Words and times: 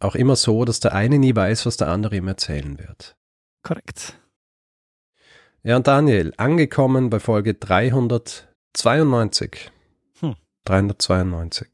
auch 0.00 0.14
immer 0.14 0.36
so, 0.36 0.64
dass 0.64 0.80
der 0.80 0.94
eine 0.94 1.18
nie 1.18 1.36
weiß, 1.36 1.66
was 1.66 1.76
der 1.76 1.88
andere 1.88 2.16
ihm 2.16 2.28
erzählen 2.28 2.78
wird. 2.78 3.16
Korrekt. 3.62 4.18
Ja, 5.62 5.76
und 5.76 5.86
Daniel, 5.86 6.32
angekommen 6.38 7.10
bei 7.10 7.20
Folge 7.20 7.52
392. 7.54 9.70
Hm. 10.20 10.36
392. 10.64 11.68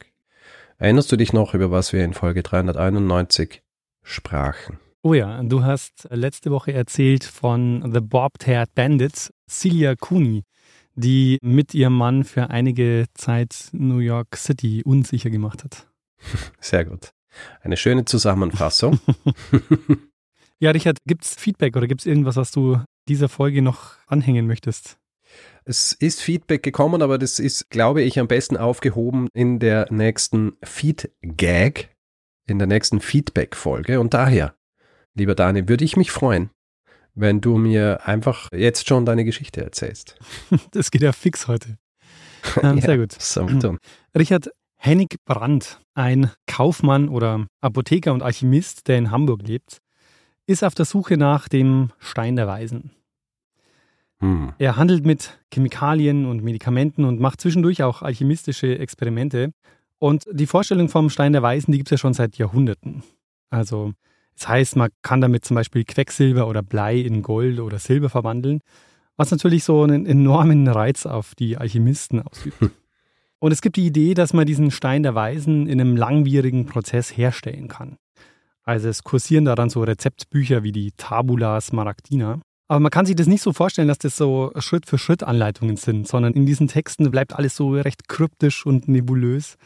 Erinnerst 0.79 1.13
du 1.13 1.17
dich 1.17 1.33
noch, 1.33 1.55
über 1.55 1.71
was 1.71 1.93
wir 1.93 2.05
in 2.05 2.13
Folge 2.13 2.43
391 2.43 3.63
sprachen? 4.03 4.81
Oh 5.03 5.15
ja, 5.15 5.41
du 5.45 5.63
hast 5.63 6.09
letzte 6.11 6.51
Woche 6.51 6.73
erzählt 6.73 7.23
von 7.23 7.93
The 7.95 8.01
Bob-Haired 8.01 8.75
Bandits, 8.75 9.33
Celia 9.49 9.95
Cooney, 9.95 10.43
die 10.97 11.39
mit 11.43 11.75
ihrem 11.75 11.97
Mann 11.97 12.25
für 12.25 12.51
einige 12.51 13.05
Zeit 13.15 13.69
New 13.73 13.99
York 13.99 14.37
City 14.37 14.83
unsicher 14.85 15.31
gemacht 15.31 15.63
hat. 15.63 15.87
Sehr 16.61 16.85
gut. 16.85 17.13
Eine 17.61 17.77
schöne 17.77 18.05
Zusammenfassung. 18.05 19.01
ja, 20.59 20.71
Richard, 20.71 20.99
gibt 21.07 21.25
es 21.25 21.35
Feedback 21.35 21.77
oder 21.77 21.87
gibt 21.87 22.03
es 22.03 22.07
irgendwas, 22.07 22.37
was 22.37 22.51
du 22.51 22.81
dieser 23.09 23.29
Folge 23.29 23.63
noch 23.63 23.95
anhängen 24.07 24.47
möchtest? 24.47 24.99
Es 25.65 25.93
ist 25.93 26.23
Feedback 26.23 26.63
gekommen, 26.63 27.03
aber 27.03 27.19
das 27.19 27.39
ist, 27.39 27.71
glaube 27.71 28.03
ich, 28.03 28.19
am 28.19 28.29
besten 28.29 28.57
aufgehoben 28.57 29.29
in 29.35 29.59
der 29.59 29.93
nächsten 29.93 30.57
Feed-Gag, 30.63 31.91
in 32.47 32.59
der 32.59 32.69
nächsten 32.69 33.01
Feedback-Folge. 33.01 34.01
Und 34.01 34.15
daher, 34.15 34.55
lieber 35.15 35.35
Dani, 35.35 35.69
würde 35.69 35.85
ich 35.85 35.97
mich 35.97 36.13
freuen, 36.13 36.51
wenn 37.15 37.41
du 37.41 37.57
mir 37.57 38.07
einfach 38.07 38.53
jetzt 38.53 38.87
schon 38.87 39.07
deine 39.07 39.25
Geschichte 39.25 39.63
erzählst. 39.63 40.17
Das 40.71 40.91
geht 40.91 41.03
ja 41.03 41.13
fix 41.13 41.49
heute. 41.49 41.79
Ja, 42.63 42.81
sehr 42.81 42.99
gut. 42.99 43.13
So, 43.21 43.45
Richard, 44.17 44.51
Hennig 44.77 45.17
Brandt, 45.25 45.81
ein 45.95 46.31
Kaufmann 46.47 47.09
oder 47.09 47.47
Apotheker 47.61 48.13
und 48.13 48.23
Alchemist, 48.23 48.89
der 48.89 48.99
in 48.99 49.11
Hamburg 49.11 49.43
lebt, 49.43 49.79
ist 50.47 50.63
auf 50.63 50.75
der 50.75 50.85
Suche 50.85 51.17
nach 51.17 51.49
dem 51.49 51.91
Stein 51.99 52.37
der 52.37 52.47
Weisen. 52.47 52.91
Hm. 54.21 54.53
Er 54.59 54.77
handelt 54.77 55.05
mit 55.05 55.39
Chemikalien 55.53 56.25
und 56.27 56.43
Medikamenten 56.43 57.05
und 57.05 57.21
macht 57.21 57.41
zwischendurch 57.41 57.83
auch 57.83 58.03
alchemistische 58.03 58.79
Experimente. 58.79 59.51
Und 59.99 60.25
die 60.31 60.47
Vorstellung 60.47 60.89
vom 60.89 61.11
Stein 61.11 61.33
der 61.33 61.43
Weisen, 61.43 61.73
die 61.73 61.79
gibt 61.79 61.89
es 61.89 61.93
ja 61.93 61.99
schon 61.99 62.15
seit 62.15 62.37
Jahrhunderten. 62.39 63.03
Also, 63.51 63.93
das 64.39 64.49
heißt, 64.49 64.77
man 64.77 64.91
kann 65.03 65.21
damit 65.21 65.45
zum 65.45 65.55
Beispiel 65.55 65.85
Quecksilber 65.85 66.47
oder 66.47 66.63
Blei 66.63 66.99
in 66.99 67.23
Gold 67.23 67.61
oder 67.61 67.79
Silber 67.79 68.09
verwandeln, 68.09 68.61
was 69.17 69.31
natürlich 69.31 69.65
so 69.65 69.83
einen 69.83 70.07
enormen 70.07 70.69
Reiz 70.69 71.07
auf 71.07 71.35
die 71.35 71.57
Alchemisten 71.57 72.23
ausübt. 72.23 72.57
Und 73.39 73.53
es 73.53 73.61
gibt 73.61 73.77
die 73.77 73.87
Idee, 73.87 74.15
dass 74.15 74.33
man 74.33 74.47
diesen 74.47 74.71
Stein 74.71 75.03
der 75.03 75.15
Weisen 75.15 75.67
in 75.67 75.81
einem 75.81 75.97
langwierigen 75.97 76.67
Prozess 76.67 77.17
herstellen 77.17 77.69
kann. 77.69 77.97
Also 78.63 78.89
es 78.89 79.05
kursieren 79.05 79.45
daran 79.45 79.71
so 79.71 79.83
Rezeptbücher 79.83 80.63
wie 80.63 80.73
die 80.73 80.93
Tabula 80.97 81.61
Smaragdina. 81.61 82.41
Aber 82.69 82.81
man 82.81 82.91
kann 82.91 83.07
sich 83.07 83.15
das 83.15 83.29
nicht 83.29 83.43
so 83.43 83.53
vorstellen, 83.53 83.87
dass 83.89 83.99
das 83.99 84.17
so 84.17 84.51
Schritt 84.59 84.87
für 84.87 84.99
Schritt 84.99 85.23
Anleitungen 85.23 85.77
sind, 85.77 86.09
sondern 86.09 86.33
in 86.33 86.47
diesen 86.47 86.67
Texten 86.67 87.09
bleibt 87.11 87.35
alles 87.35 87.55
so 87.55 87.71
recht 87.71 88.09
kryptisch 88.09 88.67
und 88.67 88.89
nebulös. 88.89 89.57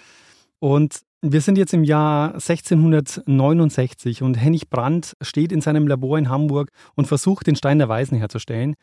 Und 0.59 1.01
wir 1.23 1.41
sind 1.41 1.57
jetzt 1.57 1.73
im 1.73 1.85
Jahr 1.85 2.35
1669 2.35 4.23
und 4.23 4.35
Hennig 4.35 4.69
Brandt 4.69 5.17
steht 5.23 5.53
in 5.53 5.63
seinem 5.63 5.87
Labor 5.87 6.19
in 6.19 6.29
Hamburg 6.29 6.71
und 6.95 7.07
versucht, 7.07 7.47
den 7.47 7.57
Stein 7.57 7.79
der 7.79 7.89
Weisen 7.89 8.19
herzustellen. 8.19 8.75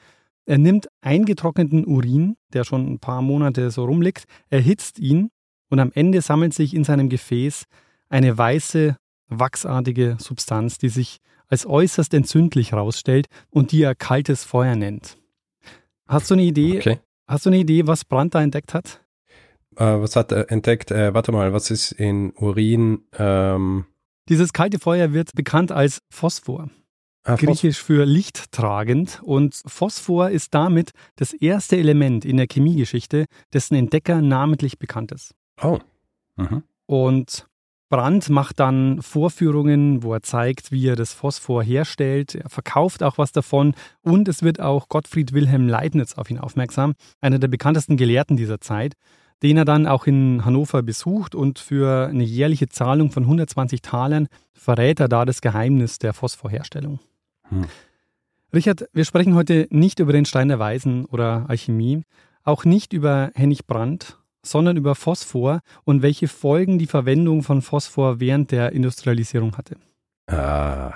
Er 0.47 0.57
nimmt 0.57 0.87
eingetrockneten 1.01 1.85
Urin, 1.85 2.37
der 2.53 2.63
schon 2.63 2.87
ein 2.87 2.99
paar 2.99 3.21
Monate 3.21 3.69
so 3.69 3.83
rumliegt, 3.83 4.23
erhitzt 4.49 4.97
ihn 4.97 5.29
und 5.69 5.79
am 5.79 5.91
Ende 5.93 6.21
sammelt 6.21 6.53
sich 6.53 6.73
in 6.73 6.85
seinem 6.85 7.09
Gefäß 7.09 7.65
eine 8.07 8.37
weiße, 8.37 8.95
wachsartige 9.27 10.15
Substanz, 10.19 10.77
die 10.77 10.87
sich 10.87 11.17
als 11.49 11.65
äußerst 11.65 12.13
entzündlich 12.13 12.71
herausstellt 12.71 13.27
und 13.49 13.73
die 13.73 13.81
er 13.81 13.93
kaltes 13.93 14.45
Feuer 14.45 14.77
nennt. 14.77 15.17
Hast 16.07 16.31
du 16.31 16.35
eine 16.35 16.43
Idee? 16.43 16.77
Okay. 16.77 16.99
Hast 17.27 17.45
du 17.45 17.49
eine 17.49 17.59
Idee, 17.59 17.85
was 17.85 18.05
Brandt 18.05 18.33
da 18.33 18.41
entdeckt 18.41 18.73
hat? 18.73 19.03
Äh, 19.75 19.83
was 19.83 20.15
hat 20.15 20.31
er 20.31 20.49
entdeckt? 20.49 20.91
Äh, 20.91 21.13
warte 21.13 21.33
mal, 21.33 21.51
was 21.51 21.71
ist 21.71 21.91
in 21.91 22.31
Urin? 22.37 23.03
Ähm 23.17 23.85
Dieses 24.29 24.53
kalte 24.53 24.79
Feuer 24.79 25.11
wird 25.11 25.33
bekannt 25.33 25.73
als 25.73 26.01
Phosphor. 26.09 26.69
Ah, 27.27 27.35
Griechisch 27.35 27.83
für 27.83 28.05
lichttragend 28.05 29.21
und 29.21 29.61
Phosphor 29.65 30.29
ist 30.29 30.53
damit 30.53 30.91
das 31.17 31.33
erste 31.33 31.75
Element 31.75 32.23
in 32.23 32.37
der 32.37 32.47
Chemiegeschichte, 32.49 33.25
dessen 33.51 33.75
Entdecker 33.75 34.21
namentlich 34.21 34.79
bekannt 34.79 35.11
ist. 35.11 35.35
Oh. 35.61 35.79
Mhm. 36.37 36.63
Und 36.85 37.45
Brandt 37.89 38.29
macht 38.29 38.61
dann 38.61 39.01
Vorführungen, 39.01 40.03
wo 40.03 40.13
er 40.13 40.23
zeigt, 40.23 40.71
wie 40.71 40.87
er 40.87 40.95
das 40.95 41.11
Phosphor 41.11 41.61
herstellt. 41.61 42.33
Er 42.33 42.49
verkauft 42.49 43.03
auch 43.03 43.17
was 43.17 43.33
davon 43.33 43.75
und 44.01 44.29
es 44.29 44.41
wird 44.41 44.61
auch 44.61 44.87
Gottfried 44.87 45.33
Wilhelm 45.33 45.67
Leibniz 45.67 46.13
auf 46.13 46.29
ihn 46.29 46.39
aufmerksam, 46.39 46.93
einer 47.19 47.39
der 47.39 47.49
bekanntesten 47.49 47.97
Gelehrten 47.97 48.37
dieser 48.37 48.61
Zeit, 48.61 48.93
den 49.43 49.57
er 49.57 49.65
dann 49.65 49.85
auch 49.85 50.07
in 50.07 50.45
Hannover 50.45 50.81
besucht 50.81 51.35
und 51.35 51.59
für 51.59 52.07
eine 52.07 52.23
jährliche 52.23 52.69
Zahlung 52.69 53.11
von 53.11 53.23
120 53.23 53.81
Talern 53.81 54.29
verrät 54.53 55.01
er 55.01 55.09
da 55.09 55.25
das 55.25 55.41
Geheimnis 55.41 55.99
der 55.99 56.13
Phosphorherstellung. 56.13 56.99
Hm. 57.49 57.65
Richard, 58.53 58.87
wir 58.93 59.05
sprechen 59.05 59.35
heute 59.35 59.67
nicht 59.69 59.99
über 59.99 60.13
den 60.13 60.25
Stein 60.25 60.47
der 60.47 60.59
Weisen 60.59 61.05
oder 61.05 61.45
Alchemie, 61.49 62.03
auch 62.43 62.65
nicht 62.65 62.93
über 62.93 63.31
Hennig 63.35 63.67
Brandt, 63.67 64.17
sondern 64.41 64.77
über 64.77 64.95
Phosphor 64.95 65.59
und 65.83 66.01
welche 66.01 66.27
Folgen 66.27 66.79
die 66.79 66.87
Verwendung 66.87 67.43
von 67.43 67.61
Phosphor 67.61 68.19
während 68.19 68.51
der 68.51 68.71
Industrialisierung 68.71 69.57
hatte. 69.57 69.75
Ah, 70.27 70.93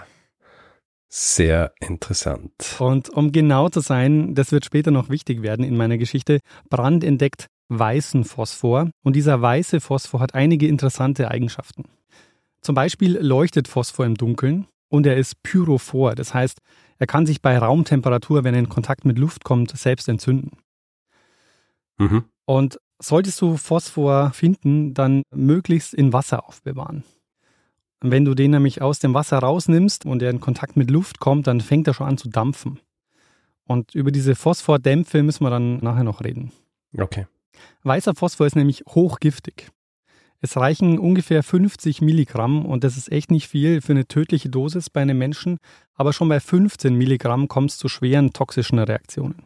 sehr 1.09 1.73
interessant. 1.81 2.78
Und 2.79 3.09
um 3.09 3.33
genau 3.33 3.68
zu 3.68 3.81
sein, 3.81 4.33
das 4.33 4.53
wird 4.53 4.63
später 4.63 4.91
noch 4.91 5.09
wichtig 5.09 5.41
werden 5.41 5.66
in 5.66 5.75
meiner 5.75 5.97
Geschichte, 5.97 6.39
Brandt 6.69 7.03
entdeckt 7.03 7.47
weißen 7.68 8.23
Phosphor 8.23 8.89
und 9.03 9.16
dieser 9.16 9.41
weiße 9.41 9.81
Phosphor 9.81 10.22
hat 10.22 10.35
einige 10.35 10.68
interessante 10.68 11.29
Eigenschaften. 11.29 11.85
Zum 12.62 12.75
Beispiel 12.75 13.18
leuchtet 13.18 13.68
Phosphor 13.68 14.06
im 14.06 14.16
Dunkeln 14.16 14.68
und 14.91 15.06
er 15.06 15.16
ist 15.16 15.41
pyrophor. 15.41 16.16
Das 16.16 16.34
heißt, 16.34 16.59
er 17.00 17.07
kann 17.07 17.25
sich 17.25 17.41
bei 17.41 17.57
Raumtemperatur, 17.57 18.44
wenn 18.44 18.53
er 18.53 18.59
in 18.59 18.69
Kontakt 18.69 19.06
mit 19.06 19.18
Luft 19.18 19.44
kommt, 19.44 19.75
selbst 19.75 20.07
entzünden. 20.09 20.52
Mhm. 21.97 22.25
Und 22.46 22.79
solltest 23.00 23.41
du 23.41 23.57
Phosphor 23.57 24.31
finden, 24.34 24.94
dann 24.94 25.24
möglichst 25.34 25.94
in 25.94 26.13
Wasser 26.13 26.46
aufbewahren. 26.47 27.03
Wenn 28.01 28.25
du 28.25 28.34
den 28.34 28.51
nämlich 28.51 28.81
aus 28.81 29.00
dem 29.00 29.13
Wasser 29.13 29.40
rausnimmst 29.40 30.06
und 30.06 30.22
er 30.22 30.30
in 30.30 30.41
Kontakt 30.41 30.75
mit 30.75 30.91
Luft 30.91 31.19
kommt, 31.19 31.47
dann 31.47 31.62
fängt 31.62 31.88
er 31.88 31.94
schon 31.94 32.07
an 32.07 32.18
zu 32.18 32.30
dampfen. 32.30 32.80
Und 33.68 33.96
über 33.96 34.12
diese 34.12 34.35
Phosphordämpfe 34.35 35.24
müssen 35.24 35.46
wir 35.46 35.51
dann 35.51 35.78
nachher 35.78 36.03
noch 36.03 36.22
reden. 36.22 36.51
Okay. 36.97 37.28
Weißer 37.84 38.16
Phosphor 38.16 38.47
ist 38.47 38.56
nämlich 38.56 38.84
hochgiftig. 38.90 39.72
Es 40.44 40.57
reichen 40.57 40.97
ungefähr 40.97 41.44
50 41.44 42.02
Milligramm 42.02 42.66
und 42.66 42.84
das 42.84 42.97
ist 42.97 43.12
echt 43.12 43.29
nicht 43.29 43.47
viel 43.47 43.79
für 43.79 43.94
eine 43.94 44.07
tödliche 44.07 44.50
Dosis 44.50 44.89
bei 44.89 45.01
einem 45.01 45.19
Menschen, 45.19 45.57
aber 45.94 46.13
schon 46.13 46.30
bei 46.30 46.39
15 46.39 46.95
Milligramm 46.95 47.48
kommt 47.48 47.69
es 47.69 47.77
zu 47.77 47.88
schweren 47.88 48.33
toxischen 48.33 48.80
Reaktionen. 48.80 49.45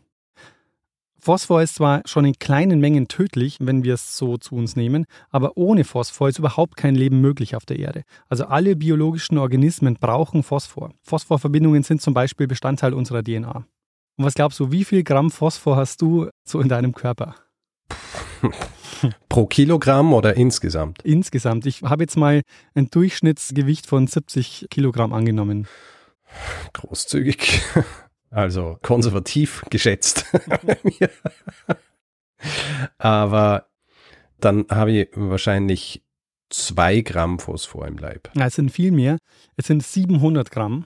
Phosphor 1.20 1.62
ist 1.64 1.76
zwar 1.76 2.02
schon 2.06 2.24
in 2.24 2.40
kleinen 2.40 2.80
Mengen 2.80 3.10
tödlich, 3.10 3.58
wenn 3.60 3.84
wir 3.84 3.96
es 3.96 4.16
so 4.16 4.38
zu 4.38 4.56
uns 4.56 4.76
nehmen, 4.78 5.06
aber 5.32 5.58
ohne 5.58 5.84
Phosphor 5.84 6.30
ist 6.30 6.40
überhaupt 6.40 6.78
kein 6.78 6.96
Leben 6.96 7.20
möglich 7.20 7.56
auf 7.58 7.66
der 7.66 7.80
Erde. 7.80 8.04
Also 8.30 8.46
alle 8.46 8.76
biologischen 8.76 9.38
Organismen 9.38 9.96
brauchen 9.96 10.44
Phosphor. 10.44 10.94
Phosphorverbindungen 11.02 11.84
sind 11.84 12.02
zum 12.02 12.14
Beispiel 12.14 12.48
Bestandteil 12.48 12.94
unserer 12.94 13.24
DNA. 13.24 13.66
Und 14.18 14.24
was 14.26 14.36
glaubst 14.36 14.60
du, 14.62 14.72
wie 14.72 14.86
viel 14.86 15.04
Gramm 15.04 15.30
Phosphor 15.30 15.76
hast 15.76 16.02
du 16.02 16.30
so 16.48 16.62
in 16.62 16.70
deinem 16.70 16.94
Körper? 16.94 17.36
Pro 19.30 19.46
Kilogramm 19.46 20.14
oder 20.14 20.36
insgesamt? 20.36 21.02
Insgesamt. 21.04 21.66
Ich 21.66 21.82
habe 21.82 22.04
jetzt 22.04 22.18
mal 22.18 22.42
ein 22.74 22.90
Durchschnittsgewicht 22.90 23.88
von 23.88 24.08
70 24.08 24.68
Kilogramm 24.70 25.14
angenommen. 25.14 25.68
Großzügig. 26.74 27.62
Also 28.32 28.78
konservativ 28.82 29.64
geschätzt. 29.70 30.26
Aber 32.98 33.68
dann 34.42 34.66
habe 34.70 34.92
ich 34.92 35.10
wahrscheinlich 35.14 36.04
zwei 36.50 37.00
Gramm 37.00 37.40
Phosphor 37.40 37.88
im 37.88 37.98
Leib. 37.98 38.30
Ja, 38.34 38.48
es 38.48 38.56
sind 38.56 38.72
viel 38.72 38.92
mehr. 38.92 39.20
Es 39.56 39.68
sind 39.68 39.84
700 39.84 40.52
Gramm. 40.52 40.86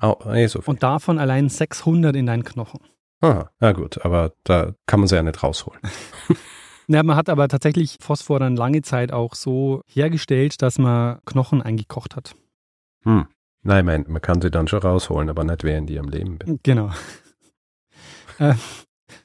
Oh, 0.00 0.16
eh 0.32 0.46
so. 0.46 0.62
Und 0.64 0.82
davon 0.82 1.18
allein 1.18 1.50
600 1.50 2.16
in 2.16 2.24
deinen 2.24 2.44
Knochen. 2.44 2.80
Aha, 3.20 3.50
na 3.60 3.72
gut, 3.72 4.04
aber 4.04 4.32
da 4.44 4.74
kann 4.86 5.00
man 5.00 5.08
sie 5.08 5.16
ja 5.16 5.22
nicht 5.22 5.42
rausholen. 5.42 5.80
ja, 6.88 7.02
man 7.02 7.16
hat 7.16 7.28
aber 7.28 7.48
tatsächlich 7.48 7.96
Phosphor 8.00 8.40
dann 8.40 8.56
lange 8.56 8.82
Zeit 8.82 9.12
auch 9.12 9.34
so 9.34 9.82
hergestellt, 9.86 10.62
dass 10.62 10.78
man 10.78 11.20
Knochen 11.26 11.60
eingekocht 11.60 12.16
hat. 12.16 12.34
Hm. 13.02 13.26
Nein, 13.62 13.84
man, 13.84 14.04
man 14.08 14.22
kann 14.22 14.40
sie 14.40 14.50
dann 14.50 14.68
schon 14.68 14.80
rausholen, 14.80 15.28
aber 15.28 15.44
nicht 15.44 15.64
während 15.64 15.90
die 15.90 15.98
am 15.98 16.08
Leben 16.08 16.38
bin. 16.38 16.60
Genau. 16.62 16.90
äh, 18.38 18.54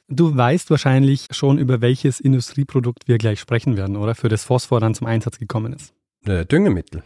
du 0.08 0.36
weißt 0.36 0.68
wahrscheinlich 0.70 1.28
schon, 1.30 1.56
über 1.56 1.80
welches 1.80 2.20
Industrieprodukt 2.20 3.08
wir 3.08 3.16
gleich 3.16 3.40
sprechen 3.40 3.78
werden, 3.78 3.96
oder? 3.96 4.14
Für 4.14 4.28
das 4.28 4.44
Phosphor 4.44 4.80
dann 4.80 4.94
zum 4.94 5.06
Einsatz 5.06 5.38
gekommen 5.38 5.72
ist. 5.72 5.94
Äh, 6.26 6.44
Düngemittel. 6.44 7.02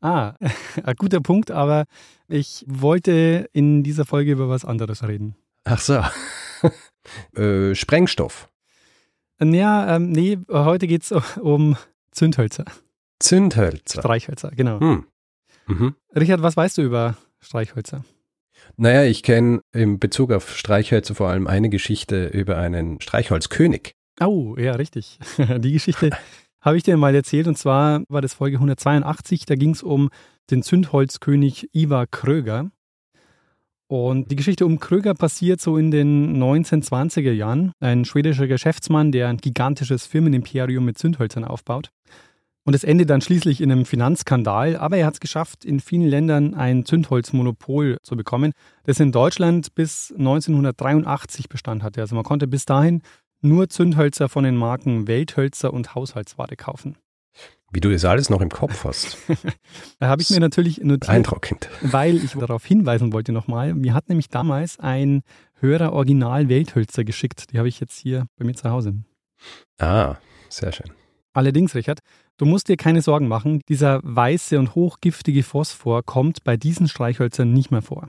Ah, 0.00 0.34
ein 0.82 0.96
guter 0.96 1.20
Punkt, 1.20 1.52
aber 1.52 1.84
ich 2.26 2.64
wollte 2.66 3.48
in 3.52 3.84
dieser 3.84 4.04
Folge 4.04 4.32
über 4.32 4.48
was 4.48 4.64
anderes 4.64 5.06
reden. 5.06 5.36
Ach 5.66 5.80
so. 5.80 6.00
äh, 7.40 7.74
Sprengstoff. 7.74 8.48
Ja, 9.42 9.96
ähm, 9.96 10.12
nee, 10.12 10.38
heute 10.48 10.86
geht 10.86 11.02
es 11.02 11.12
um 11.40 11.76
Zündhölzer. 12.12 12.64
Zündhölzer. 13.18 14.00
Streichhölzer, 14.00 14.52
genau. 14.54 14.80
Hm. 14.80 15.06
Mhm. 15.66 15.94
Richard, 16.14 16.42
was 16.42 16.56
weißt 16.56 16.78
du 16.78 16.82
über 16.82 17.16
Streichhölzer? 17.40 18.04
Naja, 18.76 19.02
ich 19.04 19.24
kenne 19.24 19.60
in 19.72 19.98
Bezug 19.98 20.32
auf 20.32 20.56
Streichhölzer 20.56 21.16
vor 21.16 21.28
allem 21.28 21.48
eine 21.48 21.68
Geschichte 21.68 22.26
über 22.28 22.56
einen 22.58 23.00
Streichholzkönig. 23.00 23.94
Oh, 24.20 24.54
ja, 24.56 24.72
richtig. 24.76 25.18
Die 25.58 25.72
Geschichte 25.72 26.10
habe 26.60 26.76
ich 26.76 26.84
dir 26.84 26.96
mal 26.96 27.14
erzählt 27.14 27.48
und 27.48 27.58
zwar 27.58 28.02
war 28.08 28.22
das 28.22 28.34
Folge 28.34 28.56
182, 28.56 29.46
da 29.46 29.56
ging 29.56 29.70
es 29.70 29.82
um 29.82 30.10
den 30.50 30.62
Zündholzkönig 30.62 31.70
Ivar 31.74 32.06
Kröger. 32.06 32.70
Und 33.88 34.30
die 34.32 34.36
Geschichte 34.36 34.66
um 34.66 34.80
Kröger 34.80 35.14
passiert 35.14 35.60
so 35.60 35.76
in 35.76 35.90
den 35.90 36.42
1920er 36.42 37.30
Jahren. 37.30 37.72
Ein 37.78 38.04
schwedischer 38.04 38.48
Geschäftsmann, 38.48 39.12
der 39.12 39.28
ein 39.28 39.36
gigantisches 39.36 40.06
Firmenimperium 40.06 40.84
mit 40.84 40.98
Zündhölzern 40.98 41.44
aufbaut. 41.44 41.90
Und 42.64 42.74
es 42.74 42.82
endet 42.82 43.10
dann 43.10 43.20
schließlich 43.20 43.60
in 43.60 43.70
einem 43.70 43.84
Finanzskandal, 43.84 44.76
aber 44.76 44.96
er 44.96 45.06
hat 45.06 45.14
es 45.14 45.20
geschafft, 45.20 45.64
in 45.64 45.78
vielen 45.78 46.08
Ländern 46.08 46.54
ein 46.54 46.84
Zündholzmonopol 46.84 47.98
zu 48.02 48.16
bekommen, 48.16 48.50
das 48.82 48.98
in 48.98 49.12
Deutschland 49.12 49.72
bis 49.76 50.12
1983 50.18 51.48
Bestand 51.48 51.84
hatte. 51.84 52.00
Also 52.00 52.16
man 52.16 52.24
konnte 52.24 52.48
bis 52.48 52.64
dahin 52.64 53.02
nur 53.40 53.68
Zündhölzer 53.68 54.28
von 54.28 54.42
den 54.42 54.56
Marken 54.56 55.06
Welthölzer 55.06 55.72
und 55.72 55.94
Haushaltsware 55.94 56.56
kaufen. 56.56 56.96
Wie 57.76 57.80
du 57.80 57.90
das 57.90 58.06
alles 58.06 58.30
noch 58.30 58.40
im 58.40 58.48
Kopf 58.48 58.84
hast. 58.84 59.18
da 59.98 60.08
habe 60.08 60.22
ich 60.22 60.30
mir 60.30 60.40
natürlich 60.40 60.78
notiert, 60.78 61.10
Eindruckend. 61.10 61.68
weil 61.82 62.16
ich 62.16 62.32
darauf 62.32 62.64
hinweisen 62.64 63.12
wollte 63.12 63.32
nochmal. 63.32 63.74
Mir 63.74 63.92
hat 63.92 64.08
nämlich 64.08 64.30
damals 64.30 64.80
ein 64.80 65.20
Hörer 65.60 65.92
Original 65.92 66.48
Welthölzer 66.48 67.04
geschickt. 67.04 67.52
Die 67.52 67.58
habe 67.58 67.68
ich 67.68 67.78
jetzt 67.78 67.98
hier 67.98 68.28
bei 68.38 68.46
mir 68.46 68.54
zu 68.54 68.70
Hause. 68.70 68.94
Ah, 69.78 70.16
sehr 70.48 70.72
schön. 70.72 70.90
Allerdings, 71.34 71.74
Richard, 71.74 71.98
du 72.38 72.46
musst 72.46 72.70
dir 72.70 72.78
keine 72.78 73.02
Sorgen 73.02 73.28
machen. 73.28 73.60
Dieser 73.68 74.00
weiße 74.02 74.58
und 74.58 74.74
hochgiftige 74.74 75.42
Phosphor 75.42 76.02
kommt 76.02 76.44
bei 76.44 76.56
diesen 76.56 76.88
Streichhölzern 76.88 77.52
nicht 77.52 77.72
mehr 77.72 77.82
vor. 77.82 78.08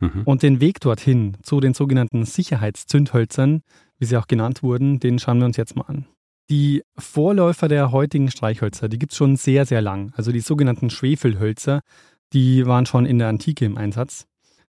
Mhm. 0.00 0.22
Und 0.24 0.42
den 0.42 0.62
Weg 0.62 0.80
dorthin 0.80 1.36
zu 1.42 1.60
den 1.60 1.74
sogenannten 1.74 2.24
Sicherheitszündhölzern, 2.24 3.60
wie 3.98 4.06
sie 4.06 4.16
auch 4.16 4.28
genannt 4.28 4.62
wurden, 4.62 4.98
den 4.98 5.18
schauen 5.18 5.40
wir 5.40 5.44
uns 5.44 5.58
jetzt 5.58 5.76
mal 5.76 5.84
an. 5.88 6.06
Die 6.52 6.82
Vorläufer 6.98 7.66
der 7.66 7.92
heutigen 7.92 8.30
Streichhölzer, 8.30 8.90
die 8.90 8.98
gibt 8.98 9.12
es 9.12 9.16
schon 9.16 9.36
sehr, 9.36 9.64
sehr 9.64 9.80
lang. 9.80 10.12
Also 10.16 10.32
die 10.32 10.40
sogenannten 10.40 10.90
Schwefelhölzer, 10.90 11.80
die 12.34 12.66
waren 12.66 12.84
schon 12.84 13.06
in 13.06 13.18
der 13.18 13.28
Antike 13.28 13.64
im 13.64 13.78
Einsatz. 13.78 14.26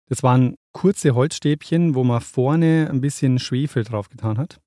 Das 0.07 0.23
waren 0.23 0.55
kurze 0.71 1.13
Holzstäbchen, 1.13 1.93
wo 1.93 2.05
man 2.05 2.21
vorne 2.21 2.87
ein 2.89 3.01
bisschen 3.01 3.37
Schwefel 3.37 3.83
drauf 3.83 4.07
getan 4.07 4.37
hat. 4.37 4.61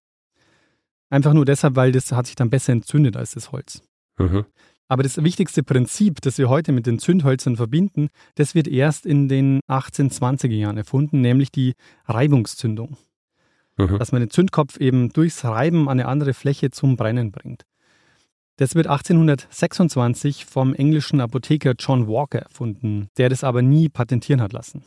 Einfach 1.08 1.32
nur 1.32 1.46
deshalb, 1.46 1.74
weil 1.74 1.90
das 1.90 2.12
hat 2.12 2.26
sich 2.26 2.36
dann 2.36 2.50
besser 2.50 2.74
entzündet 2.74 3.16
als 3.16 3.30
das 3.30 3.50
Holz. 3.50 3.80
Mhm. 4.18 4.44
Aber 4.86 5.02
das 5.02 5.24
wichtigste 5.24 5.62
Prinzip, 5.62 6.20
das 6.20 6.36
wir 6.36 6.50
heute 6.50 6.72
mit 6.72 6.84
den 6.84 6.98
Zündhölzern 6.98 7.56
verbinden, 7.56 8.08
das 8.34 8.54
wird 8.54 8.68
erst 8.68 9.06
in 9.06 9.30
den 9.30 9.60
1820er 9.70 10.52
Jahren 10.52 10.76
erfunden, 10.76 11.22
nämlich 11.22 11.50
die 11.50 11.72
Reibungszündung. 12.04 12.98
Mhm. 13.76 13.99
Dass 13.99 14.12
man 14.12 14.20
den 14.20 14.31
Zündkopf 14.31 14.78
eben 14.78 15.11
durchs 15.11 15.44
Reiben 15.44 15.88
an 15.88 16.00
eine 16.00 16.08
andere 16.08 16.34
Fläche 16.34 16.70
zum 16.70 16.96
Brennen 16.96 17.31
bringt. 17.31 17.64
Das 18.56 18.75
wird 18.75 18.87
1826 18.87 20.46
vom 20.46 20.75
englischen 20.75 21.20
Apotheker 21.20 21.75
John 21.78 22.08
Walker 22.08 22.38
erfunden, 22.38 23.08
der 23.19 23.28
das 23.28 23.44
aber 23.44 23.61
nie 23.61 23.90
patentieren 23.90 24.40
hat 24.40 24.55
lassen. 24.55 24.82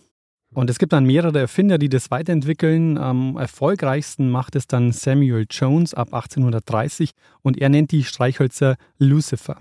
Und 0.52 0.72
es 0.72 0.80
gibt 0.80 0.94
dann 0.94 1.06
mehrere 1.06 1.38
Erfinder, 1.38 1.78
die 1.78 1.90
das 1.90 2.10
weiterentwickeln. 2.10 2.98
Am 2.98 3.38
erfolgreichsten 3.38 4.32
macht 4.32 4.56
es 4.56 4.66
dann 4.66 4.92
Samuel 4.92 5.46
Jones 5.50 5.94
ab 5.94 6.14
1830 6.14 7.12
und 7.44 7.60
er 7.60 7.70
nennt 7.70 7.92
die 7.92 8.04
Streichhölzer 8.04 8.76
Lucifer. 8.98 9.58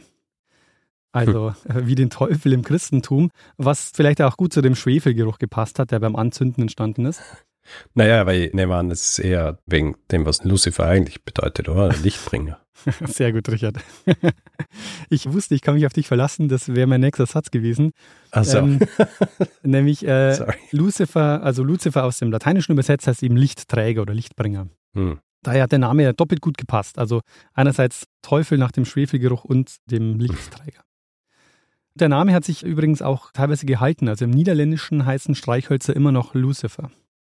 Also 1.13 1.55
hm. 1.67 1.87
wie 1.87 1.95
den 1.95 2.09
Teufel 2.09 2.55
im 2.55 2.63
Christentum, 2.63 3.31
was 3.59 3.93
vielleicht 3.95 4.23
auch 4.23 4.37
gut 4.39 4.53
zu 4.53 4.63
dem 4.63 4.75
Schwefelgeruch 4.75 5.39
gepasst 5.39 5.79
hat, 5.79 5.91
der 5.91 6.01
beim 6.01 6.17
Anzünden 6.17 6.63
entstanden 6.63 7.05
ist. 7.05 7.23
Naja, 7.95 8.27
weil 8.27 8.43
ich 8.43 8.55
nehme 8.55 8.75
an, 8.77 8.91
es 8.91 9.11
ist 9.11 9.19
eher 9.19 9.59
wegen 9.67 9.97
dem, 10.11 10.27
was 10.27 10.45
Lucifer 10.45 10.87
eigentlich 10.87 11.25
bedeutet, 11.25 11.69
oder? 11.69 11.89
Lichtbringer. 12.03 12.59
Sehr 13.07 13.33
gut, 13.33 13.49
Richard. 13.49 13.79
Ich 15.11 15.33
wusste, 15.33 15.55
ich 15.55 15.63
kann 15.63 15.75
mich 15.75 15.87
auf 15.87 15.95
dich 15.95 16.07
verlassen, 16.07 16.49
das 16.49 16.75
wäre 16.75 16.87
mein 16.87 17.01
nächster 17.01 17.25
Satz 17.25 17.51
gewesen. 17.51 17.93
Ach 18.31 18.45
so. 18.45 18.59
Ähm, 18.59 18.79
nämlich 19.63 20.07
äh, 20.07 20.37
Lucifer, 20.71 21.43
also 21.43 21.65
Lucifer 21.65 22.05
aus 22.05 22.19
dem 22.19 22.31
Lateinischen 22.31 22.73
übersetzt 22.73 23.07
heißt 23.07 23.23
eben 23.23 23.37
Lichtträger 23.37 24.03
oder 24.03 24.13
Lichtbringer. 24.13 24.69
Hm. 24.95 25.19
Daher 25.43 25.63
hat 25.63 25.73
der 25.73 25.79
Name 25.79 26.03
ja 26.03 26.13
doppelt 26.13 26.43
gut 26.43 26.59
gepasst. 26.59 26.99
Also 26.99 27.23
einerseits 27.55 28.05
Teufel 28.21 28.59
nach 28.59 28.71
dem 28.71 28.85
Schwefelgeruch 28.85 29.45
und 29.45 29.77
dem 29.87 30.19
Lichtträger. 30.19 30.83
Der 31.95 32.11
Name 32.11 32.35
hat 32.35 32.45
sich 32.45 32.63
übrigens 32.63 33.01
auch 33.01 33.33
teilweise 33.33 33.65
gehalten. 33.65 34.09
Also 34.09 34.27
im 34.27 34.31
Niederländischen 34.31 35.07
heißen 35.07 35.35
Streichhölzer 35.35 35.97
immer 35.97 36.13
noch 36.13 36.35
Lucifer 36.35 36.91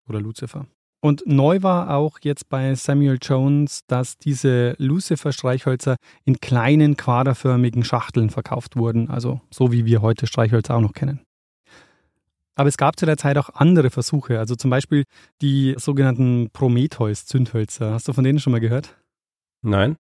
oder 0.08 0.20
Lucifer. 0.20 0.66
Und 1.02 1.22
neu 1.28 1.62
war 1.62 1.96
auch 1.96 2.18
jetzt 2.24 2.50
bei 2.50 2.74
Samuel 2.74 3.20
Jones, 3.22 3.82
dass 3.86 4.18
diese 4.18 4.76
Lucifer-Streichhölzer 4.80 5.98
in 6.24 6.40
kleinen 6.40 6.98
quaderförmigen 6.98 7.84
Schachteln 7.84 8.32
verkauft 8.32 8.76
wurden, 8.76 9.12
also 9.12 9.40
so 9.52 9.72
wie 9.72 9.86
wir 9.86 10.02
heute 10.02 10.26
Streichhölzer 10.26 10.76
auch 10.76 10.82
noch 10.82 10.94
kennen. 10.94 11.22
Aber 12.56 12.70
es 12.70 12.78
gab 12.78 12.98
zu 12.98 13.06
der 13.06 13.18
Zeit 13.18 13.38
auch 13.38 13.50
andere 13.50 13.92
Versuche, 13.92 14.40
also 14.40 14.56
zum 14.56 14.72
Beispiel 14.72 15.04
die 15.42 15.76
sogenannten 15.78 16.50
Prometheus-Zündhölzer. 16.52 17.92
Hast 17.92 18.08
du 18.08 18.14
von 18.14 18.24
denen 18.24 18.40
schon 18.40 18.52
mal 18.52 18.62
gehört? 18.62 18.98
Nein. 19.62 19.98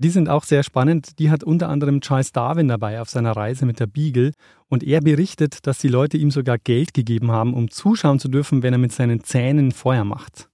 Die 0.00 0.10
sind 0.10 0.28
auch 0.28 0.44
sehr 0.44 0.62
spannend. 0.62 1.18
Die 1.18 1.30
hat 1.30 1.42
unter 1.42 1.68
anderem 1.68 2.00
Charles 2.00 2.30
Darwin 2.30 2.68
dabei 2.68 3.00
auf 3.00 3.10
seiner 3.10 3.32
Reise 3.32 3.66
mit 3.66 3.80
der 3.80 3.88
Beagle. 3.88 4.32
Und 4.68 4.84
er 4.84 5.00
berichtet, 5.00 5.66
dass 5.66 5.78
die 5.78 5.88
Leute 5.88 6.16
ihm 6.16 6.30
sogar 6.30 6.56
Geld 6.56 6.94
gegeben 6.94 7.32
haben, 7.32 7.52
um 7.52 7.68
zuschauen 7.68 8.20
zu 8.20 8.28
dürfen, 8.28 8.62
wenn 8.62 8.72
er 8.72 8.78
mit 8.78 8.92
seinen 8.92 9.24
Zähnen 9.24 9.72
Feuer 9.72 10.04
macht. 10.04 10.48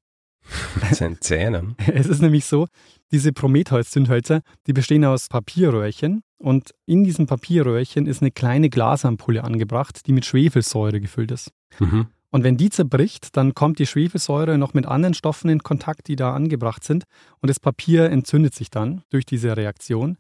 Mit 0.83 0.95
seinen 0.97 1.21
Zähnen? 1.21 1.77
Es 1.87 2.07
ist 2.07 2.23
nämlich 2.23 2.47
so, 2.47 2.69
diese 3.13 3.33
Prometheus-Zündhölzer, 3.33 4.41
die 4.67 4.73
bestehen 4.73 5.05
aus 5.05 5.29
Papierröhrchen. 5.29 6.23
Und 6.39 6.75
in 6.87 7.05
diesem 7.05 7.27
Papierröhrchen 7.27 8.07
ist 8.07 8.23
eine 8.23 8.31
kleine 8.31 8.71
Glasampulle 8.71 9.45
angebracht, 9.45 10.07
die 10.07 10.13
mit 10.13 10.25
Schwefelsäure 10.25 11.01
gefüllt 11.01 11.31
ist. 11.31 11.51
Mhm. 11.79 12.07
Und 12.35 12.43
wenn 12.43 12.57
die 12.57 12.69
zerbricht, 12.69 13.37
dann 13.37 13.55
kommt 13.55 13.79
die 13.79 13.87
Schwefelsäure 13.87 14.59
noch 14.59 14.75
mit 14.75 14.87
anderen 14.87 15.15
Stoffen 15.15 15.49
in 15.49 15.63
Kontakt, 15.63 16.09
die 16.09 16.17
da 16.17 16.35
angebracht 16.35 16.83
sind. 16.83 17.05
Und 17.41 17.49
das 17.49 17.61
Papier 17.61 18.11
entzündet 18.11 18.57
sich 18.57 18.71
dann 18.71 19.03
durch 19.11 19.25
diese 19.25 19.57
Reaktion. 19.57 20.19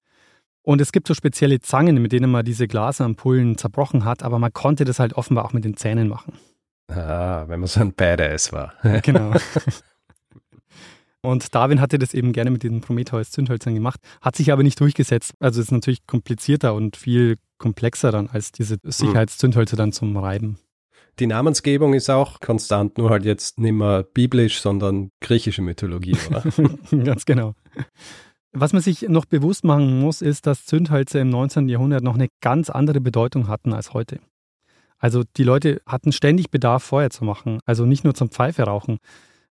Und 0.62 0.80
es 0.80 0.92
gibt 0.92 1.09
so 1.09 1.14
spezielle 1.14 1.59
Zangen, 1.59 2.00
mit 2.00 2.12
denen 2.12 2.30
man 2.30 2.44
diese 2.44 2.68
Glasampullen 2.68 3.59
zerbrochen 3.59 4.04
hat, 4.04 4.23
aber 4.23 4.38
man 4.38 4.52
konnte 4.52 4.85
das 4.85 5.00
halt 5.00 5.14
offenbar 5.14 5.44
auch 5.44 5.52
mit 5.54 5.64
den 5.64 5.76
Zähnen 5.76 6.06
machen. 6.06 6.35
Ah, 6.87 7.47
wenn 7.49 7.59
man 7.59 7.66
so 7.66 7.80
ein 7.80 7.92
Badass 7.92 8.52
war. 8.52 8.75
genau. 9.02 9.33
Und 11.21 11.52
Darwin 11.52 11.80
hatte 11.80 11.99
das 11.99 12.14
eben 12.14 12.33
gerne 12.33 12.52
mit 12.52 12.62
diesen 12.62 12.80
Prometheus-Zündhölzern 12.80 13.75
gemacht, 13.75 13.99
hat 14.21 14.37
sich 14.37 14.52
aber 14.52 14.62
nicht 14.62 14.78
durchgesetzt. 14.78 15.33
Also 15.40 15.61
ist 15.61 15.73
natürlich 15.73 16.06
komplizierter 16.06 16.75
und 16.75 16.97
viel 16.97 17.38
komplexer 17.59 18.12
dann 18.12 18.28
als 18.28 18.52
diese 18.52 18.75
hm. 18.75 18.92
Sicherheitszündhölzer 18.92 19.75
dann 19.75 19.90
zum 19.90 20.16
Reiben. 20.16 20.61
Die 21.18 21.26
Namensgebung 21.26 21.94
ist 21.94 22.11
auch 22.11 22.40
konstant, 22.40 22.99
nur 22.99 23.11
halt 23.11 23.25
jetzt 23.25 23.59
nicht 23.59 23.73
mehr 23.73 24.02
biblisch, 24.02 24.61
sondern 24.61 25.11
griechische 25.21 25.62
Mythologie, 25.62 26.16
oder? 26.28 26.42
Ganz 27.04 27.25
genau. 27.25 27.54
Was 28.52 28.73
man 28.73 28.83
sich 28.83 29.02
noch 29.02 29.25
bewusst 29.25 29.64
machen 29.64 30.00
muss, 30.00 30.23
ist, 30.23 30.47
dass 30.47 30.64
Zündhölzer 30.64 31.21
im 31.21 31.28
19. 31.28 31.68
Jahrhundert 31.68 32.04
noch 32.04 32.14
eine 32.14 32.28
ganz 32.40 32.71
andere 32.71 33.00
Bedeutung 33.00 33.49
hatten 33.49 33.73
als 33.73 33.94
heute. 33.94 34.21
Also 34.99 35.23
die 35.37 35.42
Leute 35.42 35.83
hatten 35.87 36.12
ständig 36.12 36.50
Bedarf, 36.50 36.85
Feuer 36.85 37.11
zu 37.11 37.25
machen, 37.25 37.59
also 37.66 37.85
nicht 37.85 38.04
nur 38.04 38.14
zum 38.14 38.30
Pfeife 38.30 38.62
rauchen. 38.62 38.99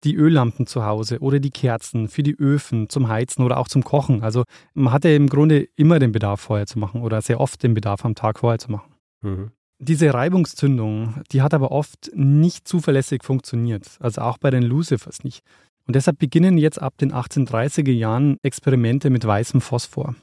Die 0.04 0.16
Öllampen 0.16 0.66
zu 0.66 0.86
Hause 0.86 1.20
oder 1.20 1.40
die 1.40 1.52
Kerzen 1.52 2.08
für 2.08 2.24
die 2.24 2.36
Öfen 2.36 2.90
zum 2.90 3.08
Heizen 3.08 3.44
oder 3.44 3.58
auch 3.58 3.68
zum 3.68 3.84
Kochen. 3.84 4.24
Also 4.24 4.46
man 4.74 4.94
hatte 4.94 5.10
im 5.10 5.28
Grunde 5.30 5.68
immer 5.76 6.00
den 6.00 6.12
Bedarf, 6.12 6.42
Feuer 6.42 6.66
zu 6.66 6.80
machen 6.80 7.02
oder 7.02 7.22
sehr 7.22 7.40
oft 7.40 7.62
den 7.62 7.74
Bedarf 7.74 8.06
am 8.06 8.16
Tag 8.16 8.40
Feuer 8.40 8.58
zu 8.58 8.72
machen. 8.72 8.94
Mhm. 9.22 9.52
Diese 9.84 10.14
Reibungszündung, 10.14 11.24
die 11.32 11.42
hat 11.42 11.56
aber 11.56 11.72
oft 11.72 12.12
nicht 12.14 12.68
zuverlässig 12.68 13.24
funktioniert, 13.24 13.98
also 14.00 14.22
auch 14.22 14.38
bei 14.38 14.52
den 14.52 14.62
Lucifers 14.62 15.24
nicht. 15.24 15.42
Und 15.88 15.96
deshalb 15.96 16.20
beginnen 16.20 16.60
jetzt 16.60 16.80
ab 16.80 17.00
den 17.00 17.12
1830er 17.12 17.92
Jahren 17.92 18.38
Experimente 18.44 19.10
mit 19.10 19.26
weißem 19.26 19.60
Phosphor. 19.60 20.14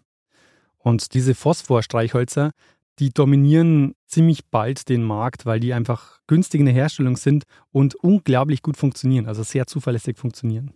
Und 0.79 1.13
diese 1.13 1.35
Phosphorstreichhölzer, 1.35 2.53
die 3.01 3.11
dominieren 3.11 3.97
ziemlich 4.07 4.47
bald 4.47 4.89
den 4.89 5.03
Markt, 5.03 5.45
weil 5.45 5.59
die 5.59 5.75
einfach 5.75 6.21
günstig 6.29 6.61
in 6.61 6.67
der 6.67 6.75
Herstellung 6.75 7.17
sind 7.17 7.43
und 7.73 7.97
unglaublich 7.97 8.63
gut 8.63 8.77
funktionieren, 8.77 9.27
also 9.27 9.43
sehr 9.43 9.67
zuverlässig 9.67 10.19
funktionieren. 10.19 10.73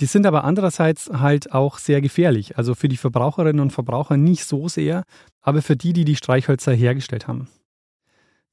Die 0.00 0.06
sind 0.06 0.26
aber 0.26 0.44
andererseits 0.44 1.10
halt 1.12 1.52
auch 1.52 1.78
sehr 1.78 2.00
gefährlich. 2.00 2.56
Also 2.56 2.74
für 2.74 2.88
die 2.88 2.96
Verbraucherinnen 2.96 3.60
und 3.60 3.72
Verbraucher 3.72 4.16
nicht 4.16 4.44
so 4.44 4.68
sehr, 4.68 5.04
aber 5.40 5.62
für 5.62 5.76
die, 5.76 5.92
die 5.92 6.04
die 6.04 6.16
Streichhölzer 6.16 6.72
hergestellt 6.72 7.26
haben. 7.26 7.48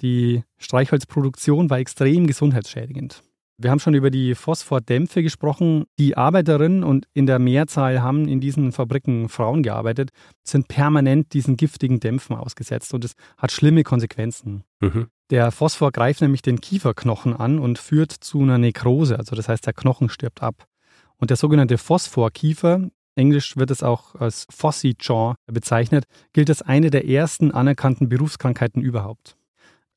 Die 0.01 0.43
Streichholzproduktion 0.57 1.69
war 1.69 1.79
extrem 1.79 2.27
gesundheitsschädigend. 2.27 3.23
Wir 3.57 3.71
haben 3.71 3.79
schon 3.79 3.93
über 3.93 4.09
die 4.09 4.35
Phosphordämpfe 4.35 5.23
gesprochen. 5.23 5.85
Die 5.97 6.17
Arbeiterinnen 6.17 6.83
und 6.83 7.07
in 7.13 7.25
der 7.25 7.39
Mehrzahl 7.39 8.01
haben 8.01 8.27
in 8.27 8.41
diesen 8.41 8.73
Fabriken 8.73 9.29
Frauen 9.29 9.63
gearbeitet, 9.63 10.09
sind 10.43 10.67
permanent 10.67 11.33
diesen 11.33 11.55
giftigen 11.55 12.01
Dämpfen 12.01 12.35
ausgesetzt 12.35 12.93
und 12.93 13.05
es 13.05 13.13
hat 13.37 13.53
schlimme 13.53 13.83
Konsequenzen. 13.83 14.65
Mhm. 14.81 15.07
Der 15.29 15.51
Phosphor 15.51 15.93
greift 15.93 16.21
nämlich 16.21 16.41
den 16.41 16.59
Kieferknochen 16.59 17.33
an 17.33 17.57
und 17.57 17.79
führt 17.79 18.11
zu 18.11 18.41
einer 18.41 18.57
Nekrose, 18.57 19.17
also 19.17 19.37
das 19.37 19.47
heißt, 19.47 19.65
der 19.65 19.73
Knochen 19.73 20.09
stirbt 20.09 20.43
ab. 20.43 20.67
Und 21.17 21.29
der 21.29 21.37
sogenannte 21.37 21.77
Phosphorkiefer, 21.77 22.89
englisch 23.15 23.57
wird 23.57 23.71
es 23.71 23.83
auch 23.83 24.15
als 24.15 24.47
Fossy 24.49 24.95
Jaw 24.99 25.35
bezeichnet, 25.45 26.05
gilt 26.33 26.49
als 26.49 26.61
eine 26.61 26.89
der 26.89 27.07
ersten 27.07 27.51
anerkannten 27.51 28.09
Berufskrankheiten 28.09 28.81
überhaupt. 28.81 29.37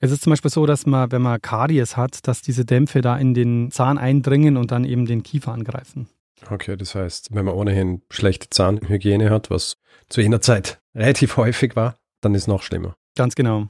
Es 0.00 0.12
ist 0.12 0.22
zum 0.22 0.30
Beispiel 0.30 0.50
so, 0.50 0.64
dass 0.64 0.86
man, 0.86 1.10
wenn 1.10 1.22
man 1.22 1.42
Karies 1.42 1.96
hat, 1.96 2.28
dass 2.28 2.40
diese 2.40 2.64
Dämpfe 2.64 3.00
da 3.00 3.16
in 3.18 3.34
den 3.34 3.72
Zahn 3.72 3.98
eindringen 3.98 4.56
und 4.56 4.70
dann 4.70 4.84
eben 4.84 5.06
den 5.06 5.24
Kiefer 5.24 5.52
angreifen. 5.52 6.08
Okay, 6.48 6.76
das 6.76 6.94
heißt, 6.94 7.34
wenn 7.34 7.44
man 7.44 7.54
ohnehin 7.54 8.02
schlechte 8.10 8.48
Zahnhygiene 8.48 9.30
hat, 9.30 9.50
was 9.50 9.76
zu 10.08 10.20
jener 10.20 10.40
Zeit 10.40 10.78
relativ 10.94 11.36
häufig 11.36 11.74
war, 11.74 11.96
dann 12.20 12.34
ist 12.34 12.42
es 12.42 12.46
noch 12.46 12.62
schlimmer. 12.62 12.94
Ganz 13.16 13.34
genau. 13.34 13.68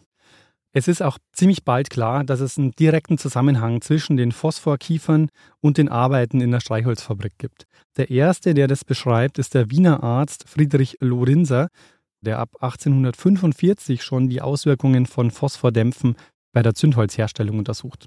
Es 0.73 0.87
ist 0.87 1.03
auch 1.03 1.19
ziemlich 1.33 1.65
bald 1.65 1.89
klar, 1.89 2.25
dass 2.25 2.41
es 2.41 2.59
einen 2.59 2.73
direkten 2.73 3.17
Zusammenhang 3.17 3.81
zwischen 3.81 4.17
den 4.17 4.33
Phosphorkiefern 4.33 5.31
und 5.61 5.79
den 5.79 5.89
Arbeiten 5.89 6.41
in 6.41 6.51
der 6.51 6.61
Streichholzfabrik 6.61 7.39
gibt. 7.39 7.67
Der 7.97 8.11
erste, 8.11 8.53
der 8.53 8.69
das 8.69 8.85
beschreibt, 8.85 9.39
ist 9.39 9.55
der 9.55 9.71
Wiener 9.71 10.03
Arzt 10.03 10.45
Friedrich 10.47 10.99
Lorinser, 11.01 11.69
der 12.21 12.39
ab 12.39 12.51
1845 12.61 14.03
schon 14.03 14.29
die 14.29 14.43
Auswirkungen 14.43 15.07
von 15.07 15.31
Phosphordämpfen 15.31 16.17
bei 16.53 16.63
der 16.63 16.75
Zündholzherstellung 16.75 17.59
untersucht. 17.59 18.07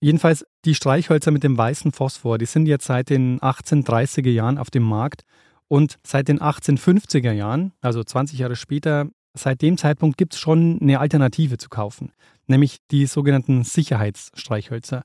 Jedenfalls 0.00 0.46
die 0.64 0.74
Streichhölzer 0.74 1.30
mit 1.30 1.42
dem 1.42 1.56
weißen 1.56 1.92
Phosphor, 1.92 2.38
die 2.38 2.46
sind 2.46 2.66
jetzt 2.66 2.86
seit 2.86 3.10
den 3.10 3.40
1830er 3.40 4.30
Jahren 4.30 4.58
auf 4.58 4.70
dem 4.70 4.82
Markt 4.82 5.22
und 5.68 5.98
seit 6.06 6.28
den 6.28 6.38
1850er 6.38 7.32
Jahren, 7.32 7.72
also 7.80 8.04
20 8.04 8.38
Jahre 8.38 8.56
später, 8.56 9.08
seit 9.38 9.62
dem 9.62 9.76
Zeitpunkt 9.76 10.16
gibt 10.16 10.34
es 10.34 10.40
schon 10.40 10.78
eine 10.80 11.00
Alternative 11.00 11.58
zu 11.58 11.68
kaufen, 11.68 12.12
nämlich 12.46 12.78
die 12.90 13.06
sogenannten 13.06 13.64
Sicherheitsstreichhölzer. 13.64 15.02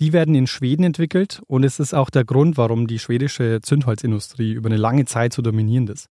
Die 0.00 0.12
werden 0.12 0.34
in 0.34 0.46
Schweden 0.46 0.84
entwickelt 0.84 1.40
und 1.46 1.64
es 1.64 1.78
ist 1.78 1.94
auch 1.94 2.10
der 2.10 2.24
Grund, 2.24 2.56
warum 2.56 2.86
die 2.86 2.98
schwedische 2.98 3.60
Zündholzindustrie 3.62 4.52
über 4.52 4.68
eine 4.68 4.76
lange 4.76 5.04
Zeit 5.04 5.32
so 5.32 5.42
dominierend 5.42 5.90
ist. 5.90 6.08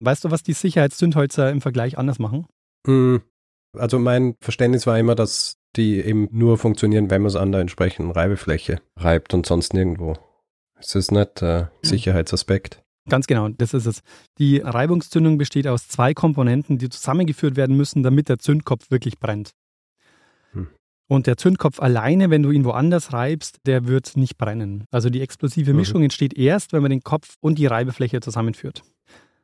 Weißt 0.00 0.24
du, 0.24 0.30
was 0.30 0.42
die 0.42 0.52
Sicherheitszündhölzer 0.52 1.50
im 1.50 1.60
Vergleich 1.60 1.96
anders 1.96 2.18
machen? 2.18 2.46
Hm, 2.86 3.22
also 3.76 3.98
mein 3.98 4.34
Verständnis 4.40 4.86
war 4.86 4.98
immer, 4.98 5.14
dass 5.14 5.56
die 5.76 6.00
eben 6.00 6.28
nur 6.30 6.58
funktionieren, 6.58 7.10
wenn 7.10 7.22
man 7.22 7.28
es 7.28 7.36
an 7.36 7.52
der 7.52 7.60
entsprechenden 7.60 8.10
Reibefläche 8.10 8.80
reibt 8.96 9.34
und 9.34 9.46
sonst 9.46 9.74
nirgendwo. 9.74 10.16
Ist 10.78 10.94
das 10.94 11.10
nicht 11.10 11.40
der 11.40 11.72
äh, 11.82 11.86
Sicherheitsaspekt? 11.86 12.83
Ganz 13.08 13.26
genau, 13.26 13.48
das 13.48 13.74
ist 13.74 13.86
es. 13.86 14.00
Die 14.38 14.58
Reibungszündung 14.58 15.36
besteht 15.36 15.66
aus 15.66 15.88
zwei 15.88 16.14
Komponenten, 16.14 16.78
die 16.78 16.88
zusammengeführt 16.88 17.56
werden 17.56 17.76
müssen, 17.76 18.02
damit 18.02 18.28
der 18.28 18.38
Zündkopf 18.38 18.90
wirklich 18.90 19.18
brennt. 19.18 19.50
Hm. 20.52 20.68
Und 21.06 21.26
der 21.26 21.36
Zündkopf 21.36 21.80
alleine, 21.80 22.30
wenn 22.30 22.42
du 22.42 22.50
ihn 22.50 22.64
woanders 22.64 23.12
reibst, 23.12 23.58
der 23.66 23.86
wird 23.86 24.16
nicht 24.16 24.38
brennen. 24.38 24.84
Also 24.90 25.10
die 25.10 25.20
explosive 25.20 25.72
mhm. 25.72 25.80
Mischung 25.80 26.02
entsteht 26.02 26.34
erst, 26.34 26.72
wenn 26.72 26.80
man 26.80 26.90
den 26.90 27.02
Kopf 27.02 27.36
und 27.40 27.58
die 27.58 27.66
Reibefläche 27.66 28.20
zusammenführt. 28.20 28.82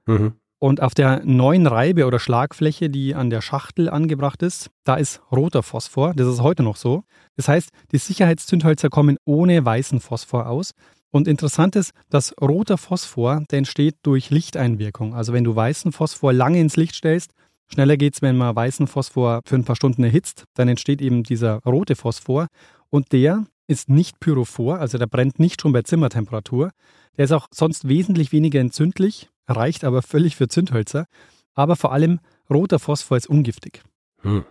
Mhm. 0.07 0.33
Und 0.59 0.83
auf 0.83 0.95
der 0.95 1.25
neuen 1.25 1.67
Reibe- 1.67 2.07
oder 2.07 2.19
Schlagfläche, 2.19 2.91
die 2.91 3.15
an 3.15 3.31
der 3.31 3.41
Schachtel 3.41 3.89
angebracht 3.89 4.43
ist, 4.43 4.71
da 4.85 4.97
ist 4.97 5.23
roter 5.33 5.63
Phosphor. 5.63 6.13
Das 6.15 6.27
ist 6.27 6.43
heute 6.43 6.63
noch 6.63 6.77
so. 6.77 7.05
Das 7.37 7.49
heißt, 7.49 7.71
die 7.93 7.99
Sicherheitszündhölzer 7.99 8.91
kommen 8.91 9.17
ohne 9.25 9.65
weißen 9.65 10.01
Phosphor 10.01 10.47
aus 10.47 10.73
und 11.11 11.29
interessant 11.29 11.77
ist, 11.77 11.93
dass 12.09 12.35
roter 12.41 12.79
Phosphor, 12.79 13.45
der 13.51 13.59
entsteht 13.59 13.97
durch 14.03 14.31
Lichteinwirkung. 14.31 15.15
Also 15.15 15.33
wenn 15.33 15.45
du 15.45 15.55
weißen 15.55 15.93
Phosphor 15.93 16.33
lange 16.33 16.61
ins 16.61 16.77
Licht 16.77 16.95
stellst, 16.95 17.33
schneller 17.67 17.97
geht 17.97 18.15
es, 18.15 18.23
wenn 18.23 18.37
man 18.37 18.55
weißen 18.55 18.87
Phosphor 18.87 19.41
für 19.45 19.57
ein 19.57 19.65
paar 19.65 19.77
Stunden 19.77 20.05
erhitzt, 20.05 20.45
dann 20.55 20.69
entsteht 20.69 21.03
eben 21.03 21.23
dieser 21.23 21.59
rote 21.65 21.97
Phosphor 21.97 22.47
und 22.91 23.13
der 23.13 23.47
ist 23.67 23.89
nicht 23.89 24.19
pyrophor, 24.19 24.79
also 24.79 24.99
der 24.99 25.07
brennt 25.07 25.39
nicht 25.39 25.61
schon 25.61 25.73
bei 25.73 25.83
Zimmertemperatur. 25.83 26.73
Der 27.17 27.25
ist 27.25 27.33
auch 27.33 27.47
sonst 27.53 27.89
wesentlich 27.89 28.33
weniger 28.33 28.61
entzündlich, 28.61 29.31
reicht 29.47 29.85
aber 29.85 30.03
völlig 30.03 30.35
für 30.35 30.49
Zündhölzer. 30.49 31.07
Aber 31.55 31.77
vor 31.77 31.93
allem 31.93 32.19
roter 32.49 32.79
Phosphor 32.79 33.17
ist 33.17 33.29
ungiftig. 33.29 33.83
Hm. 34.23 34.45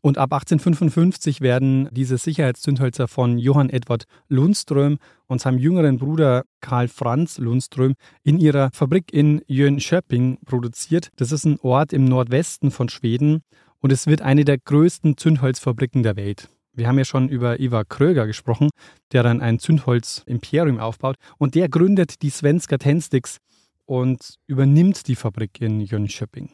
Und 0.00 0.18
ab 0.18 0.32
1855 0.32 1.40
werden 1.40 1.88
diese 1.90 2.18
Sicherheitszündhölzer 2.18 3.08
von 3.08 3.38
Johann 3.38 3.70
Edward 3.70 4.04
Lundström 4.28 4.98
und 5.26 5.40
seinem 5.40 5.58
jüngeren 5.58 5.98
Bruder 5.98 6.44
Karl 6.60 6.88
Franz 6.88 7.38
Lundström 7.38 7.94
in 8.22 8.38
ihrer 8.38 8.70
Fabrik 8.72 9.12
in 9.12 9.42
Jönköping 9.46 10.38
produziert. 10.44 11.08
Das 11.16 11.32
ist 11.32 11.44
ein 11.44 11.58
Ort 11.60 11.92
im 11.92 12.04
Nordwesten 12.04 12.70
von 12.70 12.88
Schweden 12.88 13.42
und 13.80 13.92
es 13.92 14.06
wird 14.06 14.22
eine 14.22 14.44
der 14.44 14.58
größten 14.58 15.16
Zündholzfabriken 15.16 16.02
der 16.02 16.16
Welt. 16.16 16.48
Wir 16.72 16.88
haben 16.88 16.98
ja 16.98 17.04
schon 17.04 17.28
über 17.30 17.58
Ivar 17.58 17.84
Kröger 17.84 18.26
gesprochen, 18.26 18.68
der 19.12 19.22
dann 19.22 19.40
ein 19.40 19.58
Zündholz-Imperium 19.58 20.78
aufbaut 20.78 21.16
und 21.38 21.54
der 21.54 21.68
gründet 21.68 22.22
die 22.22 22.30
Svenska 22.30 22.76
Tändsticks 22.76 23.38
und 23.86 24.36
übernimmt 24.46 25.08
die 25.08 25.16
Fabrik 25.16 25.60
in 25.60 25.80
Jönköping. 25.80 26.50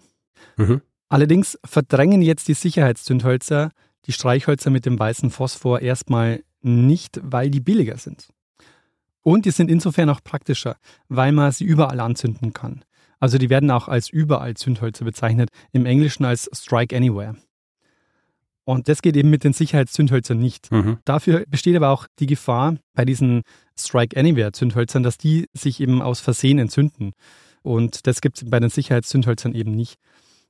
Mhm. 0.56 0.80
Allerdings 1.12 1.59
verdrängen 1.62 2.23
jetzt 2.23 2.49
die 2.49 2.54
Sicherheitszündhölzer 2.54 3.71
die 4.07 4.12
Streichhölzer 4.12 4.71
mit 4.71 4.87
dem 4.87 4.99
weißen 4.99 5.31
Phosphor 5.31 5.81
erstmal 5.81 6.42
nicht, 6.62 7.21
weil 7.23 7.50
die 7.50 7.61
billiger 7.61 7.99
sind. 7.99 8.28
Und 9.21 9.45
die 9.45 9.50
sind 9.50 9.71
insofern 9.71 10.09
auch 10.09 10.25
praktischer, 10.25 10.76
weil 11.09 11.33
man 11.33 11.52
sie 11.52 11.64
überall 11.64 12.00
anzünden 12.00 12.54
kann. 12.54 12.83
Also 13.21 13.37
die 13.37 13.50
werden 13.50 13.71
auch 13.71 13.88
als 13.88 14.09
überall 14.09 14.54
Zündhölzer 14.54 15.04
bezeichnet, 15.04 15.50
im 15.73 15.85
Englischen 15.85 16.25
als 16.25 16.49
Strike 16.50 16.97
Anywhere. 16.97 17.37
Und 18.64 18.88
das 18.88 19.02
geht 19.02 19.14
eben 19.14 19.28
mit 19.28 19.45
den 19.45 19.52
Sicherheitszündhölzern 19.52 20.38
nicht. 20.38 20.73
Mhm. 20.73 20.97
Dafür 21.04 21.45
besteht 21.47 21.76
aber 21.76 21.90
auch 21.90 22.07
die 22.21 22.26
Gefahr 22.26 22.78
bei 22.95 23.04
diesen 23.04 23.42
Strike 23.78 24.19
Anywhere 24.19 24.52
Zündhölzern, 24.52 25.02
dass 25.02 25.19
die 25.19 25.50
sich 25.52 25.78
eben 25.81 26.00
aus 26.00 26.21
Versehen 26.21 26.59
entzünden. 26.59 27.12
Und 27.61 28.07
das 28.07 28.23
gibt 28.23 28.38
es 28.42 28.49
bei 28.49 28.61
den 28.61 28.71
Sicherheitszündhölzern 28.71 29.54
eben 29.54 29.73
nicht. 29.73 29.99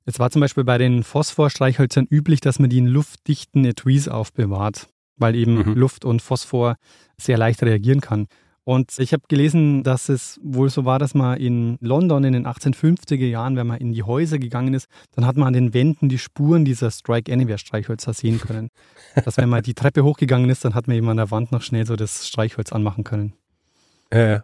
Es 0.04 0.18
war 0.18 0.30
zum 0.30 0.40
Beispiel 0.40 0.64
bei 0.64 0.78
den 0.78 1.04
Phosphorstreichhölzern 1.04 2.06
üblich, 2.10 2.40
dass 2.40 2.58
man 2.58 2.70
die 2.70 2.78
in 2.78 2.86
luftdichten 2.86 3.64
Etuis 3.64 4.08
aufbewahrt, 4.08 4.88
weil 5.16 5.34
eben 5.34 5.54
mhm. 5.54 5.74
Luft 5.74 6.04
und 6.04 6.22
Phosphor 6.22 6.76
sehr 7.18 7.38
leicht 7.38 7.62
reagieren 7.62 8.00
kann. 8.00 8.26
Und 8.64 8.92
ich 8.98 9.12
habe 9.12 9.24
gelesen, 9.28 9.82
dass 9.82 10.08
es 10.08 10.38
wohl 10.42 10.70
so 10.70 10.84
war, 10.84 11.00
dass 11.00 11.14
man 11.14 11.36
in 11.36 11.78
London 11.80 12.22
in 12.22 12.32
den 12.32 12.46
1850er 12.46 13.26
Jahren, 13.26 13.56
wenn 13.56 13.66
man 13.66 13.78
in 13.78 13.92
die 13.92 14.04
Häuser 14.04 14.38
gegangen 14.38 14.72
ist, 14.74 14.86
dann 15.16 15.26
hat 15.26 15.36
man 15.36 15.48
an 15.48 15.52
den 15.52 15.74
Wänden 15.74 16.08
die 16.08 16.18
Spuren 16.18 16.64
dieser 16.64 16.92
Strike 16.92 17.32
Anywhere 17.32 17.58
Streichhölzer 17.58 18.12
sehen 18.12 18.40
können. 18.40 18.68
dass 19.24 19.36
wenn 19.36 19.48
man 19.48 19.64
die 19.64 19.74
Treppe 19.74 20.04
hochgegangen 20.04 20.48
ist, 20.48 20.64
dann 20.64 20.74
hat 20.74 20.86
man 20.86 20.96
eben 20.96 21.08
an 21.08 21.16
der 21.16 21.32
Wand 21.32 21.50
noch 21.50 21.62
schnell 21.62 21.86
so 21.86 21.96
das 21.96 22.28
Streichholz 22.28 22.72
anmachen 22.72 23.02
können. 23.02 23.32
Äh, 24.10 24.40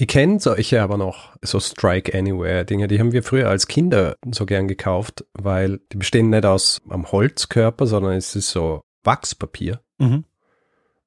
ich 0.00 0.06
kenne 0.06 0.38
solche 0.38 0.80
aber 0.80 0.96
noch, 0.96 1.34
so 1.42 1.58
Strike 1.58 2.16
Anywhere 2.16 2.64
Dinge, 2.64 2.86
die 2.86 3.00
haben 3.00 3.10
wir 3.10 3.24
früher 3.24 3.48
als 3.48 3.66
Kinder 3.66 4.14
so 4.30 4.46
gern 4.46 4.68
gekauft, 4.68 5.24
weil 5.32 5.80
die 5.92 5.96
bestehen 5.96 6.30
nicht 6.30 6.46
aus 6.46 6.80
am 6.88 7.10
Holzkörper, 7.10 7.84
sondern 7.86 8.12
es 8.12 8.36
ist 8.36 8.50
so 8.50 8.82
Wachspapier. 9.02 9.80
Mhm. 9.98 10.24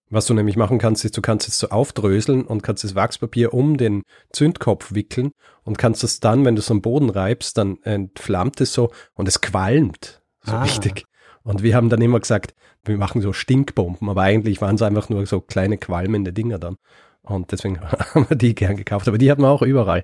Was 0.10 0.26
du 0.26 0.34
nämlich 0.34 0.58
machen 0.58 0.78
kannst, 0.78 1.06
ist, 1.06 1.16
du 1.16 1.22
kannst 1.22 1.48
es 1.48 1.58
so 1.58 1.70
aufdröseln 1.70 2.44
und 2.44 2.64
kannst 2.64 2.84
das 2.84 2.94
Wachspapier 2.94 3.54
um 3.54 3.78
den 3.78 4.04
Zündkopf 4.34 4.94
wickeln 4.94 5.32
und 5.64 5.78
kannst 5.78 6.04
es 6.04 6.20
dann, 6.20 6.44
wenn 6.44 6.56
du 6.56 6.60
es 6.60 6.70
am 6.70 6.82
Boden 6.82 7.10
reibst, 7.10 7.58
dann 7.58 7.82
entflammt 7.84 8.60
es 8.60 8.74
so 8.74 8.92
und 9.14 9.30
es 9.30 9.40
qualmt. 9.40 10.22
So 10.42 10.52
ah. 10.52 10.64
richtig. 10.64 11.06
Und 11.44 11.64
wir 11.64 11.76
haben 11.76 11.88
dann 11.88 12.02
immer 12.02 12.20
gesagt, 12.20 12.54
wir 12.84 12.98
machen 12.98 13.22
so 13.22 13.32
Stinkbomben, 13.32 14.10
aber 14.10 14.24
eigentlich 14.24 14.60
waren 14.60 14.76
es 14.76 14.82
einfach 14.82 15.08
nur 15.08 15.26
so 15.26 15.40
kleine 15.40 15.78
qualmende 15.78 16.34
Dinger 16.34 16.60
dann. 16.60 16.76
Und 17.24 17.52
deswegen 17.52 17.82
haben 18.14 18.30
wir 18.30 18.38
die 18.38 18.56
gern 18.56 18.78
gekauft. 18.78 19.08
Aber 19.08 19.18
die 19.18 19.32
hat 19.32 19.40
man 19.40 19.50
auch 19.50 19.62
überall, 19.62 20.04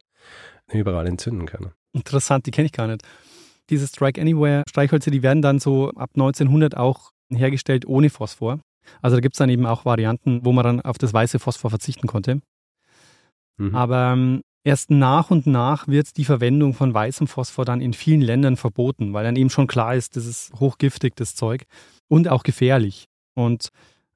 überall 0.72 1.08
entzünden 1.08 1.46
können. 1.46 1.72
Interessant, 1.94 2.46
die 2.46 2.52
kenne 2.52 2.68
ich 2.68 2.72
gar 2.72 2.88
nicht. 2.88 3.04
diese 3.70 3.88
Strike 3.88 4.22
Anywhere 4.22 4.64
Streichhölzer, 4.70 5.12
die 5.12 5.24
werden 5.24 5.42
dann 5.42 5.60
so 5.60 5.90
ab 5.92 6.12
1900 6.14 6.78
auch 6.78 7.12
hergestellt 7.30 7.88
ohne 7.88 8.10
Phosphor. 8.10 8.60
Also 9.02 9.18
da 9.18 9.22
gibt 9.22 9.36
es 9.36 9.40
dann 9.40 9.50
eben 9.50 9.66
auch 9.66 9.86
Varianten, 9.86 10.46
wo 10.46 10.54
man 10.54 10.64
dann 10.64 10.82
auf 10.82 10.98
das 10.98 11.14
weiße 11.14 11.40
Phosphor 11.40 11.70
verzichten 11.70 12.08
konnte. 12.08 12.40
Mhm. 13.58 13.76
Aber 13.76 14.14
ähm, 14.14 14.42
erst 14.64 14.92
nach 14.92 15.32
und 15.32 15.48
nach 15.48 15.88
wird 15.88 16.18
die 16.18 16.26
Verwendung 16.26 16.74
von 16.74 16.94
weißem 16.94 17.28
Phosphor 17.28 17.66
dann 17.66 17.82
in 17.82 17.94
vielen 17.94 18.22
Ländern 18.22 18.58
verboten, 18.58 19.14
weil 19.14 19.24
dann 19.24 19.36
eben 19.36 19.50
schon 19.50 19.68
klar 19.68 19.96
ist, 19.96 20.16
das 20.16 20.26
ist 20.26 20.54
hochgiftig, 20.60 21.16
das 21.16 21.36
Zeug, 21.36 21.66
und 22.08 22.30
auch 22.30 22.44
gefährlich. 22.44 23.08
Und 23.36 23.70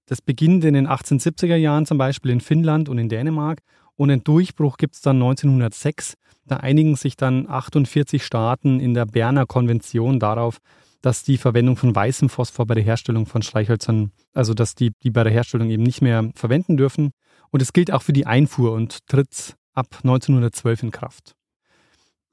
das 0.06 0.22
beginnt 0.22 0.64
in 0.64 0.74
den 0.74 0.88
1870er 0.88 1.56
Jahren 1.56 1.86
zum 1.86 1.98
Beispiel 1.98 2.32
in 2.32 2.42
Finnland 2.42 2.90
und 2.90 2.98
in 2.98 3.10
Dänemark 3.10 3.62
und 3.96 4.10
einen 4.10 4.24
Durchbruch 4.24 4.78
gibt 4.78 4.96
es 4.96 5.02
dann 5.02 5.18
1906. 5.18 6.16
Da 6.46 6.58
einigen 6.58 6.96
sich 6.96 7.18
dann 7.18 7.48
48 7.48 8.26
Staaten 8.26 8.80
in 8.80 8.94
der 8.94 9.06
Berner 9.06 9.46
Konvention 9.46 10.20
darauf, 10.20 10.58
dass 11.02 11.24
die 11.24 11.38
Verwendung 11.38 11.78
von 11.78 11.96
weißem 11.96 12.30
Phosphor 12.30 12.66
bei 12.66 12.76
der 12.76 12.84
Herstellung 12.84 13.26
von 13.26 13.42
Streichhölzern, 13.42 14.12
also 14.34 14.54
dass 14.54 14.76
die 14.76 14.92
die 15.04 15.12
bei 15.12 15.24
der 15.24 15.32
Herstellung 15.34 15.70
eben 15.70 15.84
nicht 15.84 16.02
mehr 16.02 16.32
verwenden 16.36 16.78
dürfen. 16.78 17.12
Und 17.52 17.62
es 17.62 17.74
gilt 17.74 17.92
auch 17.92 18.02
für 18.02 18.14
die 18.14 18.26
Einfuhr 18.26 18.72
und 18.72 19.06
tritt 19.08 19.56
ab 19.74 19.88
1912 20.04 20.84
in 20.84 20.92
Kraft. 20.92 21.36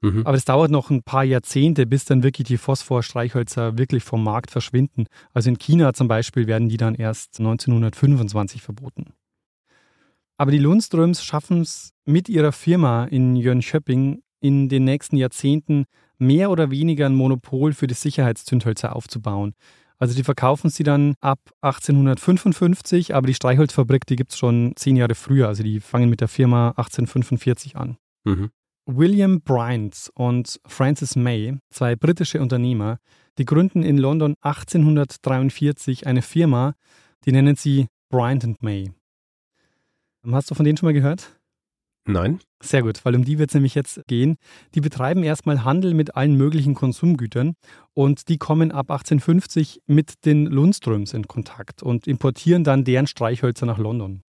Mhm. 0.01 0.25
Aber 0.25 0.37
es 0.37 0.45
dauert 0.45 0.71
noch 0.71 0.89
ein 0.89 1.03
paar 1.03 1.23
Jahrzehnte, 1.23 1.85
bis 1.85 2.05
dann 2.05 2.23
wirklich 2.23 2.47
die 2.47 2.57
Phosphor-Streichhölzer 2.57 3.77
wirklich 3.77 4.03
vom 4.03 4.23
Markt 4.23 4.51
verschwinden. 4.51 5.07
Also 5.33 5.49
in 5.49 5.57
China 5.57 5.93
zum 5.93 6.07
Beispiel 6.07 6.47
werden 6.47 6.69
die 6.69 6.77
dann 6.77 6.95
erst 6.95 7.39
1925 7.39 8.61
verboten. 8.61 9.13
Aber 10.37 10.51
die 10.51 10.57
Lundströms 10.57 11.23
schaffen 11.23 11.61
es 11.61 11.91
mit 12.05 12.29
ihrer 12.29 12.53
Firma 12.53 13.05
in 13.05 13.35
Jönköping 13.35 14.21
in 14.39 14.69
den 14.69 14.85
nächsten 14.85 15.17
Jahrzehnten 15.17 15.83
mehr 16.17 16.49
oder 16.49 16.71
weniger 16.71 17.05
ein 17.05 17.15
Monopol 17.15 17.73
für 17.73 17.87
die 17.87 17.93
Sicherheitszündhölzer 17.93 18.95
aufzubauen. 18.95 19.53
Also 19.97 20.15
die 20.15 20.23
verkaufen 20.23 20.69
sie 20.69 20.83
dann 20.83 21.15
ab 21.19 21.39
1855, 21.59 23.13
aber 23.13 23.27
die 23.27 23.33
Streichholzfabrik, 23.33 24.05
die 24.05 24.15
gibt 24.15 24.31
es 24.31 24.37
schon 24.37 24.71
zehn 24.77 24.95
Jahre 24.95 25.13
früher. 25.13 25.49
Also 25.49 25.61
die 25.61 25.81
fangen 25.81 26.09
mit 26.09 26.21
der 26.21 26.29
Firma 26.29 26.69
1845 26.69 27.75
an. 27.75 27.97
Mhm. 28.23 28.49
William 28.85 29.41
Bryant 29.41 30.11
und 30.15 30.59
Francis 30.65 31.15
May, 31.15 31.57
zwei 31.69 31.95
britische 31.95 32.41
Unternehmer, 32.41 32.99
die 33.37 33.45
gründen 33.45 33.83
in 33.83 33.97
London 33.97 34.35
1843 34.41 36.07
eine 36.07 36.21
Firma, 36.21 36.73
die 37.25 37.31
nennen 37.31 37.55
sie 37.55 37.87
Bryant 38.09 38.61
May. 38.61 38.91
Hast 40.31 40.51
du 40.51 40.55
von 40.55 40.65
denen 40.65 40.77
schon 40.77 40.87
mal 40.87 40.93
gehört? 40.93 41.39
Nein. 42.05 42.39
Sehr 42.61 42.81
gut, 42.81 43.05
weil 43.05 43.15
um 43.15 43.23
die 43.23 43.37
wird 43.37 43.51
es 43.51 43.53
nämlich 43.53 43.75
jetzt 43.75 44.01
gehen. 44.07 44.37
Die 44.73 44.81
betreiben 44.81 45.23
erstmal 45.23 45.63
Handel 45.63 45.93
mit 45.93 46.15
allen 46.15 46.35
möglichen 46.35 46.73
Konsumgütern 46.73 47.53
und 47.93 48.27
die 48.29 48.37
kommen 48.37 48.71
ab 48.71 48.89
1850 48.91 49.81
mit 49.85 50.25
den 50.25 50.45
Lundströms 50.47 51.13
in 51.13 51.27
Kontakt 51.27 51.83
und 51.83 52.07
importieren 52.07 52.63
dann 52.63 52.83
deren 52.83 53.07
Streichhölzer 53.07 53.65
nach 53.65 53.77
London. 53.77 54.23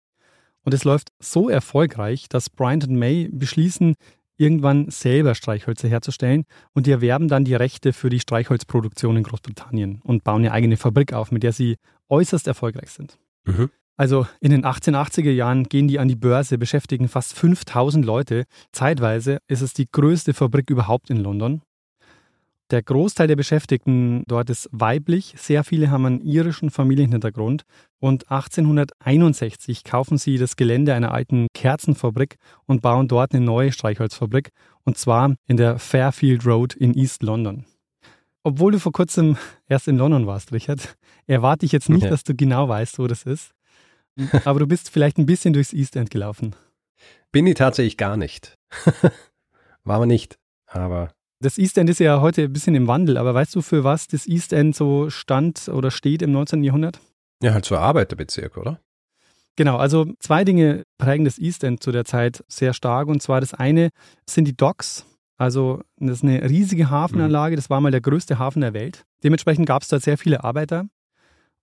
Und 0.64 0.74
es 0.74 0.84
läuft 0.84 1.10
so 1.20 1.50
erfolgreich, 1.50 2.28
dass 2.28 2.50
Bryant 2.50 2.88
und 2.88 2.98
May 2.98 3.30
beschließen, 3.32 3.96
irgendwann 4.40 4.90
selber 4.90 5.36
Streichhölzer 5.36 5.88
herzustellen 5.90 6.46
und 6.74 6.88
die 6.88 6.92
erwerben 6.92 7.28
dann 7.28 7.46
die 7.46 7.56
Rechte 7.56 7.94
für 7.94 8.10
die 8.10 8.20
Streichholzproduktion 8.20 9.18
in 9.18 9.24
Großbritannien 9.24 10.02
und 10.04 10.24
bauen 10.24 10.42
eine 10.42 10.52
eigene 10.52 10.78
Fabrik 10.78 11.14
auf, 11.14 11.32
mit 11.32 11.44
der 11.44 11.54
sie 11.54 11.76
äußerst 12.10 12.48
erfolgreich 12.48 12.90
sind. 12.90 13.20
Mhm. 13.46 13.70
Also 13.98 14.26
in 14.40 14.52
den 14.52 14.64
1880er 14.64 15.32
Jahren 15.32 15.66
gehen 15.66 15.90
die 15.90 16.00
an 16.00 16.08
die 16.08 16.16
Börse, 16.16 16.58
beschäftigen 16.58 17.10
fast 17.10 17.34
5000 17.34 18.06
Leute. 18.06 18.46
Zeitweise 18.72 19.40
ist 19.48 19.62
es 19.62 19.74
die 19.74 19.92
größte 19.92 20.34
Fabrik 20.34 20.70
überhaupt 20.70 21.10
in 21.10 21.18
London. 21.18 21.62
Der 22.72 22.84
Großteil 22.84 23.28
der 23.28 23.36
Beschäftigten 23.36 24.24
dort 24.28 24.52
ist 24.52 24.70
weiblich, 24.72 25.34
sehr 25.38 25.64
viele 25.64 25.90
haben 25.90 26.06
einen 26.06 26.22
irischen 26.22 26.70
Familienhintergrund 26.70 27.64
und 28.00 28.30
1861 28.30 29.84
kaufen 29.84 30.20
sie 30.20 30.38
das 30.38 30.56
Gelände 30.56 30.94
einer 30.94 31.12
alten 31.12 31.48
Kerzenfabrik 31.56 32.36
und 32.68 32.84
bauen 32.84 33.08
dort 33.08 33.34
eine 33.34 33.44
neue 33.44 33.72
Streichholzfabrik 33.72 34.52
und 34.84 35.00
zwar 35.00 35.36
in 35.48 35.58
der 35.58 35.80
Fairfield 35.80 36.46
Road 36.46 36.76
in 36.76 36.94
East 36.94 37.24
London. 37.24 37.66
Obwohl 38.44 38.72
du 38.72 38.80
vor 38.80 38.92
kurzem 38.92 39.38
erst 39.68 39.88
in 39.88 39.98
London 39.98 40.28
warst, 40.28 40.54
Richard, 40.54 40.96
erwarte 41.26 41.66
ich 41.66 41.72
jetzt 41.72 41.90
nicht, 41.90 42.04
ja. 42.04 42.10
dass 42.10 42.24
du 42.24 42.36
genau 42.36 42.70
weißt, 42.70 43.00
wo 43.00 43.08
das 43.08 43.24
ist. 43.24 43.52
Aber 44.46 44.60
du 44.60 44.68
bist 44.68 44.92
vielleicht 44.92 45.18
ein 45.18 45.26
bisschen 45.26 45.54
durchs 45.54 45.74
East 45.74 45.96
End 45.96 46.12
gelaufen. 46.12 46.56
Bin 47.32 47.48
ich 47.48 47.56
tatsächlich 47.56 47.98
gar 47.98 48.16
nicht. 48.16 48.58
War 49.84 50.00
man 50.00 50.08
nicht, 50.08 50.38
aber. 50.68 51.12
Das 51.42 51.58
East 51.58 51.78
End 51.78 51.90
ist 51.90 52.00
ja 52.00 52.20
heute 52.20 52.44
ein 52.44 52.54
bisschen 52.54 52.76
im 52.76 52.88
Wandel, 52.88 53.18
aber 53.18 53.34
weißt 53.34 53.56
du, 53.56 53.62
für 53.62 53.86
was 53.86 54.08
das 54.08 54.28
East 54.28 54.52
End 54.52 54.76
so 54.76 55.10
stand 55.10 55.70
oder 55.70 55.90
steht 55.90 56.22
im 56.22 56.34
19. 56.34 56.66
Jahrhundert? 56.66 57.00
Ja, 57.42 57.54
halt 57.54 57.64
so 57.64 57.78
Arbeiterbezirk, 57.78 58.58
oder? 58.58 58.82
Genau, 59.56 59.78
also 59.78 60.06
zwei 60.20 60.44
Dinge 60.44 60.84
prägen 60.98 61.24
das 61.24 61.40
East 61.40 61.64
End 61.64 61.82
zu 61.82 61.94
der 61.94 62.04
Zeit 62.04 62.44
sehr 62.50 62.74
stark. 62.74 63.08
Und 63.08 63.22
zwar 63.22 63.40
das 63.40 63.54
eine 63.54 63.90
sind 64.30 64.50
die 64.50 64.56
Docks. 64.58 65.06
Also 65.38 65.82
das 65.96 66.18
ist 66.18 66.24
eine 66.24 66.50
riesige 66.50 66.90
Hafenanlage, 66.90 67.56
das 67.56 67.70
war 67.70 67.80
mal 67.80 67.92
der 67.92 68.02
größte 68.02 68.38
Hafen 68.38 68.60
der 68.60 68.74
Welt. 68.74 69.06
Dementsprechend 69.24 69.66
gab 69.66 69.84
es 69.84 69.88
dort 69.88 70.04
sehr 70.04 70.18
viele 70.18 70.44
Arbeiter. 70.44 70.90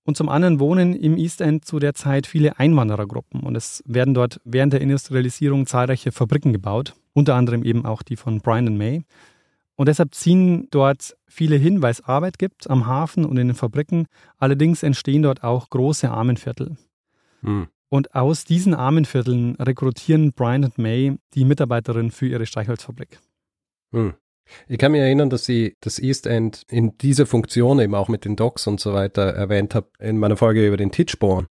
Und 0.05 0.17
zum 0.17 0.31
anderen 0.31 0.59
wohnen 0.59 0.95
im 0.95 1.19
East 1.19 1.43
End 1.43 1.67
zu 1.67 1.79
der 1.79 1.93
Zeit 1.93 2.27
viele 2.27 2.59
Einwanderergruppen 2.59 3.41
und 3.41 3.57
es 3.57 3.83
werden 3.87 4.15
dort 4.15 4.41
während 4.45 4.73
der 4.73 4.81
Industrialisierung 4.81 5.67
zahlreiche 5.67 6.13
Fabriken 6.13 6.55
gebaut, 6.55 6.95
unter 7.13 7.35
anderem 7.35 7.63
eben 7.63 7.85
auch 7.85 8.03
die 8.03 8.17
von 8.17 8.41
Brian 8.41 8.79
May. 8.79 9.05
Und 9.77 9.89
deshalb 9.89 10.15
ziehen 10.15 10.69
dort 10.71 11.17
viele 11.29 11.57
hin, 11.57 11.83
weil 11.83 11.91
es 11.91 12.03
Arbeit 12.03 12.39
gibt 12.39 12.69
am 12.69 12.87
Hafen 12.87 13.25
und 13.25 13.37
in 13.37 13.49
den 13.49 13.57
Fabriken. 13.57 14.07
Allerdings 14.39 14.83
entstehen 14.83 15.23
dort 15.23 15.45
auch 15.45 15.69
große 15.69 16.11
Armenviertel. 16.11 16.77
Hm. 17.43 17.69
Und 17.89 18.15
aus 18.15 18.45
diesen 18.45 18.75
Armenvierteln 18.75 19.55
rekrutieren 19.57 20.33
Brian 20.33 20.65
und 20.65 20.79
May 20.79 21.17
die 21.35 21.45
Mitarbeiterin 21.45 22.11
für 22.11 22.27
ihre 22.27 22.47
Streichholzfabrik. 22.47 23.21
Hm. 23.93 24.15
Ich 24.69 24.79
kann 24.79 24.93
mich 24.93 25.01
erinnern, 25.01 25.31
dass 25.31 25.49
ich 25.49 25.77
das 25.81 25.99
East 25.99 26.27
End 26.27 26.63
in 26.69 26.97
dieser 26.99 27.27
Funktion 27.27 27.81
eben 27.81 27.95
auch 27.95 28.09
mit 28.09 28.25
den 28.25 28.37
Docks 28.37 28.67
und 28.67 28.81
so 28.81 28.95
weiter 28.95 29.23
erwähnt 29.23 29.75
habe 29.75 29.89
in 29.99 30.19
meiner 30.19 30.37
Folge 30.37 30.67
über 30.67 30.77
den 30.77 30.93
Titchborn. 30.93 31.47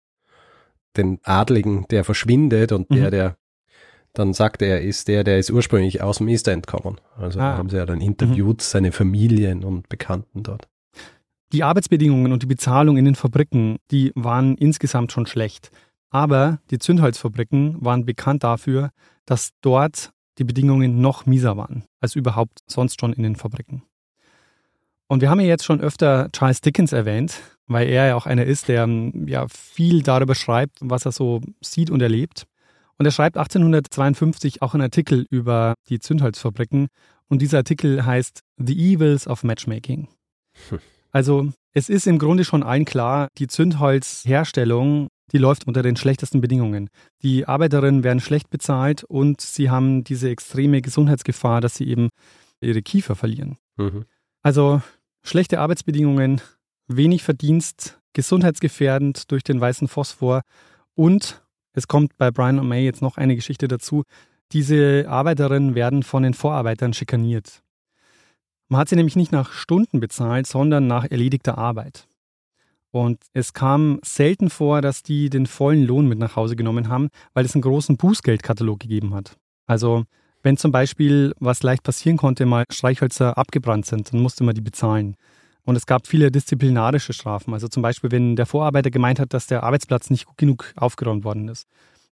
Den 0.98 1.20
Adligen, 1.24 1.86
der 1.90 2.04
verschwindet 2.04 2.74
und 2.74 2.90
mhm. 2.90 2.96
der, 2.96 3.12
der 3.12 3.38
dann 4.14 4.34
sagt, 4.34 4.62
er 4.62 4.82
ist 4.82 5.08
der, 5.08 5.24
der 5.24 5.40
ist 5.40 5.52
ursprünglich 5.52 6.02
aus 6.02 6.18
dem 6.18 6.28
East 6.28 6.48
End 6.48 6.68
gekommen. 6.68 7.00
Also 7.18 7.40
ah. 7.40 7.58
haben 7.58 7.70
sie 7.70 7.78
ja 7.78 7.86
dann 7.86 8.02
interviewt, 8.02 8.58
mhm. 8.58 8.62
seine 8.62 8.92
Familien 8.92 9.64
und 9.64 9.88
Bekannten 9.90 10.44
dort. 10.44 10.68
Die 11.54 11.64
Arbeitsbedingungen 11.64 12.32
und 12.32 12.44
die 12.44 12.48
Bezahlung 12.48 12.98
in 12.98 13.06
den 13.06 13.16
Fabriken, 13.16 13.78
die 13.92 14.12
waren 14.16 14.56
insgesamt 14.56 15.12
schon 15.12 15.26
schlecht. 15.26 15.72
Aber 16.10 16.60
die 16.70 16.80
Zündholzfabriken 16.80 17.78
waren 17.84 18.06
bekannt 18.06 18.44
dafür, 18.44 18.92
dass 19.26 19.52
dort 19.62 20.12
die 20.38 20.44
Bedingungen 20.44 21.02
noch 21.02 21.26
mieser 21.26 21.58
waren 21.58 21.84
als 22.00 22.16
überhaupt 22.16 22.60
sonst 22.68 23.00
schon 23.00 23.14
in 23.14 23.24
den 23.24 23.36
Fabriken. 23.36 23.84
Und 25.08 25.22
wir 25.22 25.30
haben 25.30 25.42
ja 25.42 25.48
jetzt 25.48 25.66
schon 25.66 25.82
öfter 25.82 26.30
Charles 26.32 26.62
Dickens 26.62 26.94
erwähnt, 26.94 27.42
weil 27.68 27.90
er 27.90 28.08
ja 28.08 28.16
auch 28.16 28.26
einer 28.26 28.46
ist, 28.46 28.70
der 28.70 28.88
ja 29.26 29.46
viel 29.50 30.04
darüber 30.04 30.36
schreibt, 30.36 30.78
was 30.82 31.06
er 31.06 31.12
so 31.12 31.42
sieht 31.62 31.90
und 31.90 32.02
erlebt. 32.02 32.48
Und 33.02 33.06
er 33.06 33.12
schreibt 33.12 33.36
1852 33.36 34.62
auch 34.62 34.76
einen 34.76 34.84
Artikel 34.84 35.26
über 35.32 35.74
die 35.90 35.98
Zündholzfabriken. 35.98 36.90
Und 37.30 37.42
dieser 37.42 37.58
Artikel 37.58 38.06
heißt 38.06 38.42
The 38.58 38.94
Evils 38.94 39.26
of 39.26 39.44
Matchmaking. 39.44 40.08
Hm. 40.70 40.78
Also 41.10 41.52
es 41.74 41.90
ist 41.90 42.06
im 42.06 42.20
Grunde 42.20 42.46
schon 42.46 42.62
allen 42.62 42.86
klar, 42.86 43.30
die 43.40 43.48
Zündholzherstellung 43.48 45.08
die 45.32 45.40
läuft 45.40 45.66
unter 45.66 45.82
den 45.82 45.96
schlechtesten 45.96 46.42
Bedingungen. 46.42 46.92
Die 47.24 47.48
Arbeiterinnen 47.48 48.04
werden 48.04 48.20
schlecht 48.20 48.52
bezahlt 48.52 49.04
und 49.04 49.42
sie 49.42 49.72
haben 49.72 50.04
diese 50.04 50.30
extreme 50.30 50.84
Gesundheitsgefahr, 50.84 51.60
dass 51.60 51.74
sie 51.74 51.88
eben 51.88 52.10
ihre 52.60 52.84
Kiefer 52.84 53.16
verlieren. 53.16 53.58
Mhm. 53.78 54.06
Also 54.44 54.84
schlechte 55.24 55.60
Arbeitsbedingungen, 55.60 56.40
wenig 56.88 57.24
Verdienst, 57.24 58.00
gesundheitsgefährdend 58.14 59.32
durch 59.32 59.44
den 59.44 59.60
weißen 59.60 59.88
Phosphor 59.88 60.44
und 60.94 61.42
es 61.74 61.88
kommt 61.88 62.18
bei 62.18 62.32
Brian 62.32 62.60
und 62.60 62.68
May 62.68 62.84
jetzt 62.84 63.02
noch 63.02 63.18
eine 63.18 63.36
Geschichte 63.36 63.68
dazu. 63.68 64.04
Diese 64.52 65.06
Arbeiterinnen 65.08 65.76
werden 65.76 66.04
von 66.04 66.24
den 66.24 66.34
Vorarbeitern 66.34 66.94
schikaniert. 66.94 67.62
Man 68.68 68.80
hat 68.80 68.90
sie 68.90 68.96
nämlich 68.96 69.16
nicht 69.16 69.32
nach 69.32 69.52
Stunden 69.52 70.00
bezahlt, 70.00 70.48
sondern 70.48 70.88
nach 70.88 71.10
erledigter 71.10 71.58
Arbeit. 71.58 72.08
Und 72.92 73.20
es 73.34 73.54
kam 73.54 74.00
selten 74.04 74.50
vor, 74.50 74.82
dass 74.82 75.02
die 75.04 75.30
den 75.30 75.46
vollen 75.46 75.86
Lohn 75.86 76.08
mit 76.08 76.20
nach 76.20 76.36
Hause 76.36 76.58
genommen 76.58 76.90
haben, 76.90 77.10
weil 77.34 77.46
es 77.46 77.56
einen 77.56 77.62
großen 77.62 77.96
Bußgeldkatalog 77.96 78.80
gegeben 78.80 79.14
hat. 79.14 79.38
Also 79.66 80.04
wenn 80.44 80.58
zum 80.58 80.72
Beispiel, 80.72 81.34
was 81.40 81.64
leicht 81.64 81.84
passieren 81.84 82.18
konnte, 82.18 82.46
mal 82.46 82.66
Streichhölzer 82.70 83.38
abgebrannt 83.38 83.86
sind, 83.86 84.12
dann 84.12 84.22
musste 84.22 84.44
man 84.44 84.56
die 84.56 84.62
bezahlen. 84.62 85.16
Und 85.64 85.76
es 85.76 85.86
gab 85.86 86.08
viele 86.08 86.32
disziplinarische 86.32 87.14
Strafen. 87.14 87.54
Also 87.54 87.68
zum 87.68 87.84
Beispiel, 87.84 88.12
wenn 88.12 88.36
der 88.36 88.46
Vorarbeiter 88.46 88.90
gemeint 88.90 89.20
hat, 89.20 89.34
dass 89.34 89.48
der 89.48 89.64
Arbeitsplatz 89.64 90.10
nicht 90.10 90.26
gut 90.26 90.38
genug 90.38 90.74
aufgeräumt 90.76 91.24
worden 91.24 91.48
ist. 91.48 91.68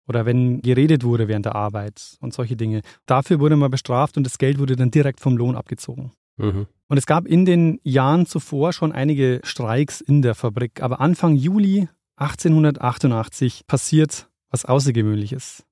Oder 0.06 0.26
wenn 0.26 0.62
geredet 0.62 1.04
wurde 1.04 1.28
während 1.28 1.46
der 1.46 1.54
Arbeit 1.54 2.16
und 2.20 2.32
solche 2.32 2.56
Dinge. 2.56 2.82
Dafür 3.06 3.40
wurde 3.40 3.56
man 3.56 3.70
bestraft 3.70 4.16
und 4.16 4.24
das 4.24 4.38
Geld 4.38 4.58
wurde 4.58 4.76
dann 4.76 4.90
direkt 4.90 5.20
vom 5.20 5.36
Lohn 5.36 5.54
abgezogen. 5.54 6.12
Mhm. 6.38 6.66
Und 6.88 6.96
es 6.96 7.06
gab 7.06 7.26
in 7.26 7.44
den 7.44 7.80
Jahren 7.82 8.24
zuvor 8.24 8.72
schon 8.72 8.92
einige 8.92 9.40
Streiks 9.44 10.00
in 10.00 10.22
der 10.22 10.34
Fabrik, 10.34 10.82
aber 10.82 11.00
Anfang 11.00 11.34
Juli 11.34 11.88
1888 12.16 13.66
passiert 13.66 14.28
was 14.50 14.64
Außergewöhnliches. 14.64 15.64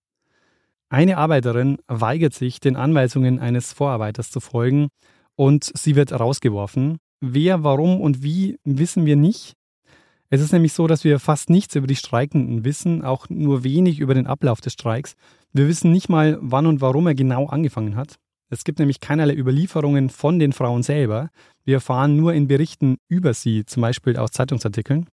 Eine 0.89 1.17
Arbeiterin 1.17 1.79
weigert 1.89 2.35
sich, 2.35 2.61
den 2.61 2.77
Anweisungen 2.77 3.41
eines 3.41 3.73
Vorarbeiters 3.73 4.31
zu 4.31 4.41
folgen 4.41 4.89
und 5.35 5.71
sie 5.75 5.97
wird 5.97 6.13
rausgeworfen. 6.13 6.99
Wer, 7.21 7.65
warum 7.65 8.01
und 8.01 8.23
wie, 8.23 8.59
wissen 8.65 9.07
wir 9.07 9.17
nicht. 9.17 9.55
Es 10.29 10.41
ist 10.41 10.53
nämlich 10.53 10.73
so, 10.73 10.87
dass 10.87 11.05
wir 11.05 11.19
fast 11.19 11.51
nichts 11.51 11.77
über 11.77 11.87
die 11.87 11.97
Streikenden 11.97 12.65
wissen, 12.65 13.05
auch 13.05 13.29
nur 13.29 13.63
wenig 13.65 14.01
über 14.01 14.15
den 14.15 14.27
Ablauf 14.27 14.61
des 14.61 14.73
Streiks. 14.73 15.15
Wir 15.53 15.69
wissen 15.69 15.93
nicht 15.93 16.09
mal, 16.09 16.39
wann 16.41 16.67
und 16.67 16.81
warum 16.81 17.07
er 17.07 17.15
genau 17.15 17.47
angefangen 17.47 17.97
hat. 17.97 18.17
Es 18.49 18.65
gibt 18.65 18.79
nämlich 18.79 19.01
keinerlei 19.01 19.35
Überlieferungen 19.35 20.11
von 20.11 20.39
den 20.39 20.53
Frauen 20.53 20.83
selber. 20.83 21.31
Wir 21.65 21.75
erfahren 21.75 22.17
nur 22.17 22.35
in 22.35 22.49
Berichten 22.49 22.97
über 23.09 23.35
sie, 23.35 23.65
zum 23.65 23.81
Beispiel 23.83 24.17
aus 24.17 24.33
Zeitungsartikeln. 24.33 25.07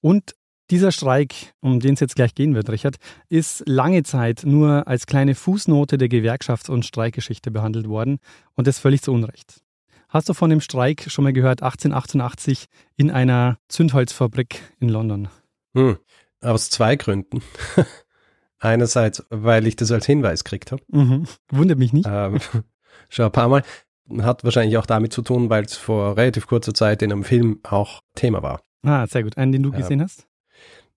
Und 0.00 0.34
dieser 0.70 0.92
Streik, 0.92 1.54
um 1.60 1.80
den 1.80 1.94
es 1.94 2.00
jetzt 2.00 2.16
gleich 2.16 2.34
gehen 2.34 2.54
wird, 2.54 2.70
Richard, 2.70 2.96
ist 3.28 3.62
lange 3.66 4.02
Zeit 4.02 4.42
nur 4.44 4.86
als 4.86 5.06
kleine 5.06 5.34
Fußnote 5.34 5.98
der 5.98 6.08
Gewerkschafts- 6.08 6.70
und 6.70 6.84
Streikgeschichte 6.84 7.50
behandelt 7.50 7.88
worden 7.88 8.18
und 8.54 8.66
das 8.66 8.78
völlig 8.78 9.02
zu 9.02 9.12
Unrecht. 9.12 9.62
Hast 10.10 10.28
du 10.28 10.34
von 10.34 10.50
dem 10.50 10.60
Streik 10.60 11.08
schon 11.08 11.22
mal 11.22 11.32
gehört, 11.32 11.62
1888 11.62 12.66
in 12.96 13.12
einer 13.12 13.58
Zündholzfabrik 13.68 14.60
in 14.80 14.88
London? 14.88 15.28
Hm, 15.74 15.98
aus 16.40 16.68
zwei 16.68 16.96
Gründen. 16.96 17.42
Einerseits, 18.58 19.24
weil 19.30 19.68
ich 19.68 19.76
das 19.76 19.92
als 19.92 20.06
Hinweis 20.06 20.42
gekriegt 20.42 20.72
habe. 20.72 20.82
Mhm. 20.88 21.26
Wundert 21.52 21.78
mich 21.78 21.92
nicht. 21.92 22.08
Ähm, 22.10 22.40
schon 23.08 23.26
ein 23.26 23.30
paar 23.30 23.48
Mal. 23.48 23.62
Hat 24.22 24.42
wahrscheinlich 24.42 24.76
auch 24.78 24.86
damit 24.86 25.12
zu 25.12 25.22
tun, 25.22 25.48
weil 25.48 25.64
es 25.64 25.76
vor 25.76 26.16
relativ 26.16 26.48
kurzer 26.48 26.74
Zeit 26.74 27.02
in 27.02 27.12
einem 27.12 27.22
Film 27.22 27.60
auch 27.62 28.00
Thema 28.16 28.42
war. 28.42 28.62
Ah, 28.82 29.06
sehr 29.06 29.22
gut. 29.22 29.38
Einen, 29.38 29.52
den 29.52 29.62
du 29.62 29.70
gesehen 29.70 30.02
hast? 30.02 30.26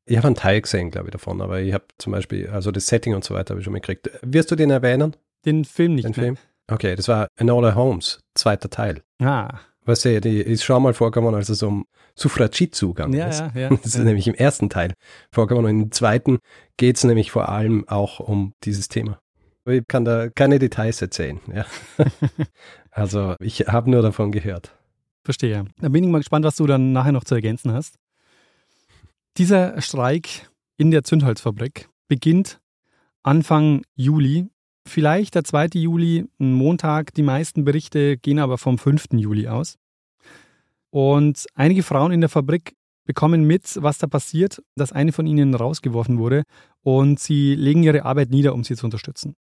Ich 0.05 0.17
habe 0.17 0.25
einen 0.25 0.35
Teil 0.35 0.59
gesehen, 0.59 0.89
glaube 0.89 1.09
ich, 1.09 1.11
davon, 1.11 1.39
aber 1.39 1.61
ich 1.61 1.71
habe 1.71 1.85
zum 1.99 2.13
Beispiel, 2.13 2.49
also 2.49 2.71
das 2.71 2.87
Setting 2.87 3.13
und 3.13 3.23
so 3.23 3.35
weiter 3.35 3.51
habe 3.51 3.59
ich 3.59 3.65
schon 3.65 3.73
mitgekriegt. 3.73 4.09
Wirst 4.23 4.49
du 4.49 4.55
den 4.55 4.71
erwähnen? 4.71 5.15
Den 5.45 5.65
Film 5.65 5.93
nicht. 5.93 6.05
Den 6.05 6.15
Film? 6.15 6.37
Okay, 6.71 6.95
das 6.95 7.07
war 7.07 7.27
Enola 7.35 7.75
Holmes, 7.75 8.19
zweiter 8.35 8.69
Teil. 8.69 9.03
Ah. 9.19 9.59
Weißt 9.85 10.05
du, 10.05 10.21
die 10.21 10.39
ist 10.39 10.63
schon 10.63 10.81
mal 10.81 10.93
vorgekommen, 10.93 11.35
als 11.35 11.49
es 11.49 11.61
um 11.61 11.85
Suffragitsu 12.15 12.93
gegangen 12.93 13.13
ja, 13.13 13.27
ist. 13.27 13.39
Ja, 13.39 13.51
ja, 13.55 13.69
das 13.83 13.85
ist 13.85 13.97
ja. 13.97 14.03
nämlich 14.03 14.27
im 14.27 14.35
ersten 14.35 14.69
Teil 14.69 14.93
vorgekommen 15.33 15.65
und 15.65 15.81
im 15.81 15.91
zweiten 15.91 16.39
geht 16.77 16.97
es 16.97 17.03
nämlich 17.03 17.31
vor 17.31 17.49
allem 17.49 17.87
auch 17.87 18.19
um 18.19 18.53
dieses 18.63 18.87
Thema. 18.87 19.19
Ich 19.65 19.83
kann 19.87 20.05
da 20.05 20.29
keine 20.29 20.59
Details 20.59 21.01
erzählen. 21.01 21.39
Ja. 21.53 21.65
also 22.91 23.35
ich 23.39 23.61
habe 23.61 23.89
nur 23.89 24.01
davon 24.01 24.31
gehört. 24.31 24.75
Verstehe. 25.23 25.65
Da 25.79 25.89
bin 25.89 26.03
ich 26.03 26.09
mal 26.09 26.17
gespannt, 26.17 26.45
was 26.45 26.57
du 26.57 26.67
dann 26.67 26.91
nachher 26.91 27.13
noch 27.13 27.23
zu 27.23 27.35
ergänzen 27.35 27.71
hast. 27.71 27.95
Dieser 29.37 29.81
Streik 29.81 30.49
in 30.77 30.91
der 30.91 31.03
Zündholzfabrik 31.03 31.89
beginnt 32.07 32.59
Anfang 33.23 33.83
Juli. 33.95 34.49
Vielleicht 34.85 35.35
der 35.35 35.43
2. 35.43 35.67
Juli, 35.75 36.25
ein 36.39 36.53
Montag. 36.53 37.13
Die 37.13 37.23
meisten 37.23 37.63
Berichte 37.63 38.17
gehen 38.17 38.39
aber 38.39 38.57
vom 38.57 38.77
5. 38.77 39.07
Juli 39.13 39.47
aus. 39.47 39.77
Und 40.89 41.45
einige 41.55 41.83
Frauen 41.83 42.11
in 42.11 42.21
der 42.21 42.29
Fabrik 42.29 42.75
bekommen 43.05 43.45
mit, 43.45 43.81
was 43.81 43.97
da 43.97 44.07
passiert, 44.07 44.61
dass 44.75 44.91
eine 44.91 45.11
von 45.11 45.27
ihnen 45.27 45.55
rausgeworfen 45.55 46.17
wurde 46.17 46.43
und 46.83 47.19
sie 47.19 47.55
legen 47.55 47.83
ihre 47.83 48.05
Arbeit 48.05 48.29
nieder, 48.29 48.53
um 48.53 48.63
sie 48.63 48.75
zu 48.75 48.85
unterstützen. 48.85 49.35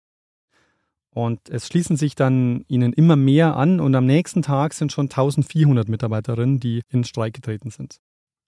Und 1.11 1.49
es 1.49 1.67
schließen 1.67 1.97
sich 1.97 2.15
dann 2.15 2.63
ihnen 2.67 2.93
immer 2.93 3.15
mehr 3.15 3.55
an 3.55 3.79
und 3.79 3.95
am 3.95 4.05
nächsten 4.05 4.41
Tag 4.41 4.73
sind 4.73 4.91
schon 4.91 5.05
1400 5.05 5.89
Mitarbeiterinnen, 5.89 6.59
die 6.59 6.81
in 6.89 7.03
Streik 7.03 7.33
getreten 7.33 7.71
sind. 7.71 7.99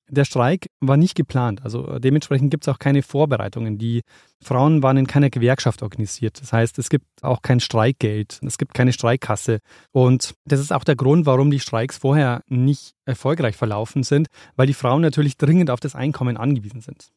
Der 0.10 0.26
Streik 0.26 0.68
war 0.82 0.98
nicht 0.98 1.16
geplant, 1.16 1.64
also 1.64 1.98
dementsprechend 2.00 2.52
gibt 2.52 2.66
es 2.66 2.74
auch 2.74 2.80
keine 2.80 3.02
Vorbereitungen. 3.02 3.78
Die 3.78 4.02
Frauen 4.42 4.84
waren 4.84 4.98
in 4.98 5.08
keiner 5.08 5.30
Gewerkschaft 5.30 5.84
organisiert. 5.84 6.42
Das 6.42 6.52
heißt, 6.52 6.80
es 6.80 6.90
gibt 6.90 7.06
auch 7.22 7.42
kein 7.42 7.62
Streikgeld, 7.62 8.40
es 8.46 8.58
gibt 8.58 8.74
keine 8.74 8.92
Streikkasse. 8.92 9.60
Und 9.92 10.34
das 10.46 10.60
ist 10.60 10.74
auch 10.74 10.84
der 10.84 10.98
Grund, 10.98 11.26
warum 11.26 11.50
die 11.50 11.62
Streiks 11.62 11.98
vorher 11.98 12.42
nicht 12.48 12.94
erfolgreich 13.06 13.56
verlaufen 13.56 14.04
sind, 14.04 14.28
weil 14.58 14.68
die 14.68 14.74
Frauen 14.74 15.02
natürlich 15.02 15.38
dringend 15.38 15.70
auf 15.70 15.80
das 15.80 15.96
Einkommen 15.96 16.36
angewiesen 16.36 16.82
sind. 16.82 17.12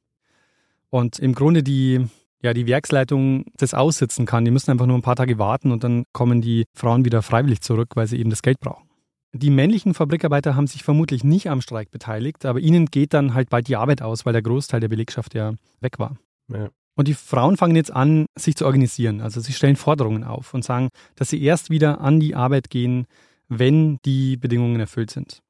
Und 0.91 1.19
im 1.19 1.35
Grunde 1.35 1.65
die, 1.65 2.07
ja, 2.43 2.55
die 2.55 2.69
Werksleitung 2.69 3.47
das 3.57 3.75
aussitzen 3.75 4.27
kann. 4.27 4.45
Die 4.45 4.53
müssen 4.53 4.71
einfach 4.71 4.87
nur 4.87 4.97
ein 4.97 5.03
paar 5.03 5.17
Tage 5.17 5.39
warten 5.39 5.73
und 5.73 5.83
dann 5.83 6.05
kommen 6.13 6.41
die 6.41 6.67
Frauen 6.75 7.05
wieder 7.05 7.23
freiwillig 7.23 7.63
zurück, 7.63 7.97
weil 7.97 8.07
sie 8.07 8.19
eben 8.21 8.31
das 8.31 8.43
Geld 8.43 8.61
brauchen. 8.61 8.89
Die 9.37 9.51
männlichen 9.51 9.95
Fabrikarbeiter 9.95 10.55
haben 10.55 10.69
sich 10.69 10.85
vermutlich 10.85 11.25
nicht 11.25 11.51
am 11.51 11.61
Streik 11.61 11.91
beteiligt, 11.91 12.47
aber 12.47 12.61
ihnen 12.61 12.87
geht 12.87 13.13
dann 13.15 13.35
halt 13.35 13.51
bald 13.51 13.67
die 13.67 13.75
Arbeit 13.75 14.01
aus, 14.01 14.25
weil 14.25 14.33
der 14.33 14.43
Großteil 14.43 14.79
der 14.79 14.89
Belegschaft 14.89 15.35
ja 15.35 15.55
weg 15.81 15.99
war. 15.99 16.17
Ja. 16.49 16.71
Und 16.95 17.09
die 17.09 17.15
Frauen 17.15 17.57
fangen 17.57 17.75
jetzt 17.75 17.91
an, 17.91 18.27
sich 18.39 18.55
zu 18.55 18.65
organisieren. 18.65 19.21
Also 19.21 19.41
sie 19.41 19.53
stellen 19.53 19.75
Forderungen 19.75 20.23
auf 20.23 20.55
und 20.55 20.65
sagen, 20.65 20.89
dass 21.17 21.31
sie 21.31 21.43
erst 21.43 21.69
wieder 21.69 22.01
an 22.01 22.21
die 22.21 22.37
Arbeit 22.37 22.71
gehen, 22.71 23.07
wenn 23.49 23.99
die 24.05 24.37
Bedingungen 24.37 24.79
erfüllt 24.79 25.11
sind. 25.11 25.43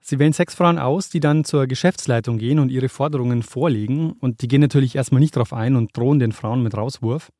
Sie 0.00 0.18
wählen 0.18 0.32
sechs 0.32 0.54
Frauen 0.54 0.80
aus, 0.80 1.08
die 1.08 1.20
dann 1.20 1.44
zur 1.44 1.68
Geschäftsleitung 1.68 2.38
gehen 2.38 2.58
und 2.58 2.70
ihre 2.70 2.88
Forderungen 2.88 3.44
vorlegen. 3.44 4.14
Und 4.14 4.42
die 4.42 4.48
gehen 4.48 4.60
natürlich 4.60 4.96
erstmal 4.96 5.20
nicht 5.20 5.36
darauf 5.36 5.52
ein 5.52 5.76
und 5.76 5.96
drohen 5.96 6.18
den 6.18 6.32
Frauen 6.32 6.64
mit 6.64 6.76
Rauswurf. 6.76 7.30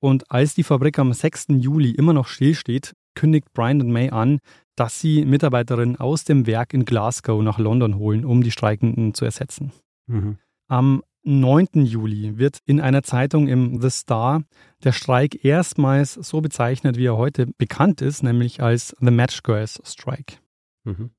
Und 0.00 0.30
als 0.30 0.54
die 0.54 0.64
Fabrik 0.64 0.98
am 0.98 1.12
6. 1.14 1.46
Juli 1.48 1.90
immer 1.92 2.12
noch 2.12 2.28
stillsteht, 2.28 2.92
kündigt 3.20 3.52
Brian 3.52 3.82
und 3.82 3.92
May 3.92 4.08
an, 4.08 4.38
dass 4.76 4.98
sie 4.98 5.26
Mitarbeiterinnen 5.26 5.96
aus 5.96 6.24
dem 6.24 6.46
Werk 6.46 6.72
in 6.72 6.86
Glasgow 6.86 7.42
nach 7.42 7.58
London 7.58 7.98
holen, 7.98 8.24
um 8.24 8.42
die 8.42 8.50
Streikenden 8.50 9.12
zu 9.12 9.26
ersetzen. 9.26 9.72
Mhm. 10.06 10.38
Am 10.68 11.02
9. 11.22 11.84
Juli 11.84 12.38
wird 12.38 12.60
in 12.64 12.80
einer 12.80 13.02
Zeitung 13.02 13.46
im 13.46 13.78
The 13.82 13.90
Star 13.90 14.42
der 14.82 14.92
Streik 14.92 15.44
erstmals 15.44 16.14
so 16.14 16.40
bezeichnet, 16.40 16.96
wie 16.96 17.04
er 17.04 17.18
heute 17.18 17.46
bekannt 17.58 18.00
ist, 18.00 18.22
nämlich 18.22 18.62
als 18.62 18.96
The 19.00 19.10
Match 19.10 19.42
Girls 19.42 19.82
Strike. 19.84 20.36
Mhm. 20.84 21.10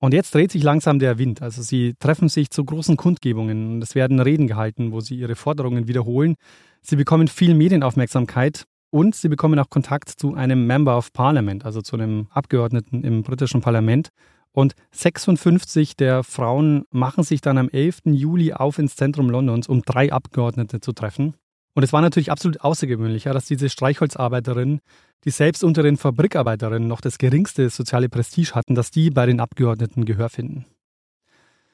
Und 0.00 0.12
jetzt 0.12 0.34
dreht 0.34 0.52
sich 0.52 0.62
langsam 0.62 0.98
der 0.98 1.16
Wind. 1.16 1.40
Also 1.40 1.62
sie 1.62 1.94
treffen 1.98 2.28
sich 2.28 2.50
zu 2.50 2.62
großen 2.62 2.98
Kundgebungen 2.98 3.72
und 3.72 3.82
es 3.82 3.94
werden 3.94 4.20
Reden 4.20 4.46
gehalten, 4.46 4.92
wo 4.92 5.00
sie 5.00 5.14
ihre 5.14 5.34
Forderungen 5.34 5.88
wiederholen. 5.88 6.36
Sie 6.82 6.96
bekommen 6.96 7.28
viel 7.28 7.54
Medienaufmerksamkeit 7.54 8.66
und 8.90 9.14
sie 9.14 9.28
bekommen 9.28 9.58
auch 9.58 9.70
Kontakt 9.70 10.08
zu 10.08 10.34
einem 10.34 10.66
Member 10.66 10.96
of 10.96 11.12
Parliament, 11.12 11.64
also 11.64 11.80
zu 11.80 11.96
einem 11.96 12.26
Abgeordneten 12.30 13.04
im 13.04 13.22
britischen 13.22 13.60
Parlament. 13.60 14.10
Und 14.52 14.74
56 14.90 15.96
der 15.96 16.24
Frauen 16.24 16.84
machen 16.90 17.22
sich 17.22 17.40
dann 17.40 17.56
am 17.56 17.68
11. 17.68 18.00
Juli 18.06 18.52
auf 18.52 18.78
ins 18.78 18.96
Zentrum 18.96 19.30
Londons, 19.30 19.68
um 19.68 19.82
drei 19.82 20.12
Abgeordnete 20.12 20.80
zu 20.80 20.92
treffen. 20.92 21.34
Und 21.74 21.84
es 21.84 21.92
war 21.92 22.00
natürlich 22.00 22.32
absolut 22.32 22.60
außergewöhnlich, 22.60 23.24
dass 23.24 23.44
diese 23.44 23.70
Streichholzarbeiterinnen, 23.70 24.80
die 25.24 25.30
selbst 25.30 25.62
unter 25.62 25.84
den 25.84 25.96
Fabrikarbeiterinnen 25.96 26.88
noch 26.88 27.00
das 27.00 27.18
geringste 27.18 27.70
soziale 27.70 28.08
Prestige 28.08 28.54
hatten, 28.54 28.74
dass 28.74 28.90
die 28.90 29.10
bei 29.10 29.24
den 29.26 29.38
Abgeordneten 29.38 30.04
Gehör 30.04 30.30
finden. 30.30 30.66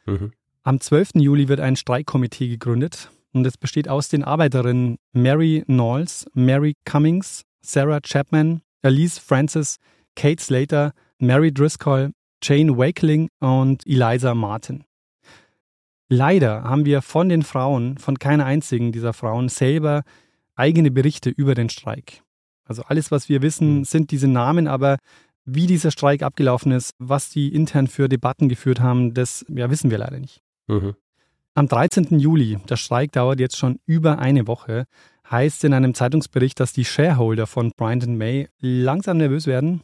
Mhm. 0.04 0.32
Am 0.62 0.80
12. 0.80 1.12
Juli 1.14 1.48
wird 1.48 1.60
ein 1.60 1.76
Streikkomitee 1.76 2.48
gegründet 2.48 3.10
und 3.36 3.46
es 3.46 3.58
besteht 3.58 3.88
aus 3.88 4.08
den 4.08 4.24
Arbeiterinnen 4.24 4.96
Mary 5.12 5.62
Knowles, 5.66 6.26
Mary 6.32 6.74
Cummings, 6.84 7.42
Sarah 7.60 8.00
Chapman, 8.00 8.62
Elise 8.82 9.20
Francis, 9.20 9.76
Kate 10.16 10.42
Slater, 10.42 10.92
Mary 11.18 11.52
Driscoll, 11.52 12.12
Jane 12.42 12.76
Wakeling 12.76 13.28
und 13.40 13.86
Eliza 13.86 14.34
Martin. 14.34 14.84
Leider 16.08 16.64
haben 16.64 16.84
wir 16.84 17.02
von 17.02 17.28
den 17.28 17.42
Frauen, 17.42 17.98
von 17.98 18.18
keiner 18.18 18.46
einzigen 18.46 18.92
dieser 18.92 19.12
Frauen 19.12 19.48
selber 19.48 20.02
eigene 20.54 20.90
Berichte 20.90 21.30
über 21.30 21.54
den 21.54 21.68
Streik. 21.68 22.22
Also 22.64 22.82
alles, 22.82 23.10
was 23.10 23.28
wir 23.28 23.42
wissen, 23.42 23.84
sind 23.84 24.10
diese 24.12 24.28
Namen, 24.28 24.66
aber 24.66 24.96
wie 25.44 25.66
dieser 25.66 25.90
Streik 25.90 26.22
abgelaufen 26.22 26.72
ist, 26.72 26.92
was 26.98 27.28
die 27.28 27.54
intern 27.54 27.86
für 27.86 28.08
Debatten 28.08 28.48
geführt 28.48 28.80
haben, 28.80 29.14
das 29.14 29.44
ja, 29.48 29.70
wissen 29.70 29.90
wir 29.90 29.98
leider 29.98 30.18
nicht. 30.18 30.42
Mhm. 30.68 30.94
Am 31.56 31.68
13. 31.68 32.18
Juli, 32.18 32.58
der 32.68 32.76
Streik 32.76 33.12
dauert 33.12 33.40
jetzt 33.40 33.56
schon 33.56 33.80
über 33.86 34.18
eine 34.18 34.46
Woche, 34.46 34.84
heißt 35.30 35.64
in 35.64 35.72
einem 35.72 35.94
Zeitungsbericht, 35.94 36.60
dass 36.60 36.74
die 36.74 36.84
Shareholder 36.84 37.46
von 37.46 37.72
Bryant 37.74 38.06
May 38.06 38.50
langsam 38.60 39.16
nervös 39.16 39.46
werden 39.46 39.80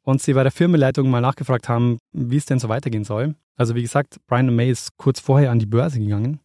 und 0.00 0.22
sie 0.22 0.32
bei 0.32 0.42
der 0.42 0.50
Firmenleitung 0.50 1.10
mal 1.10 1.20
nachgefragt 1.20 1.68
haben, 1.68 1.98
wie 2.12 2.38
es 2.38 2.46
denn 2.46 2.58
so 2.58 2.70
weitergehen 2.70 3.04
soll. 3.04 3.34
Also 3.54 3.74
wie 3.74 3.82
gesagt, 3.82 4.16
Brian 4.26 4.56
May 4.56 4.70
ist 4.70 4.96
kurz 4.96 5.20
vorher 5.20 5.50
an 5.50 5.58
die 5.58 5.66
Börse 5.66 5.98
gegangen. 5.98 6.40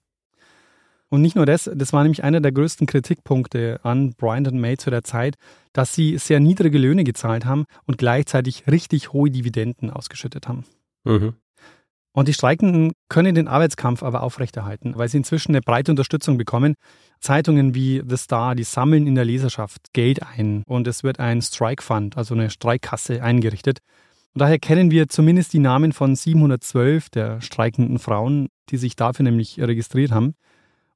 Und 1.07 1.21
nicht 1.21 1.37
nur 1.37 1.45
das, 1.45 1.71
das 1.73 1.93
war 1.93 2.03
nämlich 2.03 2.25
einer 2.25 2.41
der 2.41 2.51
größten 2.51 2.85
Kritikpunkte 2.85 3.79
an 3.83 4.13
Brian 4.17 4.59
May 4.59 4.75
zu 4.75 4.89
der 4.89 5.05
Zeit, 5.05 5.35
dass 5.71 5.95
sie 5.95 6.17
sehr 6.17 6.41
niedrige 6.41 6.79
Löhne 6.79 7.05
gezahlt 7.05 7.45
haben 7.45 7.63
und 7.85 7.97
gleichzeitig 7.97 8.67
richtig 8.67 9.13
hohe 9.13 9.31
Dividenden 9.31 9.89
ausgeschüttet 9.89 10.49
haben. 10.49 10.65
Mhm. 11.05 11.35
Und 12.11 12.27
die 12.27 12.33
Streikenden 12.33 12.93
können 13.07 13.35
den 13.35 13.47
Arbeitskampf 13.47 14.01
aber 14.01 14.23
aufrechterhalten, 14.23 14.93
weil 14.95 15.09
sie 15.09 15.17
inzwischen 15.17 15.51
eine 15.51 15.61
breite 15.61 15.91
Unterstützung 15.91 16.37
bekommen. 16.37 16.75
Zeitungen 17.19 17.75
wie 17.75 18.01
The 18.07 18.17
Star, 18.17 18.55
die 18.55 18.63
sammeln 18.63 19.05
in 19.05 19.15
der 19.15 19.25
Leserschaft 19.25 19.93
Geld 19.93 20.23
ein 20.23 20.63
und 20.65 20.87
es 20.87 21.03
wird 21.03 21.19
ein 21.19 21.41
Strike 21.41 21.83
Fund, 21.83 22.17
also 22.17 22.33
eine 22.33 22.49
Streikkasse 22.49 23.21
eingerichtet. 23.21 23.79
Und 24.33 24.41
daher 24.41 24.59
kennen 24.59 24.91
wir 24.91 25.09
zumindest 25.09 25.53
die 25.53 25.59
Namen 25.59 25.91
von 25.91 26.15
712 26.15 27.09
der 27.09 27.41
streikenden 27.41 27.99
Frauen, 27.99 28.47
die 28.69 28.77
sich 28.77 28.95
dafür 28.95 29.23
nämlich 29.23 29.59
registriert 29.59 30.11
haben. 30.11 30.33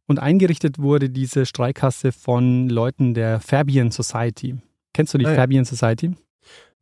Und 0.07 0.19
eingerichtet 0.19 0.79
wurde 0.79 1.09
diese 1.09 1.45
Streikkasse 1.45 2.11
von 2.11 2.69
Leuten 2.69 3.13
der 3.13 3.39
Fabian 3.39 3.91
Society. 3.91 4.55
Kennst 4.93 5.13
du 5.13 5.17
die 5.17 5.25
ah, 5.25 5.33
Fabian 5.33 5.65
Society? 5.65 6.15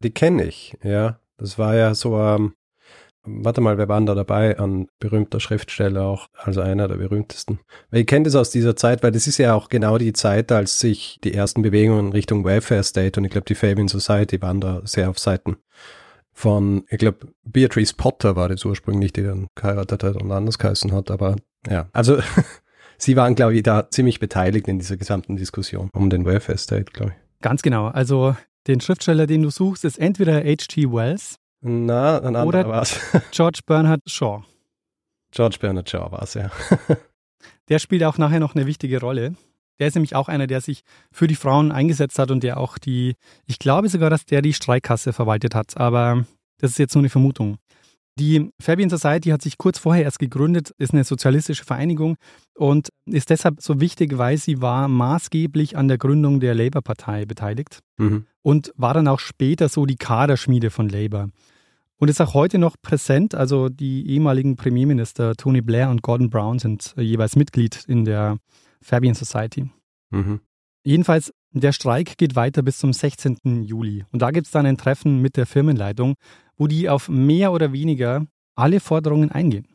Die 0.04 0.12
kenne 0.12 0.46
ich, 0.46 0.76
ja. 0.84 1.20
Das 1.38 1.58
war 1.58 1.76
ja 1.76 1.96
so, 1.96 2.20
ähm, 2.20 2.54
warte 3.24 3.62
mal, 3.62 3.78
wer 3.78 3.88
war 3.88 4.02
da 4.02 4.16
dabei? 4.16 4.60
Ein 4.60 4.88
berühmter 5.00 5.40
Schriftsteller 5.40 6.04
auch, 6.04 6.28
also 6.36 6.62
einer 6.62 6.88
der 6.88 6.96
berühmtesten. 6.96 7.60
Weil 7.90 8.02
ich 8.02 8.08
kenne 8.08 8.26
das 8.26 8.36
aus 8.36 8.50
dieser 8.50 8.76
Zeit, 8.76 9.04
weil 9.04 9.12
das 9.12 9.28
ist 9.28 9.38
ja 9.38 9.54
auch 9.54 9.70
genau 9.70 9.98
die 9.98 10.14
Zeit, 10.14 10.52
als 10.52 10.80
sich 10.80 11.20
die 11.24 11.34
ersten 11.34 11.62
Bewegungen 11.62 12.12
Richtung 12.12 12.46
Welfare 12.46 12.84
State 12.84 13.20
und 13.20 13.26
ich 13.26 13.32
glaube, 13.32 13.46
die 13.46 13.56
Fabian 13.56 13.88
Society 13.88 14.42
waren 14.42 14.62
da 14.62 14.82
sehr 14.86 15.10
auf 15.10 15.20
Seiten 15.20 15.58
von, 16.34 16.86
ich 16.90 16.98
glaube, 16.98 17.28
Beatrice 17.44 17.94
Potter 17.96 18.36
war 18.36 18.50
das 18.50 18.66
ursprünglich, 18.66 19.14
die 19.14 19.24
dann 19.24 19.48
geheiratet 19.56 20.04
hat 20.04 20.16
und 20.16 20.32
anders 20.32 20.58
geheißen 20.58 20.92
hat, 20.92 21.12
aber 21.12 21.36
ja, 21.70 21.90
also 21.94 22.20
Sie 23.02 23.16
waren, 23.16 23.34
glaube 23.34 23.56
ich, 23.56 23.64
da 23.64 23.90
ziemlich 23.90 24.20
beteiligt 24.20 24.68
in 24.68 24.78
dieser 24.78 24.96
gesamten 24.96 25.36
Diskussion 25.36 25.90
um 25.92 26.12
den 26.12 26.24
Welfare 26.24 26.60
State, 26.60 26.92
glaube 26.94 27.14
ich. 27.14 27.42
Ganz 27.42 27.64
genau. 27.64 27.88
Also 27.88 28.36
den 28.68 28.80
Schriftsteller, 28.80 29.26
den 29.26 29.42
du 29.42 29.50
suchst, 29.50 29.86
ist 29.86 29.98
entweder 29.98 30.36
H.G. 30.36 30.92
Wells 30.92 31.38
Na, 31.62 32.20
ein 32.20 32.36
oder 32.36 32.68
war's. 32.68 33.00
George 33.32 33.60
Bernard 33.66 34.02
Shaw. 34.08 34.44
George 35.32 35.58
Bernard 35.60 35.90
Shaw 35.90 36.12
war 36.12 36.24
es, 36.24 36.34
ja. 36.34 36.50
der 37.70 37.80
spielt 37.80 38.04
auch 38.04 38.18
nachher 38.18 38.40
noch 38.40 38.56
eine 38.56 38.66
wichtige 38.66 39.00
Rolle. 39.00 39.36
Der 39.80 39.88
ist 39.88 39.96
nämlich 39.96 40.16
auch 40.16 40.28
einer, 40.28 40.48
der 40.48 40.62
sich 40.62 40.84
für 41.12 41.28
die 41.28 41.36
Frauen 41.36 41.72
eingesetzt 41.72 42.20
hat 42.20 42.32
und 42.32 42.44
der 42.44 42.58
auch 42.58 42.78
die, 42.78 43.16
ich 43.46 43.60
glaube 43.60 43.90
sogar, 43.90 44.10
dass 44.10 44.26
der 44.26 44.42
die 44.42 44.54
Streikkasse 44.54 45.14
verwaltet 45.14 45.56
hat, 45.56 45.78
aber 45.78 46.26
das 46.60 46.72
ist 46.72 46.80
jetzt 46.80 46.96
nur 46.96 47.02
eine 47.02 47.10
Vermutung. 47.10 47.58
Die 48.20 48.52
Fabian 48.60 48.90
Society 48.90 49.30
hat 49.30 49.42
sich 49.42 49.58
kurz 49.58 49.80
vorher 49.80 50.04
erst 50.04 50.20
gegründet, 50.20 50.72
ist 50.78 50.94
eine 50.94 51.04
sozialistische 51.04 51.64
Vereinigung 51.64 52.18
und 52.56 52.90
ist 53.06 53.30
deshalb 53.30 53.62
so 53.62 53.80
wichtig, 53.80 54.18
weil 54.18 54.38
sie 54.38 54.62
war 54.62 54.88
maßgeblich 54.88 55.78
an 55.78 55.88
der 55.88 55.98
Gründung 55.98 56.40
der 56.40 56.54
Labour-Partei 56.54 57.26
beteiligt 57.26 57.80
mhm. 57.98 58.26
und 58.42 58.74
war 58.76 58.94
dann 58.94 59.08
auch 59.08 59.20
später 59.20 59.70
so 59.70 59.86
die 59.86 59.96
Kaderschmiede 59.96 60.70
von 60.70 60.90
Labour. 60.90 61.30
Und 62.02 62.10
ist 62.10 62.20
auch 62.20 62.34
heute 62.34 62.58
noch 62.58 62.76
präsent. 62.82 63.36
Also 63.36 63.70
die 63.70 64.10
ehemaligen 64.10 64.56
Premierminister 64.56 65.36
Tony 65.36 65.62
Blair 65.62 65.90
und 65.90 66.02
Gordon 66.02 66.30
Brown 66.30 66.60
sind 66.60 66.94
äh, 66.98 67.02
jeweils 67.02 67.36
Mitglied 67.36 67.86
in 67.88 68.06
der 68.06 68.38
Fabian 68.82 69.14
Society. 69.14 69.70
Mhm. 70.10 70.42
Jedenfalls, 70.84 71.32
der 71.52 71.74
Streik 71.74 72.18
geht 72.18 72.36
weiter 72.36 72.64
bis 72.64 72.80
zum 72.80 72.92
16. 72.92 73.38
Juli. 73.64 74.04
Und 74.12 74.24
da 74.24 74.32
gibt 74.32 74.48
es 74.48 74.52
dann 74.52 74.66
ein 74.66 74.78
Treffen 74.78 75.22
mit 75.22 75.38
der 75.38 75.46
Firmenleitung 75.46 76.16
wo 76.62 76.68
die 76.68 76.90
auf 76.90 77.10
mehr 77.10 77.52
oder 77.52 77.74
weniger 77.74 78.28
alle 78.56 78.80
Forderungen 78.80 79.32
eingehen. 79.32 79.66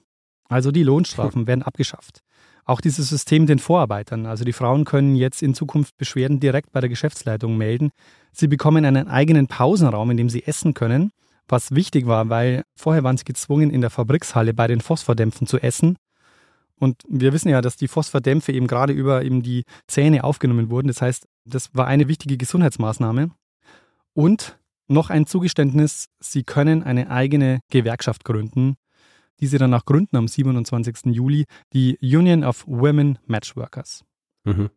Also 0.49 0.71
die 0.71 0.85
Lohnstrafen 0.85 1.47
werden 1.49 1.65
abgeschafft. 1.65 2.21
Auch 2.65 2.81
dieses 2.81 3.09
System 3.09 3.47
den 3.47 3.59
Vorarbeitern, 3.59 4.25
also 4.25 4.45
die 4.45 4.53
Frauen 4.53 4.85
können 4.85 5.17
jetzt 5.17 5.43
in 5.43 5.53
Zukunft 5.53 5.97
Beschwerden 5.97 6.39
direkt 6.39 6.71
bei 6.71 6.81
der 6.81 6.89
Geschäftsleitung 6.89 7.57
melden. 7.57 7.91
Sie 8.31 8.47
bekommen 8.47 8.85
einen 8.85 9.09
eigenen 9.09 9.49
Pausenraum, 9.49 10.13
in 10.13 10.17
dem 10.17 10.29
sie 10.29 10.45
essen 10.45 10.75
können, 10.75 11.11
was 11.49 11.75
wichtig 11.75 12.07
war, 12.07 12.29
weil 12.29 12.63
vorher 12.77 13.05
waren 13.05 13.17
sie 13.17 13.25
gezwungen, 13.25 13.71
in 13.71 13.81
der 13.81 13.91
Fabrikshalle 13.91 14.55
bei 14.55 14.67
den 14.67 14.81
Phosphordämpfen 14.81 15.47
zu 15.47 15.59
essen. 15.59 15.97
Und 16.79 17.03
wir 17.09 17.33
wissen 17.33 17.49
ja, 17.49 17.63
dass 17.63 17.77
die 17.77 17.89
Phosphordämpfe 17.89 18.53
eben 18.53 18.67
gerade 18.67 18.93
über 18.93 19.25
eben 19.25 19.43
die 19.43 19.65
Zähne 19.87 20.25
aufgenommen 20.25 20.71
wurden. 20.71 20.89
Das 20.89 21.01
heißt, 21.01 21.27
das 21.45 21.75
war 21.75 21.87
eine 21.87 22.09
wichtige 22.09 22.37
Gesundheitsmaßnahme. 22.37 23.31
Und 24.13 24.59
noch 24.89 25.11
ein 25.11 25.27
Zugeständnis, 25.27 26.09
Sie 26.21 26.45
können 26.45 26.83
eine 26.83 27.11
eigene 27.11 27.61
Gewerkschaft 27.71 28.25
gründen, 28.25 28.77
die 29.41 29.47
Sie 29.47 29.59
danach 29.59 29.85
gründen 29.85 30.17
am 30.17 30.29
27. 30.29 31.15
Juli, 31.15 31.45
die 31.73 31.99
Union 32.01 32.45
of 32.45 32.65
Women 32.67 33.19
Matchworkers. 33.27 34.05
Mhm. 34.45 34.71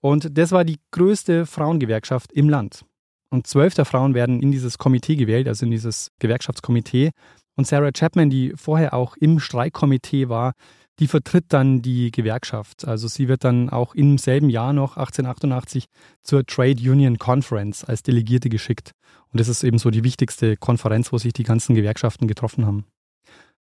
Und 0.00 0.38
das 0.38 0.52
war 0.52 0.64
die 0.64 0.78
größte 0.92 1.46
Frauengewerkschaft 1.46 2.32
im 2.32 2.48
Land. 2.48 2.84
Und 3.30 3.46
zwölf 3.46 3.74
der 3.74 3.84
Frauen 3.84 4.14
werden 4.14 4.40
in 4.40 4.52
dieses 4.52 4.78
Komitee 4.78 5.16
gewählt, 5.16 5.48
also 5.48 5.66
in 5.66 5.70
dieses 5.70 6.10
Gewerkschaftskomitee. 6.18 7.10
Und 7.56 7.66
Sarah 7.66 7.92
Chapman, 7.92 8.30
die 8.30 8.54
vorher 8.56 8.94
auch 8.94 9.16
im 9.16 9.40
Streikkomitee 9.40 10.28
war, 10.28 10.52
die 10.98 11.06
vertritt 11.06 11.46
dann 11.48 11.82
die 11.82 12.10
Gewerkschaft. 12.10 12.86
Also 12.86 13.06
sie 13.08 13.28
wird 13.28 13.44
dann 13.44 13.70
auch 13.70 13.94
im 13.94 14.18
selben 14.18 14.50
Jahr 14.50 14.72
noch, 14.72 14.96
1888, 14.96 15.86
zur 16.22 16.44
Trade 16.44 16.90
Union 16.90 17.18
Conference 17.18 17.84
als 17.84 18.02
Delegierte 18.02 18.48
geschickt. 18.48 18.92
Und 19.30 19.40
das 19.40 19.48
ist 19.48 19.62
eben 19.62 19.78
so 19.78 19.90
die 19.90 20.04
wichtigste 20.04 20.56
Konferenz, 20.56 21.12
wo 21.12 21.18
sich 21.18 21.32
die 21.32 21.44
ganzen 21.44 21.74
Gewerkschaften 21.74 22.26
getroffen 22.26 22.66
haben. 22.66 22.84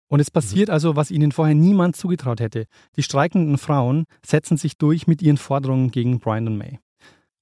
Und 0.07 0.19
es 0.19 0.31
passiert 0.31 0.71
also, 0.71 0.95
was 0.95 1.11
ihnen 1.11 1.31
vorher 1.31 1.53
niemand 1.53 1.95
zugetraut 1.95 2.39
hätte. 2.39 2.65
Die 2.95 3.03
streikenden 3.03 3.59
Frauen 3.59 4.05
setzen 4.25 4.57
sich 4.57 4.75
durch 4.77 5.05
mit 5.05 5.21
ihren 5.21 5.37
Forderungen 5.37 5.91
gegen 5.91 6.19
Brian 6.19 6.47
und 6.47 6.57
May. 6.57 6.79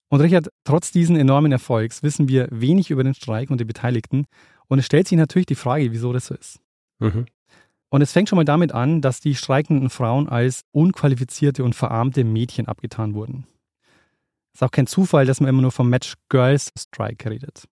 Und 0.09 0.21
Richard, 0.21 0.49
trotz 0.63 0.91
diesen 0.91 1.15
enormen 1.15 1.51
Erfolgs 1.51 2.01
wissen 2.03 2.27
wir 2.27 2.47
wenig 2.51 2.91
über 2.91 3.03
den 3.03 3.13
Streik 3.13 3.49
und 3.49 3.59
die 3.59 3.65
Beteiligten. 3.65 4.25
Und 4.67 4.79
es 4.79 4.85
stellt 4.85 5.07
sich 5.07 5.17
natürlich 5.17 5.45
die 5.45 5.55
Frage, 5.55 5.91
wieso 5.91 6.13
das 6.13 6.27
so 6.27 6.35
ist. 6.35 6.59
Mhm. 6.99 7.25
Und 7.89 8.01
es 8.01 8.11
fängt 8.11 8.29
schon 8.29 8.37
mal 8.37 8.45
damit 8.45 8.73
an, 8.73 9.01
dass 9.01 9.21
die 9.21 9.35
streikenden 9.35 9.89
Frauen 9.89 10.27
als 10.27 10.63
unqualifizierte 10.71 11.63
und 11.63 11.73
verarmte 11.73 12.23
Mädchen 12.23 12.67
abgetan 12.67 13.13
wurden. 13.13 13.45
Ist 14.53 14.63
auch 14.63 14.71
kein 14.71 14.87
Zufall, 14.87 15.25
dass 15.25 15.39
man 15.39 15.49
immer 15.49 15.61
nur 15.61 15.71
vom 15.71 15.89
Match 15.89 16.15
Girls 16.29 16.71
Strike 16.77 17.29
redet. 17.29 17.65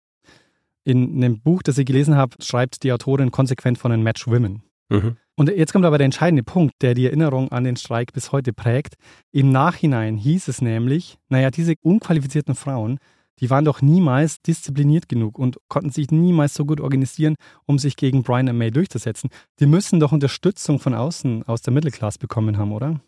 In 0.83 1.15
einem 1.15 1.41
Buch, 1.41 1.63
das 1.63 1.77
ich 1.77 1.85
gelesen 1.85 2.15
habe, 2.15 2.35
schreibt 2.41 2.83
die 2.83 2.91
Autorin 2.93 3.31
konsequent 3.31 3.77
von 3.77 3.91
den 3.91 4.03
Match 4.03 4.27
Women. 4.27 4.61
Mhm. 4.89 5.17
Und 5.37 5.49
jetzt 5.49 5.73
kommt 5.73 5.85
aber 5.85 5.97
der 5.97 6.05
entscheidende 6.05 6.43
Punkt, 6.43 6.75
der 6.81 6.93
die 6.93 7.05
Erinnerung 7.05 7.51
an 7.51 7.65
den 7.65 7.75
Streik 7.75 8.13
bis 8.13 8.31
heute 8.31 8.53
prägt. 8.53 8.95
Im 9.31 9.51
Nachhinein 9.51 10.15
hieß 10.15 10.47
es 10.47 10.61
nämlich, 10.61 11.17
naja, 11.27 11.51
diese 11.51 11.73
unqualifizierten 11.81 12.55
Frauen, 12.55 12.99
die 13.39 13.49
waren 13.49 13.65
doch 13.65 13.81
niemals 13.81 14.41
diszipliniert 14.41 15.09
genug 15.09 15.37
und 15.37 15.57
konnten 15.67 15.91
sich 15.91 16.09
niemals 16.09 16.53
so 16.53 16.63
gut 16.65 16.79
organisieren, 16.79 17.35
um 17.65 17.79
sich 17.79 17.97
gegen 17.97 18.23
Brian 18.23 18.47
und 18.47 18.57
May 18.57 18.71
durchzusetzen. 18.71 19.29
Die 19.59 19.65
müssen 19.65 19.99
doch 19.99 20.13
Unterstützung 20.13 20.79
von 20.79 20.93
außen 20.93 21.43
aus 21.43 21.61
der 21.61 21.73
Mittelklasse 21.73 22.19
bekommen 22.19 22.57
haben, 22.57 22.71
oder? 22.71 23.01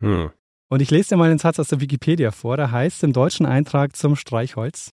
Hm. 0.00 0.30
Und 0.68 0.82
ich 0.82 0.90
lese 0.90 1.10
dir 1.10 1.16
mal 1.16 1.30
einen 1.30 1.38
Satz 1.38 1.60
aus 1.60 1.68
der 1.68 1.80
Wikipedia 1.80 2.32
vor, 2.32 2.56
der 2.56 2.72
heißt 2.72 3.04
im 3.04 3.12
deutschen 3.12 3.46
Eintrag 3.46 3.94
zum 3.94 4.16
Streichholz. 4.16 4.90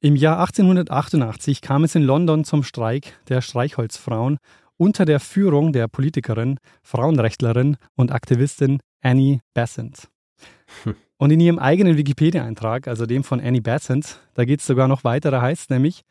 Im 0.00 0.16
Jahr 0.16 0.40
1888 0.40 1.60
kam 1.60 1.84
es 1.84 1.94
in 1.94 2.02
London 2.02 2.44
zum 2.44 2.64
Streik 2.64 3.16
der 3.28 3.40
Streichholzfrauen 3.40 4.38
unter 4.82 5.04
der 5.04 5.20
Führung 5.20 5.72
der 5.72 5.86
Politikerin, 5.86 6.58
Frauenrechtlerin 6.82 7.76
und 7.94 8.10
Aktivistin 8.10 8.80
Annie 9.00 9.38
Besant. 9.54 10.08
Hm. 10.82 10.96
Und 11.18 11.30
in 11.30 11.38
ihrem 11.38 11.60
eigenen 11.60 11.96
Wikipedia-Eintrag, 11.96 12.88
also 12.88 13.06
dem 13.06 13.22
von 13.22 13.40
Annie 13.40 13.60
Besant, 13.60 14.18
da 14.34 14.44
geht 14.44 14.58
es 14.58 14.66
sogar 14.66 14.88
noch 14.88 15.04
weiter, 15.04 15.30
da 15.30 15.40
heißt 15.40 15.62
es 15.62 15.70
nämlich, 15.70 16.02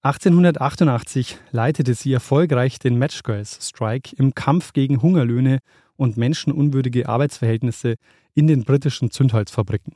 1888 0.00 1.36
leitete 1.50 1.92
sie 1.92 2.14
erfolgreich 2.14 2.78
den 2.78 2.96
Match 2.96 3.22
Girls 3.22 3.58
Strike 3.60 4.16
im 4.16 4.34
Kampf 4.34 4.72
gegen 4.72 5.02
Hungerlöhne 5.02 5.58
und 5.96 6.16
menschenunwürdige 6.16 7.10
Arbeitsverhältnisse 7.10 7.96
in 8.32 8.46
den 8.46 8.64
britischen 8.64 9.10
Zündholzfabriken. 9.10 9.92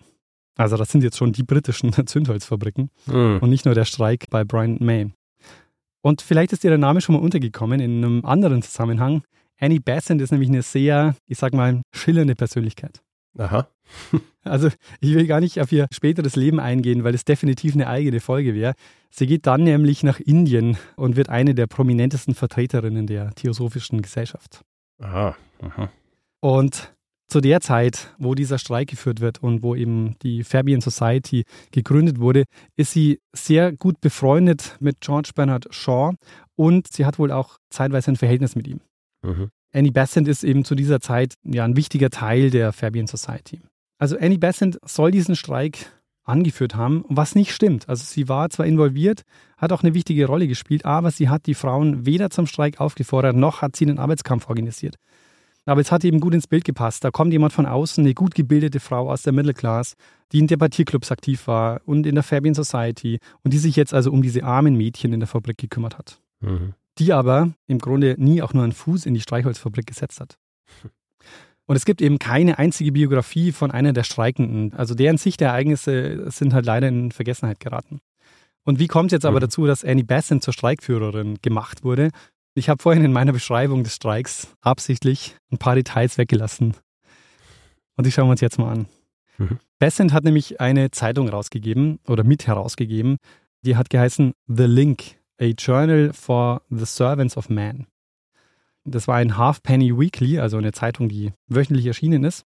Also 0.59 0.77
das 0.77 0.93
sind 0.93 1.03
jetzt 1.03 1.17
schon 1.17 1.33
die 1.33 1.45
britischen 1.45 1.93
Zündholzfabriken 2.07 2.91
mhm. 3.07 3.39
und 3.41 3.49
nicht 3.49 3.65
nur 3.65 3.75
der 3.75 3.87
Streik 3.87 4.27
bei 4.29 4.45
Brian 4.45 4.77
May. 4.81 5.13
Und 6.03 6.23
vielleicht 6.23 6.53
ist 6.53 6.65
dir 6.65 6.71
der 6.71 6.79
Name 6.79 7.01
schon 7.01 7.15
mal 7.15 7.23
untergekommen 7.23 7.81
in 7.81 8.05
einem 8.05 8.25
anderen 8.25 8.63
Zusammenhang. 8.63 9.23
Annie 9.59 9.81
Besant 9.81 10.23
ist 10.23 10.31
nämlich 10.31 10.49
eine 10.49 10.63
sehr, 10.63 11.15
ich 11.27 11.39
sag 11.39 11.53
mal, 11.53 11.83
schillernde 11.95 12.35
Persönlichkeit. 12.35 13.03
Aha. 13.39 13.69
also 14.45 14.69
ich 15.01 15.15
will 15.15 15.27
gar 15.27 15.41
nicht 15.41 15.61
auf 15.61 15.71
ihr 15.73 15.87
späteres 15.93 16.37
Leben 16.37 16.59
eingehen, 16.59 17.05
weil 17.05 17.15
es 17.15 17.25
definitiv 17.25 17.75
eine 17.75 17.87
eigene 17.87 18.21
Folge 18.21 18.55
wäre. 18.55 18.75
Sie 19.11 19.27
geht 19.27 19.47
dann 19.47 19.63
nämlich 19.65 20.03
nach 20.03 20.21
Indien 20.21 20.79
und 20.97 21.17
wird 21.17 21.29
eine 21.29 21.55
der 21.55 21.67
prominentesten 21.67 22.35
Vertreterinnen 22.35 23.07
der 23.07 23.31
Theosophischen 23.35 24.03
Gesellschaft. 24.03 24.63
Aha. 25.01 25.37
Aha. 25.61 25.91
Und 26.41 26.93
zu 27.31 27.41
der 27.41 27.61
Zeit, 27.61 28.15
wo 28.19 28.35
dieser 28.35 28.59
Streik 28.59 28.89
geführt 28.89 29.21
wird 29.21 29.43
und 29.43 29.63
wo 29.63 29.75
eben 29.75 30.17
die 30.23 30.45
Fabian 30.45 30.81
Society 30.81 31.45
gegründet 31.71 32.19
wurde, 32.19 32.45
ist 32.77 32.93
sie 32.93 33.21
sehr 33.33 33.73
gut 33.73 34.01
befreundet 34.01 34.77
mit 34.81 35.01
George 35.01 35.31
Bernard 35.35 35.69
Shaw 35.71 36.15
und 36.57 36.93
sie 36.93 37.07
hat 37.07 37.19
wohl 37.19 37.31
auch 37.31 37.59
zeitweise 37.71 38.11
ein 38.11 38.17
Verhältnis 38.17 38.57
mit 38.57 38.67
ihm. 38.67 38.81
Mhm. 39.23 39.49
Annie 39.73 39.93
Besant 39.93 40.27
ist 40.27 40.43
eben 40.43 40.65
zu 40.65 40.75
dieser 40.75 41.01
Zeit 41.01 41.35
ja 41.45 41.65
ein 41.65 41.77
wichtiger 41.77 42.11
Teil 42.11 42.51
der 42.51 42.73
Fabian 42.73 43.07
Society. 43.07 43.61
Also 43.99 44.19
Annie 44.19 44.39
Besant 44.39 44.79
soll 44.85 45.13
diesen 45.13 45.37
Streik 45.37 45.93
angeführt 46.25 46.75
haben, 46.75 47.05
was 47.09 47.35
nicht 47.35 47.53
stimmt. 47.53 47.89
Also 47.89 48.05
sie 48.05 48.29
war 48.29 48.51
zwar 48.51 48.67
involviert, 48.67 49.23
hat 49.57 49.73
auch 49.73 49.83
eine 49.83 49.95
wichtige 49.95 50.27
Rolle 50.27 50.49
gespielt, 50.49 50.85
aber 50.85 51.11
sie 51.11 51.29
hat 51.29 51.47
die 51.47 51.55
Frauen 51.55 52.07
weder 52.07 52.31
zum 52.31 52.47
Streik 52.47 52.81
aufgefordert, 52.81 53.37
noch 53.37 53.63
hat 53.63 53.77
sie 53.77 53.87
einen 53.87 53.99
Arbeitskampf 53.99 54.49
organisiert. 54.49 54.97
Aber 55.71 55.81
es 55.81 55.93
hat 55.93 56.05
eben 56.05 56.19
gut 56.19 56.35
ins 56.35 56.49
Bild 56.49 56.65
gepasst. 56.65 57.05
Da 57.05 57.13
kommt 57.13 57.33
jemand 57.33 57.53
von 57.53 57.65
außen, 57.65 58.03
eine 58.03 58.13
gut 58.13 58.35
gebildete 58.35 58.81
Frau 58.81 59.09
aus 59.09 59.23
der 59.23 59.33
Middle 59.33 59.55
Class, 59.55 59.95
die 60.33 60.41
in 60.41 60.49
Debattierclubs 60.49 61.13
aktiv 61.13 61.47
war 61.47 61.81
und 61.85 62.09
in 62.09 62.17
der 62.17 62.25
Fabian 62.25 62.55
Society 62.55 63.21
und 63.45 63.55
die 63.55 63.59
sich 63.59 63.77
jetzt 63.77 63.95
also 63.95 64.11
um 64.11 64.21
diese 64.21 64.43
armen 64.43 64.75
Mädchen 64.75 65.13
in 65.13 65.21
der 65.21 65.29
Fabrik 65.29 65.59
gekümmert 65.59 65.97
hat. 65.97 66.21
Mhm. 66.41 66.75
Die 66.99 67.13
aber 67.13 67.53
im 67.69 67.79
Grunde 67.79 68.17
nie 68.19 68.43
auch 68.43 68.53
nur 68.53 68.65
einen 68.65 68.73
Fuß 68.73 69.07
in 69.07 69.15
die 69.15 69.21
Streichholzfabrik 69.21 69.87
gesetzt 69.87 70.21
hat. 70.21 70.39
Und 71.67 71.77
es 71.77 71.85
gibt 71.85 72.03
eben 72.03 72.19
keine 72.19 72.59
einzige 72.59 72.91
Biografie 72.91 73.53
von 73.53 73.71
einer 73.71 73.93
der 73.93 74.03
Streikenden. 74.03 74.73
Also 74.73 74.97
deren 74.97 75.19
Sicht 75.19 75.41
der 75.41 75.51
Ereignisse 75.51 76.29
sind 76.33 76.53
halt 76.53 76.67
leider 76.67 76.89
in 76.89 77.13
Vergessenheit 77.13 77.61
geraten. 77.61 78.01
Und 78.65 78.81
wie 78.81 78.89
kommt 78.89 79.13
es 79.13 79.13
jetzt 79.13 79.25
aber 79.25 79.37
mhm. 79.37 79.43
dazu, 79.43 79.67
dass 79.67 79.85
Annie 79.85 80.03
Besant 80.03 80.43
zur 80.43 80.53
Streikführerin 80.53 81.39
gemacht 81.43 81.85
wurde? 81.85 82.11
Ich 82.55 82.69
habe 82.69 82.83
vorhin 82.83 83.05
in 83.05 83.13
meiner 83.13 83.33
Beschreibung 83.33 83.85
des 83.85 83.95
Streiks 83.95 84.49
absichtlich 84.61 85.37
ein 85.53 85.59
paar 85.59 85.77
Details 85.77 86.19
weggelassen. 86.19 86.75
Und 87.97 88.07
die 88.07 88.13
schauen 88.13 88.27
wir 88.27 88.33
uns 88.33 88.41
jetzt 88.41 88.59
mal 88.59 88.73
an. 88.73 88.87
Mhm. 89.39 89.59
Besant 89.79 90.13
hat 90.13 90.25
nämlich 90.25 90.61
eine 90.61 90.91
Zeitung 90.91 91.29
rausgegeben 91.29 92.01
oder 92.07 92.25
mit 92.25 92.47
herausgegeben, 92.47 93.17
die 93.63 93.77
hat 93.77 93.91
geheißen 93.91 94.33
The 94.47 94.65
Link, 94.65 95.17
a 95.41 95.47
Journal 95.57 96.13
for 96.13 96.63
the 96.71 96.85
Servants 96.85 97.37
of 97.37 97.49
Man. 97.51 97.87
Das 98.85 99.07
war 99.07 99.17
ein 99.17 99.37
Halfpenny 99.37 99.97
Weekly, 99.97 100.39
also 100.39 100.57
eine 100.57 100.73
Zeitung, 100.73 101.09
die 101.09 101.33
wöchentlich 101.47 101.87
erschienen 101.87 102.25
ist. 102.25 102.45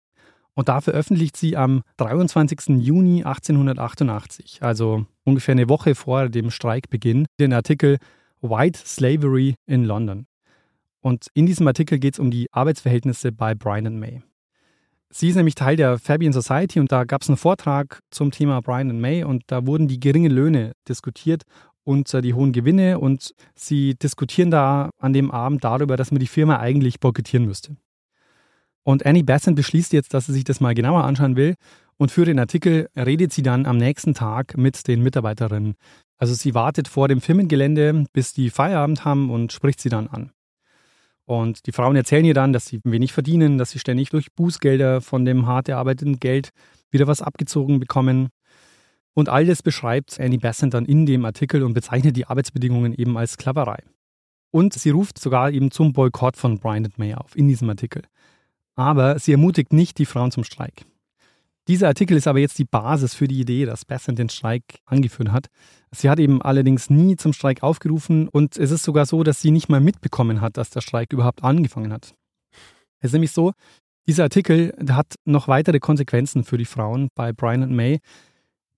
Und 0.55 0.69
da 0.69 0.81
veröffentlicht 0.81 1.37
sie 1.37 1.57
am 1.57 1.81
23. 1.97 2.77
Juni 2.79 3.23
1888, 3.23 4.61
also 4.61 5.05
ungefähr 5.23 5.53
eine 5.53 5.69
Woche 5.69 5.95
vor 5.95 6.29
dem 6.29 6.51
Streikbeginn, 6.51 7.25
den 7.39 7.53
Artikel 7.53 7.97
White 8.43 8.79
Slavery 8.86 9.56
in 9.65 9.86
London. 9.86 10.27
Und 10.99 11.27
in 11.34 11.45
diesem 11.45 11.65
Artikel 11.67 11.97
geht 11.97 12.15
es 12.15 12.19
um 12.19 12.29
die 12.29 12.47
Arbeitsverhältnisse 12.51 13.32
bei 13.32 13.56
Brian 13.56 13.99
May. 13.99 14.21
Sie 15.10 15.29
ist 15.29 15.36
nämlich 15.36 15.56
Teil 15.56 15.75
der 15.75 15.97
Fabian 15.97 16.34
Society 16.34 16.79
und 16.79 16.91
da 16.91 17.03
gab 17.03 17.21
es 17.21 17.29
einen 17.29 17.38
Vortrag 17.38 18.01
zum 18.10 18.32
Thema 18.32 18.62
Brian 18.62 18.99
May 18.99 19.23
und 19.23 19.43
da 19.47 19.65
wurden 19.65 19.88
die 19.88 19.99
geringen 19.99 20.32
Löhne 20.32 20.73
diskutiert 20.89 21.43
und 21.84 22.13
äh, 22.13 22.21
die 22.21 22.34
hohen 22.34 22.51
Gewinne 22.51 22.99
und 22.99 23.34
sie 23.56 23.95
diskutieren 23.95 24.51
da 24.51 24.89
an 24.97 25.13
dem 25.13 25.32
Abend 25.32 25.63
darüber, 25.63 25.97
dass 25.97 26.12
man 26.12 26.19
die 26.19 26.27
Firma 26.27 26.60
eigentlich 26.60 26.99
boykottieren 26.99 27.45
müsste. 27.45 27.77
Und 28.84 29.06
Annie 29.06 29.23
Besant 29.23 29.56
beschließt 29.56 29.93
jetzt, 29.93 30.13
dass 30.13 30.25
sie 30.25 30.34
sich 30.34 30.43
das 30.43 30.60
mal 30.60 30.73
genauer 30.73 31.03
anschauen 31.03 31.36
will 31.36 31.56
und 31.97 32.12
für 32.12 32.25
den 32.25 32.39
Artikel 32.39 32.89
redet 32.95 33.32
sie 33.32 33.43
dann 33.43 33.65
am 33.65 33.77
nächsten 33.77 34.13
Tag 34.13 34.58
mit 34.58 34.88
den 34.88 35.01
Mitarbeiterinnen 35.03 35.75
also 36.23 36.36
sie 36.36 36.53
wartet 36.53 36.88
vor 36.88 37.09
dem 37.09 37.19
Firmengelände, 37.19 38.05
bis 38.13 38.31
die 38.31 38.49
Feierabend 38.49 39.03
haben 39.03 39.29
und 39.29 39.51
spricht 39.51 39.81
sie 39.81 39.89
dann 39.89 40.07
an. 40.07 40.31
Und 41.25 41.67
die 41.67 41.73
Frauen 41.73 41.97
erzählen 41.97 42.23
ihr 42.23 42.33
dann, 42.33 42.53
dass 42.53 42.65
sie 42.65 42.79
wenig 42.86 43.12
verdienen, 43.12 43.57
dass 43.57 43.71
sie 43.71 43.79
ständig 43.79 44.09
durch 44.09 44.31
Bußgelder 44.31 45.01
von 45.01 45.25
dem 45.25 45.47
hart 45.47 45.67
erarbeiteten 45.67 46.21
Geld 46.21 46.51
wieder 46.91 47.07
was 47.07 47.21
abgezogen 47.21 47.81
bekommen. 47.81 48.29
Und 49.13 49.27
all 49.27 49.45
das 49.45 49.62
beschreibt 49.62 50.17
Annie 50.17 50.39
Besant 50.39 50.73
dann 50.73 50.86
in 50.86 51.05
dem 51.05 51.25
Artikel 51.25 51.62
und 51.62 51.73
bezeichnet 51.73 52.15
die 52.15 52.25
Arbeitsbedingungen 52.25 52.93
eben 52.93 53.17
als 53.17 53.33
Sklaverei. 53.33 53.83
Und 54.49 54.71
sie 54.71 54.91
ruft 54.91 55.19
sogar 55.19 55.51
eben 55.51 55.71
zum 55.71 55.91
Boykott 55.91 56.38
von 56.38 56.57
Brian 56.57 56.88
May 56.95 57.15
auf 57.15 57.36
in 57.36 57.49
diesem 57.49 57.69
Artikel. 57.69 58.03
Aber 58.75 59.19
sie 59.19 59.33
ermutigt 59.33 59.73
nicht 59.73 59.97
die 59.97 60.05
Frauen 60.05 60.31
zum 60.31 60.45
Streik. 60.45 60.86
Dieser 61.69 61.88
Artikel 61.88 62.17
ist 62.17 62.28
aber 62.28 62.39
jetzt 62.39 62.60
die 62.60 62.65
Basis 62.65 63.13
für 63.13 63.28
die 63.28 63.39
Idee, 63.39 63.65
dass 63.65 63.86
Besant 63.86 64.19
den 64.19 64.28
Streik 64.28 64.63
angeführt 64.86 65.32
hat. 65.32 65.47
Sie 65.91 66.10
hat 66.10 66.19
eben 66.19 66.41
allerdings 66.41 66.89
nie 66.89 67.15
zum 67.15 67.32
Streik 67.32 67.63
aufgerufen 67.63 68.28
und 68.28 68.58
es 68.58 68.71
ist 68.71 68.84
sogar 68.84 69.06
so, 69.06 69.23
dass 69.23 69.39
sie 69.39 69.52
nicht 69.52 69.69
mal 69.69 69.80
mitbekommen 69.80 70.41
hat, 70.41 70.58
dass 70.58 70.71
der 70.71 70.82
Streik 70.82 71.13
überhaupt 71.13 71.43
angefangen 71.43 71.93
hat. 71.93 72.15
Es 72.99 73.08
ist 73.10 73.13
nämlich 73.13 73.32
so, 73.32 73.54
dieser 74.08 74.23
Artikel 74.23 74.73
hat 74.89 75.15
noch 75.23 75.47
weitere 75.47 75.80
Konsequenzen 75.80 76.43
für 76.43 76.58
die 76.58 76.65
Frauen 76.65 77.08
bei 77.15 77.32
Brian 77.32 77.63
und 77.63 77.73
May. 77.73 77.99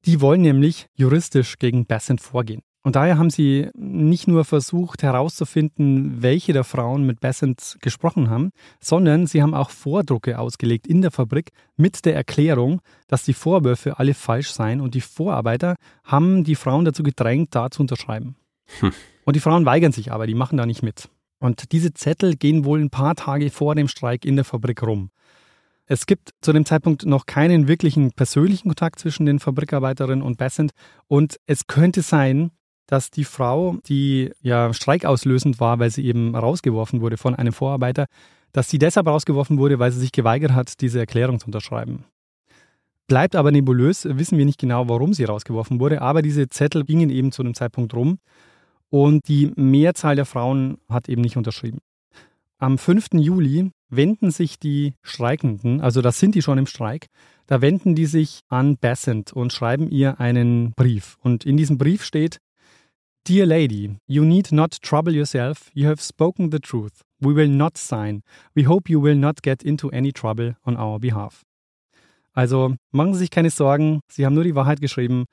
Die 0.05 0.21
wollen 0.21 0.41
nämlich 0.41 0.85
juristisch 0.93 1.57
gegen 1.57 1.87
Besant 1.87 2.21
vorgehen. 2.21 2.61
Und 2.85 2.95
daher 2.95 3.17
haben 3.17 3.31
sie 3.31 3.71
nicht 3.73 4.27
nur 4.27 4.45
versucht 4.45 5.01
herauszufinden, 5.01 6.21
welche 6.21 6.53
der 6.53 6.63
Frauen 6.63 7.03
mit 7.03 7.19
Besant 7.19 7.77
gesprochen 7.81 8.29
haben, 8.29 8.51
sondern 8.79 9.25
sie 9.25 9.41
haben 9.41 9.55
auch 9.55 9.71
Vordrucke 9.71 10.37
ausgelegt 10.37 10.85
in 10.85 11.01
der 11.01 11.09
Fabrik 11.09 11.49
mit 11.77 12.05
der 12.05 12.13
Erklärung, 12.13 12.81
dass 13.07 13.23
die 13.23 13.33
Vorwürfe 13.33 13.97
alle 13.97 14.13
falsch 14.13 14.51
seien 14.51 14.81
und 14.81 14.93
die 14.93 15.01
Vorarbeiter 15.01 15.77
haben 16.03 16.43
die 16.43 16.53
Frauen 16.53 16.85
dazu 16.85 17.01
gedrängt, 17.01 17.55
da 17.55 17.71
zu 17.71 17.81
unterschreiben. 17.81 18.35
Hm. 18.79 18.91
Und 19.25 19.35
die 19.35 19.39
Frauen 19.39 19.65
weigern 19.65 19.91
sich 19.91 20.11
aber, 20.11 20.27
die 20.27 20.35
machen 20.35 20.57
da 20.57 20.67
nicht 20.67 20.83
mit. 20.83 21.09
Und 21.39 21.71
diese 21.71 21.91
Zettel 21.91 22.35
gehen 22.35 22.65
wohl 22.65 22.79
ein 22.79 22.91
paar 22.91 23.15
Tage 23.15 23.49
vor 23.49 23.73
dem 23.73 23.87
Streik 23.87 24.25
in 24.25 24.35
der 24.35 24.45
Fabrik 24.45 24.83
rum. 24.83 25.09
Es 25.87 26.05
gibt 26.05 26.35
zu 26.39 26.53
dem 26.53 26.65
Zeitpunkt 26.65 27.03
noch 27.03 27.25
keinen 27.25 27.67
wirklichen 27.67 28.11
persönlichen 28.11 28.67
Kontakt 28.67 28.99
zwischen 28.99 29.25
den 29.25 29.39
Fabrikarbeiterinnen 29.39 30.21
und 30.21 30.37
Besant 30.37 30.71
und 31.07 31.37
es 31.47 31.65
könnte 31.65 32.03
sein, 32.03 32.51
dass 32.87 33.11
die 33.11 33.23
Frau, 33.23 33.77
die 33.87 34.31
ja 34.41 34.73
streikauslösend 34.73 35.59
war, 35.59 35.79
weil 35.79 35.89
sie 35.89 36.05
eben 36.05 36.35
rausgeworfen 36.35 37.01
wurde 37.01 37.17
von 37.17 37.35
einem 37.35 37.53
Vorarbeiter, 37.53 38.05
dass 38.51 38.69
sie 38.69 38.79
deshalb 38.79 39.07
rausgeworfen 39.07 39.57
wurde, 39.57 39.79
weil 39.79 39.91
sie 39.91 39.99
sich 39.99 40.11
geweigert 40.11 40.53
hat, 40.53 40.81
diese 40.81 40.99
Erklärung 40.99 41.39
zu 41.39 41.47
unterschreiben. 41.47 42.05
Bleibt 43.07 43.35
aber 43.35 43.51
nebulös, 43.51 44.07
wissen 44.09 44.37
wir 44.37 44.45
nicht 44.45 44.59
genau, 44.59 44.89
warum 44.89 45.13
sie 45.13 45.25
rausgeworfen 45.25 45.79
wurde, 45.79 46.01
aber 46.01 46.21
diese 46.21 46.47
Zettel 46.47 46.85
gingen 46.85 47.09
eben 47.09 47.31
zu 47.31 47.43
dem 47.43 47.53
Zeitpunkt 47.53 47.93
rum 47.93 48.17
und 48.89 49.27
die 49.27 49.51
Mehrzahl 49.55 50.15
der 50.15 50.25
Frauen 50.25 50.77
hat 50.89 51.09
eben 51.09 51.21
nicht 51.21 51.37
unterschrieben. 51.37 51.79
Am 52.57 52.77
5. 52.77 53.09
Juli 53.13 53.71
wenden 53.89 54.31
sich 54.31 54.57
die 54.57 54.93
Streikenden, 55.03 55.81
also 55.81 56.01
das 56.01 56.19
sind 56.19 56.33
die 56.33 56.41
schon 56.41 56.57
im 56.57 56.65
Streik, 56.65 57.07
da 57.47 57.61
wenden 57.61 57.93
die 57.93 58.07
sich 58.07 58.39
an 58.49 58.77
Besant 58.77 59.33
und 59.33 59.53
schreiben 59.53 59.89
ihr 59.89 60.19
einen 60.19 60.71
Brief. 60.71 61.17
Und 61.21 61.45
in 61.45 61.57
diesem 61.57 61.77
Brief 61.77 62.03
steht, 62.03 62.39
Dear 63.27 63.47
lady, 63.47 63.97
you 64.05 64.23
need 64.23 64.51
not 64.51 64.79
trouble 64.83 65.11
yourself. 65.11 65.71
You 65.73 65.87
have 65.87 65.99
spoken 65.99 66.51
the 66.51 66.59
truth. 66.59 67.01
We 67.19 67.33
will 67.33 67.49
not 67.49 67.75
sign. 67.75 68.21
We 68.55 68.67
hope 68.67 68.87
you 68.87 69.01
will 69.01 69.17
not 69.17 69.41
get 69.41 69.63
into 69.63 69.89
any 69.89 70.11
trouble 70.11 70.53
on 70.63 70.77
our 70.77 70.99
behalf. 70.99 71.41
Also 72.33 72.75
machen 72.91 73.13
Sie 73.13 73.21
sich 73.21 73.31
keine 73.31 73.49
Sorgen, 73.49 74.01
Sie 74.07 74.27
haben 74.27 74.35
nur 74.35 74.43
die 74.43 74.53
Wahrheit 74.53 74.79
geschrieben. 74.79 75.25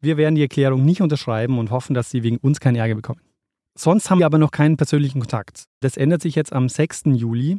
Wir 0.00 0.16
werden 0.16 0.34
die 0.34 0.42
Erklärung 0.42 0.84
nicht 0.84 1.02
unterschreiben 1.02 1.60
und 1.60 1.70
hoffen, 1.70 1.94
dass 1.94 2.10
Sie 2.10 2.24
wegen 2.24 2.38
uns 2.38 2.58
keinen 2.58 2.74
Ärger 2.74 2.96
bekommen. 2.96 3.20
Sonst 3.78 4.10
haben 4.10 4.18
wir 4.18 4.26
aber 4.26 4.38
noch 4.38 4.50
keinen 4.50 4.76
persönlichen 4.76 5.20
Kontakt. 5.20 5.66
Das 5.78 5.96
ändert 5.96 6.22
sich 6.22 6.34
jetzt 6.34 6.52
am 6.52 6.68
6. 6.68 7.02
Juli. 7.14 7.58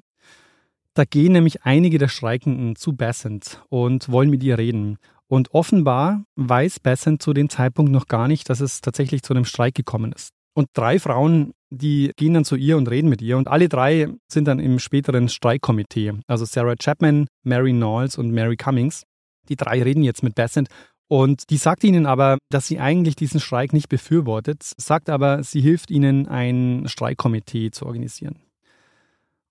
Da 0.96 1.06
gehen 1.06 1.32
nämlich 1.32 1.64
einige 1.64 1.98
der 1.98 2.10
Streikenden 2.10 2.76
zu 2.76 2.92
Bassent 2.92 3.64
und 3.70 4.12
wollen 4.12 4.32
mit 4.32 4.44
ihr 4.44 4.58
reden. 4.58 4.98
Und 5.30 5.54
offenbar 5.54 6.24
weiß 6.36 6.80
Besant 6.80 7.22
zu 7.22 7.34
dem 7.34 7.50
Zeitpunkt 7.50 7.92
noch 7.92 8.08
gar 8.08 8.28
nicht, 8.28 8.50
dass 8.50 8.62
es 8.62 8.82
tatsächlich 8.82 9.24
zu 9.24 9.34
einem 9.34 9.46
Streik 9.46 9.76
gekommen 9.76 10.14
ist. 10.14 10.30
Und 10.56 10.70
drei 10.74 11.00
Frauen, 11.00 11.54
die 11.70 12.12
gehen 12.16 12.34
dann 12.34 12.46
zu 12.46 12.56
ihr 12.56 12.78
und 12.78 12.90
reden 12.90 13.10
mit 13.10 13.22
ihr. 13.22 13.38
Und 13.38 13.48
alle 13.48 13.70
drei 13.70 14.08
sind 14.32 14.48
dann 14.48 14.60
im 14.60 14.80
späteren 14.80 15.30
Streikkomitee. 15.30 16.14
Also 16.28 16.46
Sarah 16.46 16.76
Chapman, 16.76 17.28
Mary 17.44 17.74
Knowles 17.74 18.18
und 18.18 18.32
Mary 18.32 18.56
Cummings. 18.56 19.04
Die 19.50 19.56
drei 19.56 19.84
reden 19.84 20.04
jetzt 20.04 20.24
mit 20.24 20.34
Besant. 20.34 20.70
Und 21.10 21.50
die 21.50 21.58
sagt 21.58 21.84
ihnen 21.84 22.06
aber, 22.06 22.38
dass 22.50 22.68
sie 22.68 22.80
eigentlich 22.80 23.16
diesen 23.16 23.40
Streik 23.40 23.72
nicht 23.72 23.88
befürwortet, 23.88 24.64
sagt 24.78 25.10
aber, 25.10 25.44
sie 25.44 25.62
hilft 25.62 25.90
ihnen, 25.90 26.28
ein 26.28 26.84
Streikkomitee 26.88 27.72
zu 27.72 27.86
organisieren. 27.86 28.40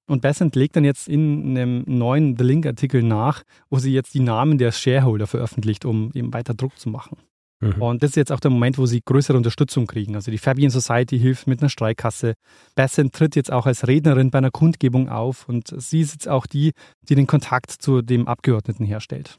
Und 0.06 0.22
Besant 0.22 0.54
legt 0.54 0.76
dann 0.76 0.84
jetzt 0.84 1.08
in 1.08 1.56
einem 1.56 1.84
neuen 1.86 2.36
The 2.36 2.44
Link-Artikel 2.44 3.02
nach, 3.02 3.42
wo 3.70 3.78
sie 3.78 3.92
jetzt 3.92 4.14
die 4.14 4.20
Namen 4.20 4.58
der 4.58 4.72
Shareholder 4.72 5.26
veröffentlicht, 5.26 5.84
um 5.84 6.10
eben 6.14 6.32
weiter 6.32 6.54
Druck 6.54 6.78
zu 6.78 6.88
machen. 6.88 7.18
Mhm. 7.60 7.82
Und 7.82 8.02
das 8.02 8.10
ist 8.10 8.16
jetzt 8.16 8.32
auch 8.32 8.40
der 8.40 8.50
Moment, 8.50 8.78
wo 8.78 8.86
sie 8.86 9.00
größere 9.04 9.36
Unterstützung 9.36 9.86
kriegen. 9.86 10.14
Also 10.14 10.30
die 10.30 10.38
Fabian 10.38 10.70
Society 10.70 11.18
hilft 11.18 11.46
mit 11.46 11.60
einer 11.60 11.70
Streikkasse. 11.70 12.34
Besant 12.74 13.14
tritt 13.14 13.34
jetzt 13.34 13.50
auch 13.50 13.66
als 13.66 13.86
Rednerin 13.86 14.30
bei 14.30 14.38
einer 14.38 14.50
Kundgebung 14.50 15.08
auf 15.08 15.48
und 15.48 15.74
sie 15.80 16.00
ist 16.00 16.12
jetzt 16.12 16.28
auch 16.28 16.46
die, 16.46 16.72
die 17.08 17.14
den 17.14 17.26
Kontakt 17.26 17.70
zu 17.70 18.02
dem 18.02 18.28
Abgeordneten 18.28 18.84
herstellt. 18.84 19.38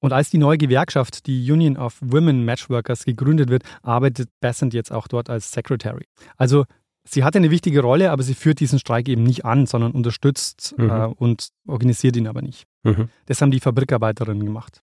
Und 0.00 0.12
als 0.12 0.30
die 0.30 0.38
neue 0.38 0.58
Gewerkschaft, 0.58 1.26
die 1.26 1.50
Union 1.50 1.76
of 1.76 1.98
Women 2.00 2.44
Matchworkers, 2.44 3.04
gegründet 3.04 3.48
wird, 3.48 3.64
arbeitet 3.82 4.28
Besant 4.40 4.74
jetzt 4.74 4.92
auch 4.92 5.08
dort 5.08 5.28
als 5.28 5.50
Secretary. 5.50 6.04
Also 6.36 6.66
sie 7.08 7.24
hat 7.24 7.36
eine 7.36 7.50
wichtige 7.50 7.80
Rolle, 7.80 8.10
aber 8.10 8.22
sie 8.22 8.34
führt 8.34 8.60
diesen 8.60 8.78
Streik 8.78 9.08
eben 9.08 9.22
nicht 9.22 9.44
an, 9.44 9.66
sondern 9.66 9.92
unterstützt 9.92 10.74
mhm. 10.76 10.90
äh, 10.90 11.06
und 11.06 11.48
organisiert 11.66 12.16
ihn 12.16 12.26
aber 12.26 12.42
nicht. 12.42 12.64
Mhm. 12.84 13.08
Das 13.26 13.40
haben 13.42 13.50
die 13.50 13.60
Fabrikarbeiterinnen 13.60 14.44
gemacht. 14.44 14.82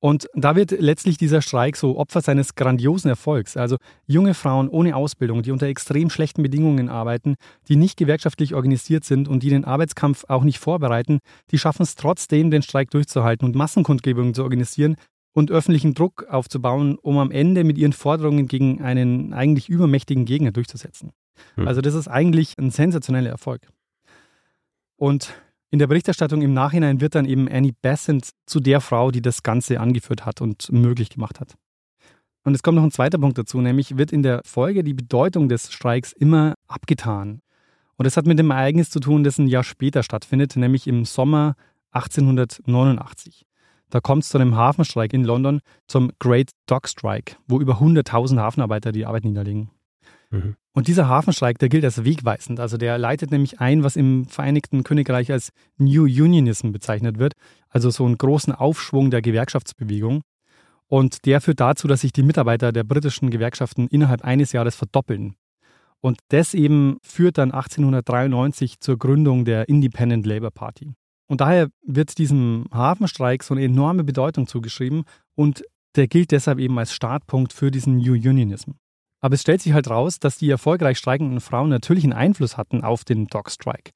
Und 0.00 0.28
da 0.34 0.54
wird 0.54 0.70
letztlich 0.70 1.16
dieser 1.16 1.40
Streik 1.40 1.76
so 1.76 1.96
Opfer 1.96 2.20
seines 2.20 2.56
grandiosen 2.56 3.08
Erfolgs. 3.08 3.56
Also 3.56 3.78
junge 4.06 4.34
Frauen 4.34 4.68
ohne 4.68 4.94
Ausbildung, 4.96 5.42
die 5.42 5.50
unter 5.50 5.66
extrem 5.66 6.10
schlechten 6.10 6.42
Bedingungen 6.42 6.90
arbeiten, 6.90 7.36
die 7.68 7.76
nicht 7.76 7.96
gewerkschaftlich 7.96 8.54
organisiert 8.54 9.04
sind 9.04 9.28
und 9.28 9.42
die 9.42 9.48
den 9.48 9.64
Arbeitskampf 9.64 10.24
auch 10.28 10.44
nicht 10.44 10.58
vorbereiten, 10.58 11.20
die 11.50 11.58
schaffen 11.58 11.84
es 11.84 11.94
trotzdem, 11.94 12.50
den 12.50 12.60
Streik 12.60 12.90
durchzuhalten 12.90 13.46
und 13.46 13.56
Massenkundgebungen 13.56 14.34
zu 14.34 14.42
organisieren, 14.42 14.96
und 15.34 15.50
öffentlichen 15.50 15.94
Druck 15.94 16.26
aufzubauen, 16.30 16.96
um 16.96 17.18
am 17.18 17.30
Ende 17.30 17.64
mit 17.64 17.76
ihren 17.76 17.92
Forderungen 17.92 18.46
gegen 18.46 18.80
einen 18.80 19.32
eigentlich 19.34 19.68
übermächtigen 19.68 20.24
Gegner 20.24 20.52
durchzusetzen. 20.52 21.10
Hm. 21.56 21.68
Also 21.68 21.80
das 21.80 21.94
ist 21.94 22.08
eigentlich 22.08 22.54
ein 22.58 22.70
sensationeller 22.70 23.30
Erfolg. 23.30 23.66
Und 24.96 25.34
in 25.70 25.78
der 25.78 25.88
Berichterstattung 25.88 26.42
im 26.42 26.54
Nachhinein 26.54 27.00
wird 27.00 27.14
dann 27.14 27.26
eben 27.26 27.48
Annie 27.48 27.74
Besant 27.82 28.30
zu 28.46 28.60
der 28.60 28.80
Frau, 28.80 29.10
die 29.10 29.22
das 29.22 29.42
Ganze 29.42 29.80
angeführt 29.80 30.24
hat 30.24 30.40
und 30.40 30.70
möglich 30.70 31.10
gemacht 31.10 31.40
hat. 31.40 31.54
Und 32.44 32.54
es 32.54 32.62
kommt 32.62 32.76
noch 32.76 32.84
ein 32.84 32.90
zweiter 32.90 33.18
Punkt 33.18 33.38
dazu, 33.38 33.60
nämlich 33.60 33.96
wird 33.96 34.12
in 34.12 34.22
der 34.22 34.42
Folge 34.44 34.84
die 34.84 34.94
Bedeutung 34.94 35.48
des 35.48 35.72
Streiks 35.72 36.12
immer 36.12 36.54
abgetan. 36.68 37.40
Und 37.96 38.04
das 38.06 38.16
hat 38.16 38.26
mit 38.26 38.38
dem 38.38 38.50
Ereignis 38.50 38.90
zu 38.90 39.00
tun, 39.00 39.24
das 39.24 39.38
ein 39.38 39.46
Jahr 39.46 39.64
später 39.64 40.02
stattfindet, 40.02 40.54
nämlich 40.56 40.86
im 40.86 41.04
Sommer 41.04 41.54
1889. 41.92 43.46
Da 43.90 44.00
kommt 44.00 44.24
es 44.24 44.28
zu 44.28 44.38
einem 44.38 44.56
Hafenstreik 44.56 45.12
in 45.12 45.24
London, 45.24 45.60
zum 45.86 46.10
Great 46.18 46.50
Dock 46.66 46.88
Strike, 46.88 47.36
wo 47.46 47.60
über 47.60 47.80
100.000 47.80 48.38
Hafenarbeiter 48.38 48.92
die 48.92 49.06
Arbeit 49.06 49.24
niederlegen. 49.24 49.70
Mhm. 50.34 50.56
Und 50.72 50.88
dieser 50.88 51.08
Hafenstreik, 51.08 51.58
der 51.58 51.68
gilt 51.68 51.84
als 51.84 52.04
wegweisend. 52.04 52.58
Also 52.58 52.76
der 52.76 52.98
leitet 52.98 53.30
nämlich 53.30 53.60
ein, 53.60 53.84
was 53.84 53.96
im 53.96 54.26
Vereinigten 54.26 54.82
Königreich 54.82 55.30
als 55.30 55.50
New 55.78 56.02
Unionism 56.04 56.72
bezeichnet 56.72 57.18
wird, 57.18 57.34
also 57.68 57.90
so 57.90 58.04
einen 58.04 58.18
großen 58.18 58.52
Aufschwung 58.52 59.10
der 59.10 59.22
Gewerkschaftsbewegung. 59.22 60.22
Und 60.86 61.24
der 61.26 61.40
führt 61.40 61.60
dazu, 61.60 61.88
dass 61.88 62.00
sich 62.00 62.12
die 62.12 62.22
Mitarbeiter 62.22 62.72
der 62.72 62.84
britischen 62.84 63.30
Gewerkschaften 63.30 63.88
innerhalb 63.88 64.22
eines 64.22 64.52
Jahres 64.52 64.74
verdoppeln. 64.74 65.36
Und 66.00 66.18
das 66.28 66.52
eben 66.52 66.98
führt 67.02 67.38
dann 67.38 67.52
1893 67.52 68.80
zur 68.80 68.98
Gründung 68.98 69.44
der 69.44 69.68
Independent 69.68 70.26
Labour 70.26 70.50
Party. 70.50 70.92
Und 71.26 71.40
daher 71.40 71.68
wird 71.82 72.18
diesem 72.18 72.66
Hafenstreik 72.70 73.42
so 73.42 73.54
eine 73.54 73.64
enorme 73.64 74.04
Bedeutung 74.04 74.46
zugeschrieben 74.46 75.04
und 75.34 75.64
der 75.96 76.08
gilt 76.08 76.32
deshalb 76.32 76.58
eben 76.58 76.78
als 76.78 76.92
Startpunkt 76.92 77.52
für 77.52 77.70
diesen 77.70 77.96
New 77.96 78.12
Unionism. 78.12 78.72
Aber 79.24 79.36
es 79.36 79.40
stellt 79.40 79.62
sich 79.62 79.72
halt 79.72 79.88
raus, 79.88 80.20
dass 80.20 80.36
die 80.36 80.50
erfolgreich 80.50 80.98
streikenden 80.98 81.40
Frauen 81.40 81.70
natürlich 81.70 82.04
einen 82.04 82.12
Einfluss 82.12 82.58
hatten 82.58 82.84
auf 82.84 83.06
den 83.06 83.26
Dock 83.26 83.50
Strike. 83.50 83.92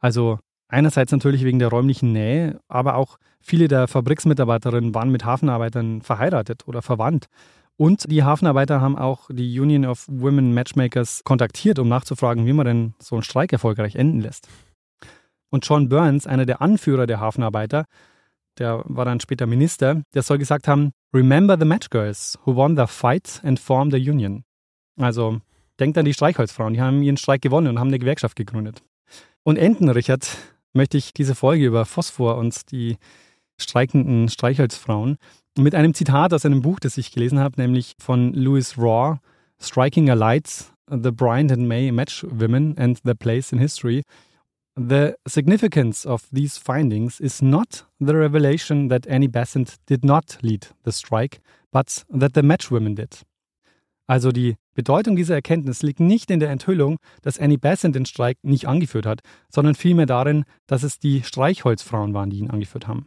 Also 0.00 0.40
einerseits 0.66 1.12
natürlich 1.12 1.44
wegen 1.44 1.60
der 1.60 1.68
räumlichen 1.68 2.10
Nähe, 2.10 2.58
aber 2.66 2.96
auch 2.96 3.18
viele 3.40 3.68
der 3.68 3.86
Fabriksmitarbeiterinnen 3.86 4.92
waren 4.92 5.12
mit 5.12 5.24
Hafenarbeitern 5.24 6.02
verheiratet 6.02 6.66
oder 6.66 6.82
verwandt. 6.82 7.26
Und 7.76 8.10
die 8.10 8.24
Hafenarbeiter 8.24 8.80
haben 8.80 8.98
auch 8.98 9.30
die 9.30 9.60
Union 9.60 9.86
of 9.86 10.04
Women 10.08 10.52
Matchmakers 10.52 11.22
kontaktiert, 11.22 11.78
um 11.78 11.86
nachzufragen, 11.88 12.44
wie 12.44 12.52
man 12.52 12.66
denn 12.66 12.94
so 12.98 13.14
einen 13.14 13.22
Streik 13.22 13.52
erfolgreich 13.52 13.94
enden 13.94 14.18
lässt. 14.18 14.48
Und 15.50 15.64
John 15.64 15.90
Burns, 15.90 16.26
einer 16.26 16.44
der 16.44 16.60
Anführer 16.60 17.06
der 17.06 17.20
Hafenarbeiter, 17.20 17.84
der 18.58 18.82
war 18.86 19.04
dann 19.04 19.20
später 19.20 19.46
Minister, 19.46 20.02
der 20.12 20.22
soll 20.22 20.38
gesagt 20.38 20.66
haben, 20.66 20.90
Remember 21.14 21.56
the 21.56 21.66
Matchgirls 21.66 22.36
who 22.44 22.56
won 22.56 22.74
their 22.74 22.88
fight 22.88 23.40
and 23.44 23.60
formed 23.60 23.94
a 23.94 23.98
union. 23.98 24.42
Also 24.96 25.40
denkt 25.80 25.98
an 25.98 26.04
die 26.04 26.14
Streichholzfrauen, 26.14 26.74
die 26.74 26.80
haben 26.80 27.02
ihren 27.02 27.16
Streik 27.16 27.42
gewonnen 27.42 27.68
und 27.68 27.78
haben 27.78 27.88
eine 27.88 27.98
Gewerkschaft 27.98 28.36
gegründet. 28.36 28.82
Und 29.42 29.56
enden, 29.56 29.88
Richard, 29.88 30.36
möchte 30.72 30.96
ich 30.96 31.12
diese 31.12 31.34
Folge 31.34 31.66
über 31.66 31.84
Phosphor 31.84 32.36
und 32.36 32.70
die 32.70 32.96
streikenden 33.58 34.28
Streichholzfrauen 34.28 35.18
mit 35.58 35.74
einem 35.74 35.94
Zitat 35.94 36.32
aus 36.32 36.46
einem 36.46 36.62
Buch, 36.62 36.80
das 36.80 36.96
ich 36.96 37.12
gelesen 37.12 37.38
habe, 37.38 37.60
nämlich 37.60 37.94
von 37.98 38.32
Louis 38.32 38.78
Raw, 38.78 39.18
Striking 39.60 40.10
a 40.10 40.14
Light, 40.14 40.72
The 40.88 41.10
Bryant 41.10 41.52
and 41.52 41.68
May 41.68 41.90
Match 41.92 42.24
Women 42.28 42.76
and 42.78 43.02
Their 43.02 43.14
Place 43.14 43.52
in 43.52 43.58
History. 43.58 44.02
The 44.74 45.14
significance 45.28 46.06
of 46.06 46.26
these 46.32 46.58
findings 46.58 47.20
is 47.20 47.42
not 47.42 47.86
the 47.98 48.14
revelation 48.14 48.88
that 48.88 49.06
Annie 49.06 49.28
Besant 49.28 49.76
did 49.86 50.04
not 50.04 50.38
lead 50.42 50.68
the 50.84 50.92
strike, 50.92 51.40
but 51.70 52.04
that 52.08 52.32
the 52.34 52.42
match 52.42 52.70
women 52.70 52.94
did. 52.94 53.22
Also 54.06 54.32
die 54.32 54.56
Bedeutung 54.74 55.16
dieser 55.16 55.34
Erkenntnis 55.34 55.82
liegt 55.82 56.00
nicht 56.00 56.30
in 56.30 56.40
der 56.40 56.50
Enthüllung, 56.50 56.98
dass 57.20 57.38
Annie 57.38 57.58
Besant 57.58 57.94
den 57.94 58.06
Streik 58.06 58.38
nicht 58.42 58.66
angeführt 58.66 59.06
hat, 59.06 59.20
sondern 59.48 59.74
vielmehr 59.74 60.06
darin, 60.06 60.44
dass 60.66 60.82
es 60.82 60.98
die 60.98 61.22
Streichholzfrauen 61.22 62.14
waren, 62.14 62.30
die 62.30 62.38
ihn 62.38 62.50
angeführt 62.50 62.88
haben. 62.88 63.06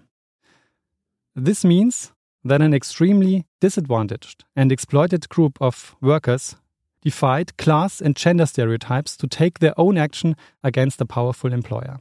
This 1.36 1.64
means 1.64 2.14
that 2.48 2.62
an 2.62 2.74
extremely 2.74 3.46
disadvantaged 3.62 4.46
and 4.56 4.72
exploited 4.72 5.30
group 5.30 5.60
of 5.60 5.98
workers 6.02 6.58
defied 7.02 7.58
class 7.58 8.02
and 8.02 8.18
gender 8.18 8.48
stereotypes 8.48 9.18
to 9.18 9.28
take 9.28 9.60
their 9.60 9.78
own 9.78 9.98
action 9.98 10.36
against 10.64 11.02
a 11.02 11.06
powerful 11.06 11.54
employer. 11.54 12.00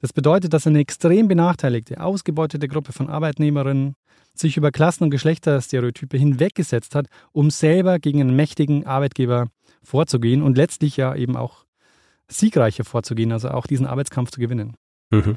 Das 0.00 0.12
bedeutet, 0.12 0.52
dass 0.52 0.66
eine 0.66 0.80
extrem 0.80 1.28
benachteiligte, 1.28 2.00
ausgebeutete 2.00 2.68
Gruppe 2.68 2.92
von 2.92 3.08
Arbeitnehmerinnen 3.08 3.94
sich 4.34 4.56
über 4.56 4.70
Klassen- 4.70 5.04
und 5.04 5.10
Geschlechterstereotype 5.10 6.18
hinweggesetzt 6.18 6.94
hat, 6.94 7.06
um 7.32 7.50
selber 7.50 7.98
gegen 7.98 8.20
einen 8.20 8.36
mächtigen 8.36 8.86
Arbeitgeber 8.86 9.48
vorzugehen 9.82 10.42
und 10.42 10.56
letztlich 10.56 10.96
ja 10.96 11.14
eben 11.14 11.36
auch 11.36 11.64
siegreicher 12.28 12.84
vorzugehen, 12.84 13.32
also 13.32 13.50
auch 13.50 13.66
diesen 13.66 13.86
Arbeitskampf 13.86 14.30
zu 14.30 14.40
gewinnen. 14.40 14.74
Mhm. 15.10 15.36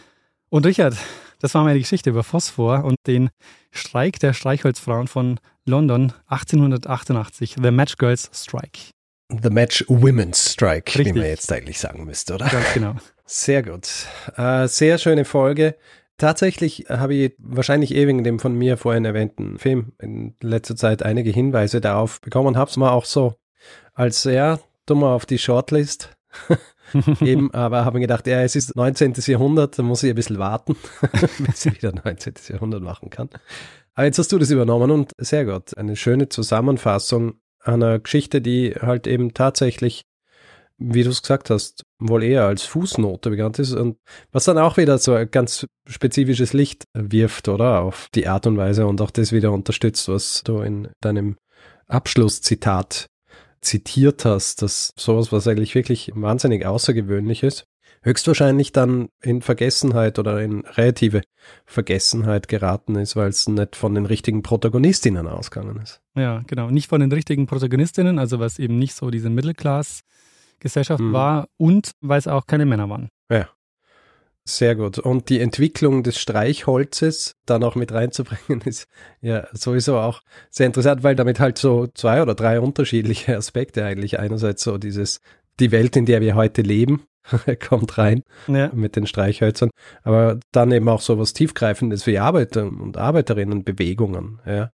Und 0.49 0.65
Richard, 0.65 0.97
das 1.39 1.53
war 1.53 1.63
meine 1.63 1.79
Geschichte 1.79 2.09
über 2.09 2.23
Phosphor 2.23 2.83
und 2.85 2.95
den 3.05 3.29
Streik 3.71 4.19
der 4.19 4.33
Streichholzfrauen 4.33 5.07
von 5.07 5.39
London 5.65 6.13
1888, 6.27 7.57
The 7.61 7.71
Match 7.71 7.97
Girls 7.97 8.31
Strike. 8.33 8.91
The 9.29 9.49
Match 9.49 9.83
Women's 9.87 10.53
Strike, 10.53 10.97
Richtig. 10.97 11.15
wie 11.15 11.19
man 11.19 11.27
jetzt 11.27 11.51
eigentlich 11.51 11.79
sagen 11.79 12.05
müsste, 12.05 12.35
oder? 12.35 12.47
Ganz 12.47 12.73
genau. 12.73 12.95
Sehr 13.25 13.61
gut. 13.61 13.89
Äh, 14.37 14.67
sehr 14.67 14.97
schöne 14.97 15.25
Folge. 15.25 15.75
Tatsächlich 16.17 16.85
habe 16.89 17.13
ich 17.13 17.35
wahrscheinlich 17.37 17.93
eh 17.93 18.07
wegen 18.07 18.23
dem 18.23 18.39
von 18.39 18.55
mir 18.55 18.77
vorhin 18.77 19.05
erwähnten 19.05 19.59
Film 19.59 19.91
in 20.01 20.33
letzter 20.41 20.75
Zeit 20.75 21.03
einige 21.03 21.29
Hinweise 21.29 21.81
darauf 21.81 22.21
bekommen 22.21 22.47
und 22.47 22.57
habe 22.57 22.71
es 22.71 22.77
mal 22.77 22.91
auch 22.91 23.05
so 23.05 23.35
als 23.93 24.23
sehr 24.23 24.59
dummer 24.85 25.09
auf 25.09 25.25
die 25.25 25.37
Shortlist 25.37 26.15
eben, 27.21 27.53
aber 27.53 27.85
habe 27.85 27.97
mir 27.97 28.01
gedacht, 28.07 28.25
ja, 28.27 28.41
es 28.41 28.55
ist 28.55 28.75
19. 28.75 29.13
Jahrhundert, 29.25 29.77
da 29.77 29.83
muss 29.83 30.03
ich 30.03 30.09
ein 30.09 30.15
bisschen 30.15 30.39
warten, 30.39 30.75
bis 31.39 31.65
ich 31.65 31.75
wieder 31.75 31.91
19. 31.91 32.33
Jahrhundert 32.49 32.81
machen 32.81 33.09
kann. 33.09 33.29
Aber 33.93 34.05
jetzt 34.05 34.19
hast 34.19 34.31
du 34.31 34.37
das 34.37 34.51
übernommen 34.51 34.91
und 34.91 35.11
sehr 35.17 35.45
gut. 35.45 35.77
Eine 35.77 35.95
schöne 35.95 36.29
Zusammenfassung 36.29 37.39
einer 37.67 37.99
Geschichte, 37.99 38.41
die 38.41 38.75
halt 38.79 39.07
eben 39.07 39.33
tatsächlich 39.33 40.03
wie 40.79 41.03
du 41.03 41.09
es 41.09 41.21
gesagt 41.21 41.49
hast, 41.49 41.83
wohl 41.99 42.23
eher 42.23 42.45
als 42.45 42.63
Fußnote 42.63 43.31
bekannt 43.31 43.59
ist 43.59 43.73
und 43.73 43.97
was 44.31 44.45
dann 44.45 44.57
auch 44.57 44.77
wieder 44.77 44.97
so 44.97 45.13
ein 45.13 45.29
ganz 45.29 45.65
spezifisches 45.87 46.53
Licht 46.53 46.83
wirft, 46.93 47.47
oder? 47.47 47.81
Auf 47.81 48.09
die 48.13 48.27
Art 48.27 48.45
und 48.45 48.57
Weise 48.57 48.85
und 48.85 49.01
auch 49.01 49.11
das 49.11 49.31
wieder 49.31 49.51
unterstützt, 49.51 50.07
was 50.07 50.43
du 50.43 50.59
in 50.59 50.89
deinem 51.01 51.37
Abschlusszitat 51.87 53.07
zitiert 53.61 54.23
hast, 54.23 54.61
dass 54.61 54.93
sowas, 54.97 55.31
was 55.31 55.47
eigentlich 55.47 55.73
wirklich 55.73 56.11
wahnsinnig 56.13 56.65
außergewöhnlich 56.65 57.41
ist, 57.41 57.65
höchstwahrscheinlich 58.01 58.71
dann 58.71 59.09
in 59.21 59.41
Vergessenheit 59.41 60.19
oder 60.19 60.41
in 60.41 60.61
relative 60.61 61.21
Vergessenheit 61.65 62.47
geraten 62.47 62.95
ist, 62.95 63.15
weil 63.15 63.29
es 63.29 63.47
nicht 63.47 63.75
von 63.75 63.95
den 63.95 64.05
richtigen 64.05 64.43
Protagonistinnen 64.43 65.27
ausgegangen 65.27 65.79
ist. 65.81 66.01
Ja, 66.15 66.43
genau. 66.47 66.69
Nicht 66.69 66.87
von 66.87 67.01
den 67.01 67.11
richtigen 67.11 67.47
Protagonistinnen, 67.47 68.19
also 68.19 68.39
was 68.39 68.59
eben 68.59 68.79
nicht 68.79 68.95
so 68.95 69.09
diese 69.09 69.29
Mittelklasse 69.29 70.01
Gesellschaft 70.59 71.01
mhm. 71.01 71.13
war 71.13 71.47
und 71.57 71.91
weil 72.01 72.19
es 72.19 72.27
auch 72.27 72.47
keine 72.47 72.65
Männer 72.65 72.89
waren. 72.89 73.09
Ja. 73.29 73.49
Sehr 74.49 74.75
gut. 74.75 74.97
Und 74.97 75.27
die 75.27 75.41
Entwicklung 75.41 76.03
des 76.03 76.17
Streichholzes 76.17 77.35
dann 77.45 77.65
auch 77.65 77.75
mit 77.75 77.91
reinzubringen, 77.91 78.61
ist 78.65 78.87
ja 79.19 79.45
sowieso 79.51 79.97
auch 79.97 80.21
sehr 80.49 80.67
interessant, 80.67 81.03
weil 81.03 81.17
damit 81.17 81.41
halt 81.41 81.57
so 81.57 81.87
zwei 81.87 82.21
oder 82.21 82.33
drei 82.33 82.61
unterschiedliche 82.61 83.35
Aspekte 83.35 83.83
eigentlich. 83.83 84.19
Einerseits 84.19 84.63
so 84.63 84.77
dieses, 84.77 85.19
die 85.59 85.71
Welt, 85.73 85.97
in 85.97 86.05
der 86.05 86.21
wir 86.21 86.35
heute 86.35 86.61
leben, 86.61 87.03
kommt 87.67 87.97
rein 87.97 88.23
ja. 88.47 88.71
mit 88.73 88.95
den 88.95 89.07
Streichhölzern, 89.07 89.69
aber 90.03 90.39
dann 90.51 90.71
eben 90.71 90.89
auch 90.89 91.01
so 91.01 91.17
was 91.17 91.33
Tiefgreifendes 91.33 92.07
wie 92.07 92.19
Arbeiter 92.19 92.65
und 92.65 92.97
Arbeiterinnenbewegungen, 92.97 94.39
ja, 94.45 94.71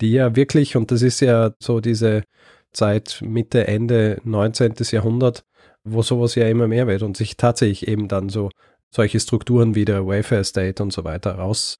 die 0.00 0.12
ja 0.12 0.36
wirklich, 0.36 0.76
und 0.76 0.90
das 0.90 1.02
ist 1.02 1.20
ja 1.20 1.52
so 1.60 1.80
diese 1.80 2.24
Zeit 2.72 3.20
Mitte, 3.22 3.66
Ende 3.66 4.20
19. 4.24 4.74
Jahrhundert, 4.90 5.44
wo 5.84 6.02
sowas 6.02 6.34
ja 6.34 6.48
immer 6.48 6.68
mehr 6.68 6.86
wird 6.86 7.02
und 7.02 7.16
sich 7.16 7.36
tatsächlich 7.36 7.88
eben 7.88 8.08
dann 8.08 8.28
so 8.28 8.50
solche 8.90 9.20
Strukturen 9.20 9.74
wie 9.74 9.84
der 9.84 10.06
Welfare 10.06 10.44
State 10.44 10.82
und 10.82 10.92
so 10.92 11.04
weiter 11.04 11.36
raus, 11.36 11.78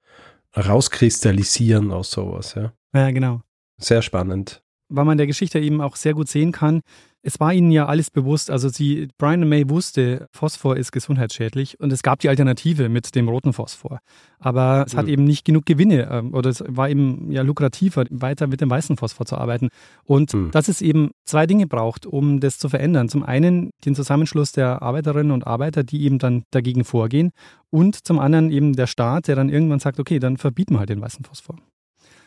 rauskristallisieren 0.56 1.92
aus 1.92 2.10
sowas, 2.10 2.54
ja. 2.54 2.72
Ja, 2.94 3.10
genau. 3.10 3.40
Sehr 3.78 4.02
spannend. 4.02 4.62
Weil 4.88 5.04
man 5.04 5.16
der 5.16 5.26
Geschichte 5.26 5.58
eben 5.58 5.80
auch 5.80 5.96
sehr 5.96 6.14
gut 6.14 6.28
sehen 6.28 6.52
kann, 6.52 6.82
es 7.22 7.38
war 7.38 7.52
ihnen 7.52 7.70
ja 7.70 7.86
alles 7.86 8.10
bewusst. 8.10 8.50
Also 8.50 8.68
sie, 8.68 9.08
Brian 9.16 9.48
May 9.48 9.68
wusste, 9.68 10.26
Phosphor 10.32 10.76
ist 10.76 10.90
gesundheitsschädlich 10.90 11.78
und 11.80 11.92
es 11.92 12.02
gab 12.02 12.18
die 12.18 12.28
Alternative 12.28 12.88
mit 12.88 13.14
dem 13.14 13.28
roten 13.28 13.52
Phosphor. 13.52 14.00
Aber 14.40 14.84
es 14.86 14.94
mhm. 14.94 14.98
hat 14.98 15.06
eben 15.06 15.24
nicht 15.24 15.44
genug 15.44 15.64
Gewinne 15.64 16.08
ähm, 16.10 16.34
oder 16.34 16.50
es 16.50 16.64
war 16.66 16.90
eben 16.90 17.30
ja 17.30 17.42
lukrativer, 17.42 18.04
weiter 18.10 18.48
mit 18.48 18.60
dem 18.60 18.70
weißen 18.70 18.96
Phosphor 18.96 19.24
zu 19.24 19.38
arbeiten. 19.38 19.68
Und 20.04 20.34
mhm. 20.34 20.50
dass 20.50 20.68
es 20.68 20.82
eben 20.82 21.12
zwei 21.24 21.46
Dinge 21.46 21.68
braucht, 21.68 22.06
um 22.06 22.40
das 22.40 22.58
zu 22.58 22.68
verändern. 22.68 23.08
Zum 23.08 23.22
einen 23.22 23.70
den 23.84 23.94
Zusammenschluss 23.94 24.50
der 24.50 24.82
Arbeiterinnen 24.82 25.32
und 25.32 25.46
Arbeiter, 25.46 25.84
die 25.84 26.02
eben 26.02 26.18
dann 26.18 26.42
dagegen 26.50 26.84
vorgehen. 26.84 27.30
Und 27.70 28.04
zum 28.04 28.18
anderen 28.18 28.50
eben 28.50 28.74
der 28.74 28.88
Staat, 28.88 29.28
der 29.28 29.36
dann 29.36 29.48
irgendwann 29.48 29.78
sagt, 29.78 30.00
okay, 30.00 30.18
dann 30.18 30.36
verbieten 30.36 30.74
wir 30.74 30.80
halt 30.80 30.90
den 30.90 31.00
weißen 31.00 31.24
Phosphor. 31.24 31.56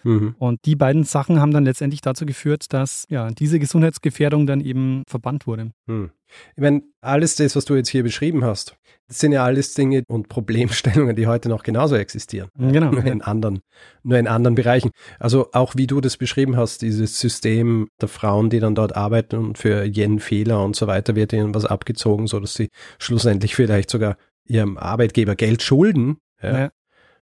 Mhm. 0.05 0.35
Und 0.37 0.59
die 0.65 0.75
beiden 0.75 1.03
Sachen 1.03 1.41
haben 1.41 1.51
dann 1.51 1.65
letztendlich 1.65 2.01
dazu 2.01 2.25
geführt, 2.25 2.71
dass 2.73 3.05
ja 3.09 3.31
diese 3.31 3.59
Gesundheitsgefährdung 3.59 4.45
dann 4.45 4.61
eben 4.61 5.03
verbannt 5.07 5.47
wurde. 5.47 5.71
Mhm. 5.87 6.11
Ich 6.55 6.61
meine, 6.61 6.83
alles 7.01 7.35
das, 7.35 7.55
was 7.55 7.65
du 7.65 7.75
jetzt 7.75 7.89
hier 7.89 8.03
beschrieben 8.03 8.43
hast, 8.43 8.77
das 9.07 9.19
sind 9.19 9.31
ja 9.31 9.43
alles 9.43 9.73
Dinge 9.73 10.03
und 10.07 10.29
Problemstellungen, 10.29 11.15
die 11.15 11.27
heute 11.27 11.49
noch 11.49 11.63
genauso 11.63 11.95
existieren. 11.95 12.49
Genau. 12.57 12.91
Nur 12.91 13.05
in 13.05 13.21
anderen, 13.21 13.59
nur 14.03 14.17
in 14.17 14.27
anderen 14.27 14.55
Bereichen. 14.55 14.91
Also 15.19 15.49
auch 15.53 15.75
wie 15.75 15.87
du 15.87 16.01
das 16.01 16.17
beschrieben 16.17 16.55
hast, 16.55 16.81
dieses 16.81 17.19
System 17.19 17.87
der 18.01 18.09
Frauen, 18.09 18.49
die 18.49 18.59
dann 18.59 18.75
dort 18.75 18.95
arbeiten 18.95 19.37
und 19.37 19.57
für 19.57 19.83
jeden 19.83 20.19
Fehler 20.19 20.63
und 20.63 20.75
so 20.75 20.87
weiter 20.87 21.15
wird 21.15 21.33
ihnen 21.33 21.53
was 21.53 21.65
abgezogen, 21.65 22.27
so 22.27 22.39
dass 22.39 22.55
sie 22.55 22.69
schlussendlich 22.99 23.55
vielleicht 23.55 23.89
sogar 23.89 24.17
ihrem 24.47 24.77
Arbeitgeber 24.77 25.35
Geld 25.35 25.63
schulden, 25.63 26.17
ja, 26.41 26.59
ja. 26.59 26.71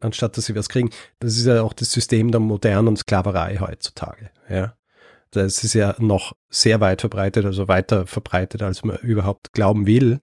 Anstatt 0.01 0.37
dass 0.37 0.47
sie 0.47 0.55
was 0.55 0.69
kriegen. 0.69 0.91
Das 1.19 1.37
ist 1.37 1.47
ja 1.47 1.63
auch 1.63 1.73
das 1.73 1.93
System 1.93 2.31
der 2.31 2.41
modernen 2.41 2.97
Sklaverei 2.97 3.59
heutzutage, 3.59 4.31
ja. 4.49 4.75
Das 5.31 5.63
ist 5.63 5.75
ja 5.75 5.95
noch 5.99 6.33
sehr 6.49 6.81
weit 6.81 7.03
verbreitet, 7.03 7.45
also 7.45 7.69
weiter 7.69 8.07
verbreitet, 8.07 8.63
als 8.63 8.83
man 8.83 8.97
überhaupt 8.99 9.53
glauben 9.53 9.87
will, 9.87 10.21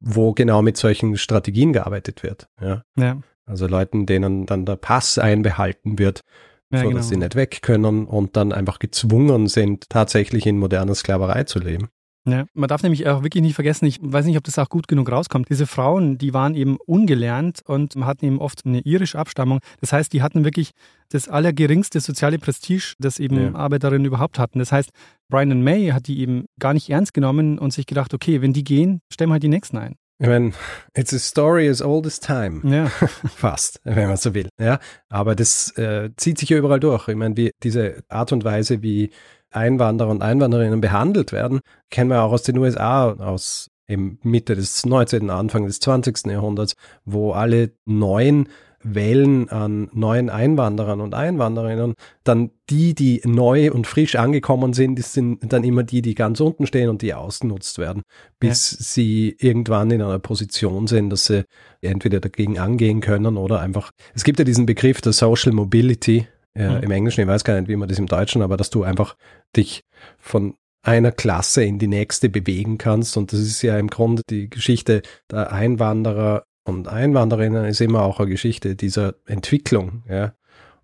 wo 0.00 0.32
genau 0.32 0.60
mit 0.60 0.76
solchen 0.76 1.16
Strategien 1.16 1.72
gearbeitet 1.72 2.24
wird. 2.24 2.48
Ja. 2.60 2.82
ja. 2.96 3.20
Also 3.46 3.66
Leuten, 3.66 4.06
denen 4.06 4.46
dann 4.46 4.66
der 4.66 4.76
Pass 4.76 5.18
einbehalten 5.18 5.98
wird, 5.98 6.22
ja, 6.70 6.80
so 6.80 6.84
genau. 6.86 6.96
dass 6.96 7.08
sie 7.08 7.16
nicht 7.16 7.36
weg 7.36 7.62
können 7.62 8.06
und 8.06 8.36
dann 8.36 8.52
einfach 8.52 8.78
gezwungen 8.78 9.46
sind, 9.46 9.88
tatsächlich 9.88 10.46
in 10.46 10.58
moderner 10.58 10.94
Sklaverei 10.94 11.44
zu 11.44 11.60
leben. 11.60 11.88
Ja, 12.26 12.46
man 12.54 12.68
darf 12.68 12.82
nämlich 12.82 13.06
auch 13.06 13.22
wirklich 13.22 13.42
nicht 13.42 13.54
vergessen, 13.54 13.84
ich 13.84 13.98
weiß 14.00 14.24
nicht, 14.24 14.38
ob 14.38 14.44
das 14.44 14.58
auch 14.58 14.70
gut 14.70 14.88
genug 14.88 15.12
rauskommt. 15.12 15.50
Diese 15.50 15.66
Frauen, 15.66 16.16
die 16.16 16.32
waren 16.32 16.54
eben 16.54 16.78
ungelernt 16.86 17.60
und 17.66 17.96
hatten 17.96 18.24
eben 18.24 18.38
oft 18.40 18.64
eine 18.64 18.80
irische 18.80 19.18
Abstammung. 19.18 19.60
Das 19.80 19.92
heißt, 19.92 20.10
die 20.12 20.22
hatten 20.22 20.42
wirklich 20.42 20.70
das 21.10 21.28
allergeringste 21.28 22.00
soziale 22.00 22.38
Prestige, 22.38 22.94
das 22.98 23.18
eben 23.18 23.36
ja. 23.36 23.54
Arbeiterinnen 23.54 24.06
überhaupt 24.06 24.38
hatten. 24.38 24.58
Das 24.58 24.72
heißt, 24.72 24.90
Brian 25.28 25.62
May 25.62 25.88
hat 25.88 26.06
die 26.06 26.20
eben 26.20 26.46
gar 26.58 26.72
nicht 26.72 26.88
ernst 26.88 27.12
genommen 27.12 27.58
und 27.58 27.74
sich 27.74 27.84
gedacht, 27.84 28.14
okay, 28.14 28.40
wenn 28.40 28.54
die 28.54 28.64
gehen, 28.64 29.00
stellen 29.12 29.28
wir 29.28 29.34
halt 29.34 29.42
die 29.42 29.48
nächsten 29.48 29.76
ein. 29.76 29.96
Ich 30.18 30.28
meine, 30.28 30.52
it's 30.96 31.12
a 31.12 31.18
story 31.18 31.68
as 31.68 31.82
old 31.82 32.06
as 32.06 32.20
time. 32.20 32.62
Ja. 32.64 32.86
Fast, 33.36 33.80
wenn 33.84 34.08
man 34.08 34.16
so 34.16 34.32
will. 34.32 34.48
Ja, 34.58 34.78
aber 35.08 35.34
das 35.34 35.76
äh, 35.76 36.10
zieht 36.16 36.38
sich 36.38 36.48
ja 36.48 36.56
überall 36.56 36.80
durch. 36.80 37.08
Ich 37.08 37.16
meine, 37.16 37.36
wie 37.36 37.50
diese 37.62 38.02
Art 38.08 38.32
und 38.32 38.44
Weise, 38.44 38.80
wie 38.80 39.10
Einwanderer 39.54 40.10
und 40.10 40.22
Einwanderinnen 40.22 40.80
behandelt 40.80 41.32
werden, 41.32 41.60
kennen 41.90 42.10
wir 42.10 42.22
auch 42.22 42.32
aus 42.32 42.42
den 42.42 42.58
USA, 42.58 43.12
aus 43.12 43.70
im 43.86 44.18
Mitte 44.22 44.54
des 44.54 44.86
19., 44.86 45.30
Anfang 45.30 45.66
des 45.66 45.80
20. 45.80 46.26
Jahrhunderts, 46.26 46.74
wo 47.04 47.32
alle 47.32 47.72
neuen 47.84 48.48
Wellen 48.84 49.48
an 49.48 49.88
neuen 49.92 50.28
Einwanderern 50.28 51.00
und 51.00 51.14
Einwanderinnen, 51.14 51.94
dann 52.22 52.50
die, 52.68 52.94
die 52.94 53.22
neu 53.24 53.72
und 53.72 53.86
frisch 53.86 54.16
angekommen 54.16 54.74
sind, 54.74 54.98
das 54.98 55.14
sind 55.14 55.40
dann 55.52 55.64
immer 55.64 55.82
die, 55.82 56.02
die 56.02 56.14
ganz 56.14 56.40
unten 56.40 56.66
stehen 56.66 56.90
und 56.90 57.02
die 57.02 57.14
ausgenutzt 57.14 57.78
werden, 57.78 58.02
bis 58.38 58.72
ja. 58.72 58.76
sie 58.80 59.36
irgendwann 59.38 59.90
in 59.90 60.02
einer 60.02 60.18
Position 60.18 60.86
sind, 60.86 61.10
dass 61.10 61.24
sie 61.24 61.44
entweder 61.80 62.20
dagegen 62.20 62.58
angehen 62.58 63.00
können 63.00 63.36
oder 63.36 63.60
einfach, 63.60 63.90
es 64.14 64.24
gibt 64.24 64.38
ja 64.38 64.44
diesen 64.44 64.66
Begriff 64.66 65.00
der 65.00 65.14
Social 65.14 65.52
Mobility, 65.52 66.26
ja, 66.56 66.72
mhm. 66.72 66.82
im 66.82 66.90
Englischen, 66.90 67.20
ich 67.22 67.26
weiß 67.26 67.44
gar 67.44 67.58
nicht, 67.60 67.68
wie 67.68 67.76
man 67.76 67.88
das 67.88 67.98
im 67.98 68.06
Deutschen, 68.06 68.42
aber 68.42 68.56
dass 68.56 68.70
du 68.70 68.82
einfach 68.82 69.16
dich 69.56 69.84
von 70.18 70.54
einer 70.82 71.12
Klasse 71.12 71.64
in 71.64 71.78
die 71.78 71.88
nächste 71.88 72.28
bewegen 72.28 72.78
kannst. 72.78 73.16
Und 73.16 73.32
das 73.32 73.40
ist 73.40 73.62
ja 73.62 73.78
im 73.78 73.88
Grunde 73.88 74.22
die 74.28 74.50
Geschichte 74.50 75.02
der 75.30 75.52
Einwanderer 75.52 76.44
und 76.64 76.88
Einwanderinnen 76.88 77.66
ist 77.66 77.80
immer 77.80 78.02
auch 78.02 78.20
eine 78.20 78.30
Geschichte 78.30 78.74
dieser 78.76 79.14
Entwicklung, 79.26 80.02
ja. 80.08 80.34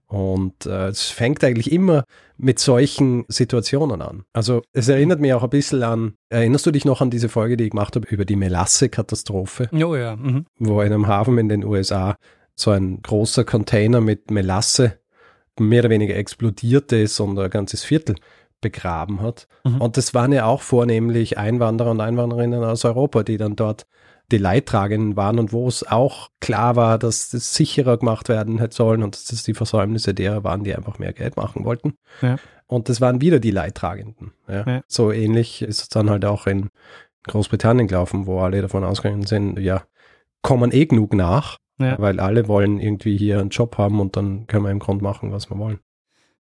Und 0.06 0.66
äh, 0.66 0.88
es 0.88 1.04
fängt 1.04 1.44
eigentlich 1.44 1.70
immer 1.70 2.02
mit 2.36 2.58
solchen 2.58 3.24
Situationen 3.28 4.02
an. 4.02 4.24
Also 4.32 4.62
es 4.72 4.88
erinnert 4.88 5.20
mich 5.20 5.32
auch 5.34 5.44
ein 5.44 5.50
bisschen 5.50 5.84
an, 5.84 6.14
erinnerst 6.30 6.66
du 6.66 6.72
dich 6.72 6.84
noch 6.84 7.00
an 7.00 7.10
diese 7.10 7.28
Folge, 7.28 7.56
die 7.56 7.64
ich 7.64 7.70
gemacht 7.70 7.94
habe 7.94 8.08
über 8.08 8.24
die 8.24 8.34
Melasse-Katastrophe? 8.34 9.68
Oh 9.72 9.94
ja. 9.94 10.16
Mhm. 10.16 10.46
Wo 10.58 10.80
in 10.80 10.92
einem 10.92 11.06
Hafen 11.06 11.38
in 11.38 11.48
den 11.48 11.64
USA 11.64 12.16
so 12.56 12.72
ein 12.72 13.00
großer 13.02 13.44
Container 13.44 14.00
mit 14.00 14.32
Melasse 14.32 14.99
mehr 15.60 15.82
oder 15.82 15.90
weniger 15.90 16.16
explodiert 16.16 16.92
ist 16.92 17.20
und 17.20 17.38
ein 17.38 17.50
ganzes 17.50 17.84
Viertel 17.84 18.16
begraben 18.60 19.20
hat. 19.22 19.46
Mhm. 19.64 19.80
Und 19.80 19.96
das 19.96 20.14
waren 20.14 20.32
ja 20.32 20.44
auch 20.44 20.62
vornehmlich 20.62 21.38
Einwanderer 21.38 21.92
und 21.92 22.00
Einwandererinnen 22.00 22.62
aus 22.62 22.84
Europa, 22.84 23.22
die 23.22 23.36
dann 23.36 23.56
dort 23.56 23.86
die 24.30 24.38
Leidtragenden 24.38 25.16
waren 25.16 25.38
und 25.38 25.52
wo 25.52 25.66
es 25.66 25.86
auch 25.86 26.28
klar 26.40 26.76
war, 26.76 26.98
dass 26.98 27.30
das 27.30 27.54
sicherer 27.54 27.96
gemacht 27.96 28.28
werden 28.28 28.58
hätte 28.58 28.76
sollen 28.76 29.02
und 29.02 29.16
dass 29.16 29.24
das 29.24 29.42
die 29.42 29.54
Versäumnisse 29.54 30.14
derer 30.14 30.44
waren, 30.44 30.62
die 30.62 30.74
einfach 30.74 30.98
mehr 30.98 31.12
Geld 31.12 31.36
machen 31.36 31.64
wollten. 31.64 31.94
Ja. 32.22 32.36
Und 32.66 32.88
das 32.88 33.00
waren 33.00 33.20
wieder 33.20 33.40
die 33.40 33.50
Leidtragenden. 33.50 34.32
Ja. 34.46 34.64
Ja. 34.66 34.82
So 34.86 35.10
ähnlich 35.10 35.62
ist 35.62 35.82
es 35.82 35.88
dann 35.88 36.08
halt 36.08 36.24
auch 36.24 36.46
in 36.46 36.70
Großbritannien 37.26 37.88
gelaufen, 37.88 38.26
wo 38.26 38.40
alle 38.40 38.62
davon 38.62 38.84
ausgegangen 38.84 39.26
sind, 39.26 39.58
ja, 39.58 39.82
kommen 40.42 40.72
eh 40.72 40.86
genug 40.86 41.12
nach, 41.12 41.58
weil 41.80 42.20
alle 42.20 42.48
wollen 42.48 42.78
irgendwie 42.78 43.16
hier 43.16 43.40
einen 43.40 43.50
Job 43.50 43.78
haben 43.78 44.00
und 44.00 44.16
dann 44.16 44.46
können 44.46 44.64
wir 44.64 44.70
im 44.70 44.78
Grunde 44.78 45.02
machen, 45.02 45.32
was 45.32 45.50
wir 45.50 45.58
wollen. 45.58 45.78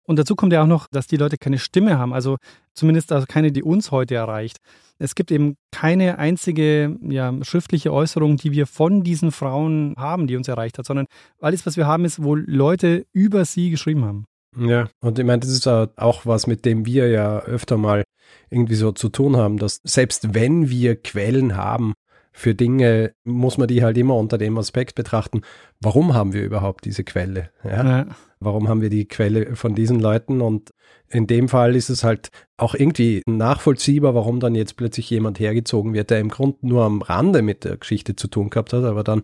Und 0.06 0.18
dazu 0.18 0.36
kommt 0.36 0.52
ja 0.52 0.62
auch 0.62 0.68
noch, 0.68 0.86
dass 0.86 1.06
die 1.06 1.16
Leute 1.16 1.36
keine 1.36 1.58
Stimme 1.58 1.98
haben, 1.98 2.12
also 2.12 2.36
zumindest 2.74 3.12
also 3.12 3.26
keine, 3.28 3.50
die 3.50 3.62
uns 3.62 3.90
heute 3.90 4.14
erreicht. 4.14 4.58
Es 4.98 5.14
gibt 5.14 5.30
eben 5.30 5.56
keine 5.72 6.18
einzige 6.18 6.96
ja, 7.02 7.34
schriftliche 7.42 7.92
Äußerung, 7.92 8.36
die 8.36 8.52
wir 8.52 8.66
von 8.66 9.02
diesen 9.02 9.32
Frauen 9.32 9.94
haben, 9.98 10.26
die 10.26 10.36
uns 10.36 10.48
erreicht 10.48 10.78
hat, 10.78 10.86
sondern 10.86 11.06
alles, 11.40 11.66
was 11.66 11.76
wir 11.76 11.86
haben, 11.86 12.04
ist, 12.04 12.22
wo 12.22 12.34
Leute 12.34 13.04
über 13.12 13.44
sie 13.44 13.70
geschrieben 13.70 14.04
haben. 14.04 14.24
Ja, 14.58 14.88
und 15.00 15.18
ich 15.18 15.24
meine, 15.24 15.40
das 15.40 15.50
ist 15.50 15.66
auch 15.66 16.24
was, 16.24 16.46
mit 16.46 16.64
dem 16.64 16.86
wir 16.86 17.08
ja 17.08 17.40
öfter 17.40 17.76
mal 17.76 18.04
irgendwie 18.48 18.74
so 18.74 18.92
zu 18.92 19.10
tun 19.10 19.36
haben, 19.36 19.58
dass 19.58 19.80
selbst 19.84 20.34
wenn 20.34 20.70
wir 20.70 20.96
Quellen 20.96 21.56
haben, 21.56 21.92
für 22.36 22.54
Dinge 22.54 23.14
muss 23.24 23.56
man 23.56 23.66
die 23.66 23.82
halt 23.82 23.96
immer 23.96 24.14
unter 24.14 24.36
dem 24.36 24.58
Aspekt 24.58 24.94
betrachten, 24.94 25.40
warum 25.80 26.12
haben 26.12 26.34
wir 26.34 26.44
überhaupt 26.44 26.84
diese 26.84 27.02
Quelle? 27.02 27.48
Ja? 27.64 27.84
ja. 27.84 28.06
Warum 28.40 28.68
haben 28.68 28.82
wir 28.82 28.90
die 28.90 29.08
Quelle 29.08 29.56
von 29.56 29.74
diesen 29.74 30.00
Leuten? 30.00 30.42
Und 30.42 30.68
in 31.08 31.26
dem 31.26 31.48
Fall 31.48 31.74
ist 31.74 31.88
es 31.88 32.04
halt 32.04 32.28
auch 32.58 32.74
irgendwie 32.74 33.22
nachvollziehbar, 33.26 34.14
warum 34.14 34.38
dann 34.38 34.54
jetzt 34.54 34.76
plötzlich 34.76 35.08
jemand 35.08 35.40
hergezogen 35.40 35.94
wird, 35.94 36.10
der 36.10 36.20
im 36.20 36.28
Grunde 36.28 36.58
nur 36.60 36.84
am 36.84 37.00
Rande 37.00 37.40
mit 37.40 37.64
der 37.64 37.78
Geschichte 37.78 38.16
zu 38.16 38.28
tun 38.28 38.50
gehabt 38.50 38.74
hat, 38.74 38.84
aber 38.84 39.02
dann 39.02 39.22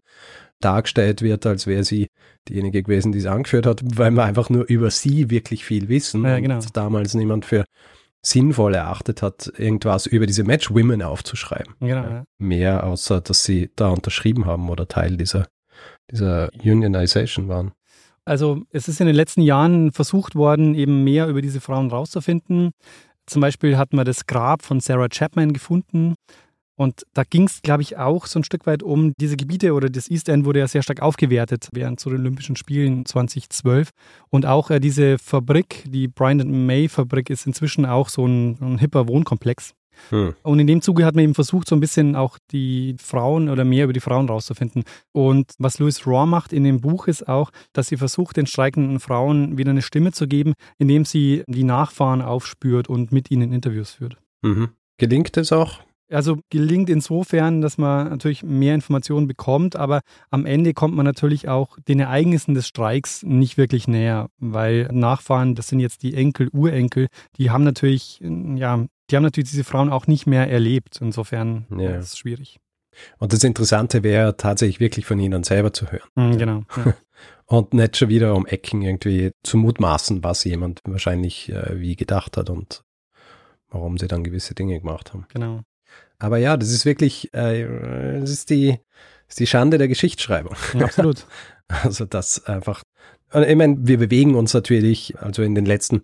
dargestellt 0.63 1.21
wird, 1.21 1.45
als 1.45 1.67
wäre 1.67 1.85
sie 1.85 2.07
diejenige 2.49 2.83
gewesen, 2.83 3.13
die 3.13 3.19
es 3.19 3.27
angeführt 3.27 3.67
hat, 3.67 3.83
weil 3.95 4.13
wir 4.13 4.25
einfach 4.25 4.49
nur 4.49 4.65
über 4.71 4.91
sie 4.91 5.29
wirklich 5.29 5.67
viel 5.67 5.91
wissen. 5.91 6.25
Ja, 6.25 6.41
genau. 6.41 6.55
Und 6.55 6.75
damals 6.75 7.13
niemand 7.13 7.45
für 7.45 7.65
sinnvoll 8.25 8.75
erachtet 8.75 9.23
hat, 9.23 9.53
irgendwas 9.57 10.07
über 10.07 10.27
diese 10.27 10.45
Match 10.45 10.71
Women 10.71 11.03
aufzuschreiben. 11.03 11.75
Genau, 11.81 12.03
ja. 12.03 12.25
Mehr 12.39 12.85
außer, 12.85 13.21
dass 13.21 13.45
sie 13.45 13.71
da 13.77 13.89
unterschrieben 13.89 14.47
haben 14.47 14.71
oder 14.71 14.87
Teil 14.87 15.17
dieser, 15.17 15.49
dieser 16.11 16.51
Unionization 16.63 17.49
waren. 17.49 17.73
Also 18.25 18.63
es 18.71 18.87
ist 18.87 19.01
in 19.01 19.09
den 19.09 19.17
letzten 19.17 19.43
Jahren 19.43 19.91
versucht 19.91 20.37
worden, 20.37 20.77
eben 20.77 21.03
mehr 21.03 21.27
über 21.27 21.43
diese 21.43 21.61
Frauen 21.61 21.91
rauszufinden. 21.91 22.71
Zum 23.27 23.41
Beispiel 23.41 23.77
hat 23.77 23.93
man 23.93 24.05
das 24.05 24.27
Grab 24.27 24.63
von 24.63 24.79
Sarah 24.79 25.09
Chapman 25.09 25.53
gefunden 25.53 26.15
und 26.83 27.07
da 27.15 27.23
ging 27.23 27.45
es, 27.45 27.63
glaube 27.63 27.83
ich, 27.83 27.97
auch 27.97 28.27
so 28.27 28.41
ein 28.41 28.45
Stück 28.45 28.67
weit 28.67 28.83
um 28.83 29.13
diese 29.21 29.37
Gebiete 29.37 29.73
oder 29.73 29.89
das 29.89 30.11
East 30.11 30.29
End 30.29 30.45
wurde 30.45 30.59
ja 30.59 30.67
sehr 30.67 30.83
stark 30.83 31.01
aufgewertet 31.01 31.69
während 31.73 32.01
zu 32.01 32.11
den 32.11 32.19
Olympischen 32.21 32.57
Spielen 32.57 33.07
2012. 33.07 33.91
Und 34.31 34.47
auch 34.47 34.71
äh, 34.71 34.81
diese 34.81 35.19
Fabrik, 35.19 35.85
die 35.87 36.09
Brian 36.09 36.67
May 36.67 36.89
Fabrik, 36.89 37.31
ist 37.31 37.47
inzwischen 37.47 37.87
auch 37.87 38.09
so 38.09 38.27
ein, 38.27 38.59
ein 38.61 38.79
hipper 38.79 39.07
Wohnkomplex. 39.07 39.75
Hm. 40.09 40.35
Und 40.43 40.59
in 40.59 40.67
dem 40.67 40.83
Zuge 40.83 41.05
hat 41.05 41.15
man 41.15 41.23
eben 41.23 41.35
versucht, 41.35 41.69
so 41.69 41.77
ein 41.77 41.81
bisschen 41.81 42.17
auch 42.17 42.39
die 42.51 42.97
Frauen 42.99 43.49
oder 43.49 43.65
mehr 43.65 43.85
über 43.85 43.93
die 43.93 44.01
Frauen 44.01 44.29
rauszufinden. 44.29 44.83
Und 45.13 45.53
was 45.59 45.79
Louis 45.79 46.05
Raw 46.05 46.27
macht 46.27 46.53
in 46.53 46.65
dem 46.65 46.81
Buch 46.81 47.07
ist 47.07 47.29
auch, 47.29 47.51
dass 47.73 47.89
sie 47.89 47.97
versucht, 47.97 48.37
den 48.37 48.47
streikenden 48.47 48.99
Frauen 48.99 49.57
wieder 49.57 49.71
eine 49.71 49.83
Stimme 49.83 50.11
zu 50.11 50.27
geben, 50.27 50.55
indem 50.79 51.05
sie 51.05 51.45
die 51.47 51.65
Nachfahren 51.65 52.23
aufspürt 52.23 52.89
und 52.89 53.13
mit 53.13 53.31
ihnen 53.31 53.53
Interviews 53.53 53.93
führt. 53.93 54.17
Mhm. 54.43 54.71
Gelingt 54.99 55.37
es 55.37 55.53
auch? 55.53 55.79
Also 56.13 56.39
gelingt 56.51 56.91
insofern, 56.91 57.61
dass 57.61 57.79
man 57.79 58.09
natürlich 58.09 58.43
mehr 58.43 58.75
Informationen 58.75 59.27
bekommt, 59.27 59.77
aber 59.77 60.01
am 60.31 60.47
Ende 60.47 60.75
kommt 60.75 60.95
man 60.95 61.05
natürlich 61.05 61.49
auch 61.49 61.79
den 61.89 62.01
Ereignissen 62.01 62.55
des 62.55 62.67
Streiks 62.67 63.23
nicht 63.23 63.57
wirklich 63.57 63.89
näher, 63.89 64.29
weil 64.39 64.89
Nachfahren, 64.93 65.55
das 65.55 65.69
sind 65.69 65.81
jetzt 65.81 66.03
die 66.03 66.15
Enkel, 66.15 66.49
Urenkel, 66.53 67.09
die 67.37 67.51
haben 67.51 67.65
natürlich, 67.65 68.21
ja, 68.21 68.85
die 69.11 69.17
haben 69.17 69.23
natürlich 69.23 69.51
diese 69.51 69.65
Frauen 69.65 69.91
auch 69.91 70.07
nicht 70.07 70.27
mehr 70.27 70.51
erlebt. 70.51 70.99
Insofern 71.01 71.67
ja. 71.77 71.97
ist 71.97 72.13
es 72.13 72.19
schwierig. 72.19 72.59
Und 73.19 73.33
das 73.33 73.43
Interessante 73.43 74.03
wäre 74.03 74.37
tatsächlich 74.37 74.81
wirklich 74.81 75.07
von 75.07 75.19
ihnen 75.19 75.45
selber 75.45 75.73
zu 75.73 75.91
hören. 75.91 76.09
Mhm, 76.15 76.39
genau. 76.39 76.63
Ja. 76.77 76.95
und 77.47 77.75
nicht 77.75 77.97
schon 77.97 78.09
wieder 78.09 78.35
um 78.35 78.47
Ecken 78.47 78.83
irgendwie 78.83 79.33
zu 79.43 79.57
mutmaßen, 79.57 80.23
was 80.23 80.45
jemand 80.45 80.81
wahrscheinlich 80.85 81.51
äh, 81.51 81.81
wie 81.81 81.97
gedacht 81.97 82.37
hat 82.37 82.51
und 82.51 82.83
warum 83.69 83.99
sie 83.99 84.09
dann 84.09 84.25
gewisse 84.25 84.55
Dinge 84.55 84.79
gemacht 84.79 85.13
haben. 85.13 85.27
Genau. 85.33 85.61
Aber 86.23 86.39
ja, 86.39 86.57
das 86.57 86.71
ist 86.71 86.87
wirklich, 86.87 87.35
äh, 87.35 88.21
das 88.21 88.31
ist 88.31 88.51
die, 88.51 88.79
das 89.27 89.31
ist 89.31 89.41
die 89.41 89.47
Schande 89.49 89.77
der 89.79 89.89
Geschichtsschreibung. 89.89 90.55
Ja, 90.75 90.87
absolut. 90.87 91.27
Also, 91.85 92.05
dass 92.05 92.45
einfach 92.45 92.83
Ich 93.33 93.57
meine, 93.57 93.79
wir 93.81 93.97
bewegen 93.97 94.35
uns 94.35 94.53
natürlich, 94.53 95.19
also 95.21 95.43
in 95.43 95.55
den 95.55 95.65
letzten 95.65 96.03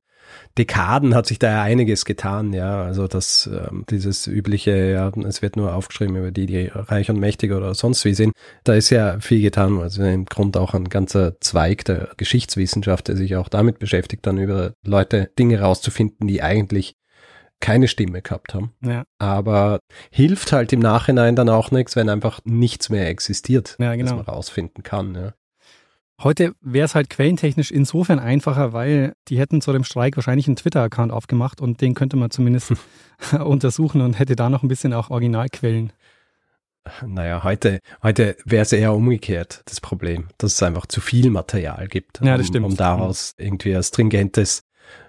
Dekaden 0.57 1.15
hat 1.15 1.27
sich 1.27 1.39
da 1.39 1.51
ja 1.51 1.63
einiges 1.63 2.07
getan, 2.07 2.55
ja. 2.55 2.85
Also 2.85 3.07
das, 3.07 3.51
ähm, 3.53 3.85
dieses 3.91 4.27
übliche, 4.27 4.93
ja, 4.93 5.13
es 5.27 5.43
wird 5.43 5.57
nur 5.57 5.75
aufgeschrieben 5.75 6.17
über 6.17 6.31
die, 6.31 6.47
die 6.47 6.71
reich 6.73 7.11
und 7.11 7.21
mächtig 7.21 7.53
oder 7.53 7.75
sonst 7.75 8.07
wie 8.07 8.15
sind. 8.15 8.33
Da 8.65 8.73
ist 8.73 8.89
ja 8.89 9.21
viel 9.21 9.43
getan. 9.43 9.79
Also 9.79 10.03
im 10.05 10.25
Grunde 10.25 10.59
auch 10.59 10.73
ein 10.73 10.89
ganzer 10.89 11.39
Zweig 11.41 11.85
der 11.85 12.09
Geschichtswissenschaft, 12.17 13.09
der 13.09 13.17
sich 13.17 13.37
auch 13.37 13.51
damit 13.51 13.79
beschäftigt, 13.79 14.25
dann 14.27 14.39
über 14.39 14.73
Leute 14.87 15.31
Dinge 15.39 15.61
rauszufinden, 15.61 16.27
die 16.27 16.41
eigentlich 16.41 16.95
keine 17.61 17.89
Stimme 17.89 18.23
gehabt 18.23 18.55
haben. 18.55 18.73
Ja. 18.83 19.05
Aber 19.19 19.81
hilft 20.11 20.53
halt 20.53 20.73
im 20.73 20.81
Nachhinein 20.81 21.37
dann 21.37 21.49
auch 21.49 21.71
nichts, 21.71 21.97
wenn 21.97 22.09
einfach 22.09 22.41
nichts 22.45 22.89
mehr 22.89 23.09
existiert, 23.09 23.77
ja, 23.79 23.95
genau. 23.95 24.11
was 24.11 24.17
man 24.17 24.35
rausfinden 24.35 24.83
kann. 24.83 25.15
Ja. 25.15 25.33
Heute 26.21 26.53
wäre 26.61 26.85
es 26.85 26.97
halt 26.97 27.11
quellentechnisch 27.11 27.71
insofern 27.71 28.19
einfacher, 28.19 28.73
weil 28.73 29.15
die 29.29 29.39
hätten 29.39 29.61
zu 29.61 29.73
dem 29.73 29.85
Streik 29.85 30.17
wahrscheinlich 30.17 30.49
einen 30.49 30.57
Twitter-Account 30.57 31.13
aufgemacht 31.13 31.61
und 31.61 31.81
den 31.81 31.95
könnte 31.95 32.17
man 32.17 32.31
zumindest 32.31 32.75
untersuchen 33.39 34.01
und 34.01 34.19
hätte 34.19 34.35
da 34.35 34.51
noch 34.51 34.63
ein 34.65 34.69
bisschen 34.69 34.93
auch 34.93 35.11
Originalquellen. 35.11 35.93
Naja, 37.07 37.45
heute, 37.45 37.81
heute 38.03 38.37
wäre 38.45 38.63
es 38.63 38.73
eher 38.73 38.95
umgekehrt, 38.95 39.63
das 39.67 39.81
Problem, 39.81 40.29
dass 40.39 40.55
es 40.55 40.63
einfach 40.63 40.87
zu 40.87 41.01
viel 41.01 41.31
Material 41.31 41.87
gibt, 41.87 42.21
ja, 42.21 42.37
das 42.37 42.47
um, 42.47 42.53
stimmt. 42.53 42.67
um 42.67 42.77
daraus 42.77 43.35
irgendwie 43.37 43.77
ein 43.77 43.83
stringentes 43.83 44.63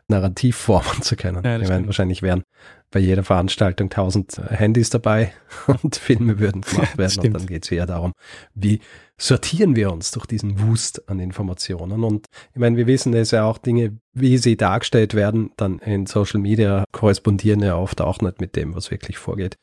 Narrativ 0.10 0.58
formen 0.58 1.02
zu 1.02 1.16
können. 1.16 1.44
Ja, 1.44 1.60
ich 1.60 1.70
meine, 1.70 1.86
wahrscheinlich 1.86 2.22
wären 2.22 2.44
bei 2.92 3.00
jeder 3.00 3.24
Veranstaltung 3.24 3.90
tausend 3.90 4.42
Handys 4.50 4.90
dabei 4.90 5.32
und 5.84 5.96
Filme 5.96 6.40
würden 6.40 6.62
gemacht 6.62 6.98
werden. 6.98 7.20
und 7.20 7.34
dann 7.34 7.46
geht 7.46 7.66
es 7.66 7.72
eher 7.72 7.86
darum, 7.86 8.14
wie 8.54 8.80
sortieren 9.18 9.76
wir 9.76 9.92
uns 9.92 10.12
durch 10.12 10.26
diesen 10.26 10.68
Wust 10.68 11.08
an 11.10 11.20
Informationen. 11.20 12.04
Und 12.04 12.26
ich 12.54 12.60
meine, 12.60 12.78
wir 12.78 12.88
wissen 12.88 13.14
es 13.14 13.32
ja 13.32 13.44
auch, 13.44 13.58
Dinge, 13.58 13.98
wie 14.14 14.38
sie 14.38 14.58
dargestellt 14.58 15.14
werden, 15.14 15.52
dann 15.58 15.80
in 15.80 16.06
Social 16.06 16.40
Media 16.40 16.86
korrespondieren 16.92 17.62
ja 17.62 17.76
oft 17.76 18.02
auch 18.02 18.22
nicht 18.22 18.40
mit 18.40 18.56
dem, 18.56 18.76
was 18.76 18.92
wirklich 18.92 19.18
vorgeht. 19.18 19.58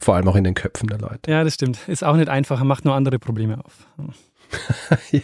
Vor 0.00 0.16
allem 0.16 0.26
auch 0.26 0.36
in 0.36 0.44
den 0.44 0.54
Köpfen 0.54 0.88
der 0.88 0.98
Leute. 0.98 1.30
Ja, 1.30 1.44
das 1.44 1.54
stimmt. 1.54 1.86
Ist 1.86 2.02
auch 2.02 2.16
nicht 2.16 2.28
einfacher, 2.28 2.64
macht 2.64 2.84
nur 2.84 2.94
andere 2.94 3.18
Probleme 3.18 3.64
auf. 3.64 3.86
ja. 5.12 5.20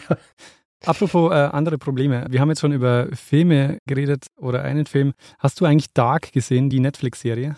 Apropos 0.85 1.31
äh, 1.31 1.35
andere 1.35 1.79
Probleme. 1.79 2.27
Wir 2.31 2.41
haben 2.41 2.49
jetzt 2.49 2.61
schon 2.61 2.73
über 2.73 3.09
Filme 3.13 3.79
geredet 3.87 4.27
oder 4.37 4.63
einen 4.63 4.87
Film. 4.87 5.13
Hast 5.39 5.61
du 5.61 5.65
eigentlich 5.65 5.93
Dark 5.93 6.33
gesehen, 6.33 6.71
die 6.71 6.81
Netflix-Serie? 6.81 7.57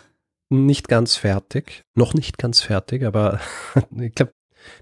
Nicht 0.49 0.87
ganz 0.87 1.15
fertig. 1.15 1.83
Noch 1.95 2.13
nicht 2.13 2.37
ganz 2.37 2.61
fertig, 2.61 3.03
aber 3.03 3.39
ich 3.97 4.13
glaube, 4.13 4.33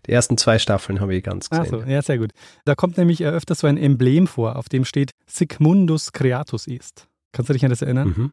die 0.05 0.11
ersten 0.11 0.37
zwei 0.37 0.59
Staffeln 0.59 0.99
habe 0.99 1.15
ich 1.15 1.23
ganz 1.23 1.49
gesehen. 1.49 1.75
Achso, 1.75 1.89
ja, 1.89 2.01
sehr 2.01 2.17
gut. 2.17 2.31
Da 2.65 2.75
kommt 2.75 2.97
nämlich 2.97 3.23
öfter 3.23 3.55
so 3.55 3.67
ein 3.67 3.77
Emblem 3.77 4.27
vor, 4.27 4.55
auf 4.55 4.69
dem 4.69 4.85
steht 4.85 5.11
Sigmundus 5.27 6.11
Creatus 6.11 6.67
Est. 6.67 7.07
Kannst 7.31 7.49
du 7.49 7.53
dich 7.53 7.63
an 7.63 7.69
das 7.69 7.81
erinnern? 7.81 8.07
Mhm. 8.09 8.31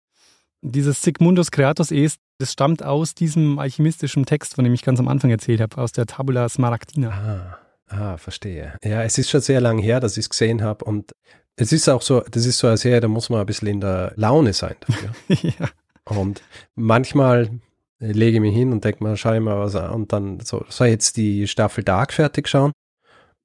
Dieses 0.62 1.02
Sigmundus 1.02 1.50
Creatus 1.50 1.90
Est, 1.90 2.18
das 2.38 2.52
stammt 2.52 2.82
aus 2.82 3.14
diesem 3.14 3.58
alchemistischen 3.58 4.26
Text, 4.26 4.54
von 4.54 4.64
dem 4.64 4.74
ich 4.74 4.82
ganz 4.82 4.98
am 4.98 5.08
Anfang 5.08 5.30
erzählt 5.30 5.60
habe, 5.60 5.78
aus 5.78 5.92
der 5.92 6.06
Tabula 6.06 6.48
Smaragdina. 6.48 7.10
Ah. 7.10 7.57
Ah, 7.88 8.16
verstehe. 8.16 8.74
Ja, 8.84 9.02
es 9.02 9.18
ist 9.18 9.30
schon 9.30 9.40
sehr 9.40 9.60
lange 9.60 9.82
her, 9.82 10.00
dass 10.00 10.16
ich 10.16 10.24
es 10.24 10.30
gesehen 10.30 10.62
habe 10.62 10.84
und 10.84 11.12
es 11.56 11.72
ist 11.72 11.88
auch 11.88 12.02
so, 12.02 12.20
das 12.20 12.46
ist 12.46 12.58
so 12.58 12.66
eine 12.68 12.76
Serie, 12.76 13.00
da 13.00 13.08
muss 13.08 13.30
man 13.30 13.40
ein 13.40 13.46
bisschen 13.46 13.68
in 13.68 13.80
der 13.80 14.12
Laune 14.16 14.52
sein 14.52 14.76
dafür. 14.80 15.10
ja. 15.28 15.68
Und 16.04 16.42
manchmal 16.74 17.50
lege 17.98 18.36
ich 18.36 18.40
mich 18.40 18.54
hin 18.54 18.72
und 18.72 18.84
denke 18.84 19.02
mal, 19.02 19.16
schau 19.16 19.32
ich 19.32 19.40
mal 19.40 19.58
was 19.58 19.74
an 19.74 19.90
und 19.90 20.12
dann 20.12 20.40
so, 20.40 20.64
soll 20.68 20.88
ich 20.88 20.92
jetzt 20.92 21.16
die 21.16 21.48
Staffel 21.48 21.82
Dark 21.82 22.12
fertig 22.12 22.48
schauen? 22.48 22.72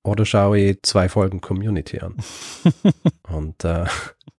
Oder 0.03 0.25
schaue 0.25 0.59
ich 0.59 0.83
zwei 0.83 1.09
Folgen 1.09 1.41
Community 1.41 1.99
an? 1.99 2.15
und 3.29 3.63
äh, 3.63 3.85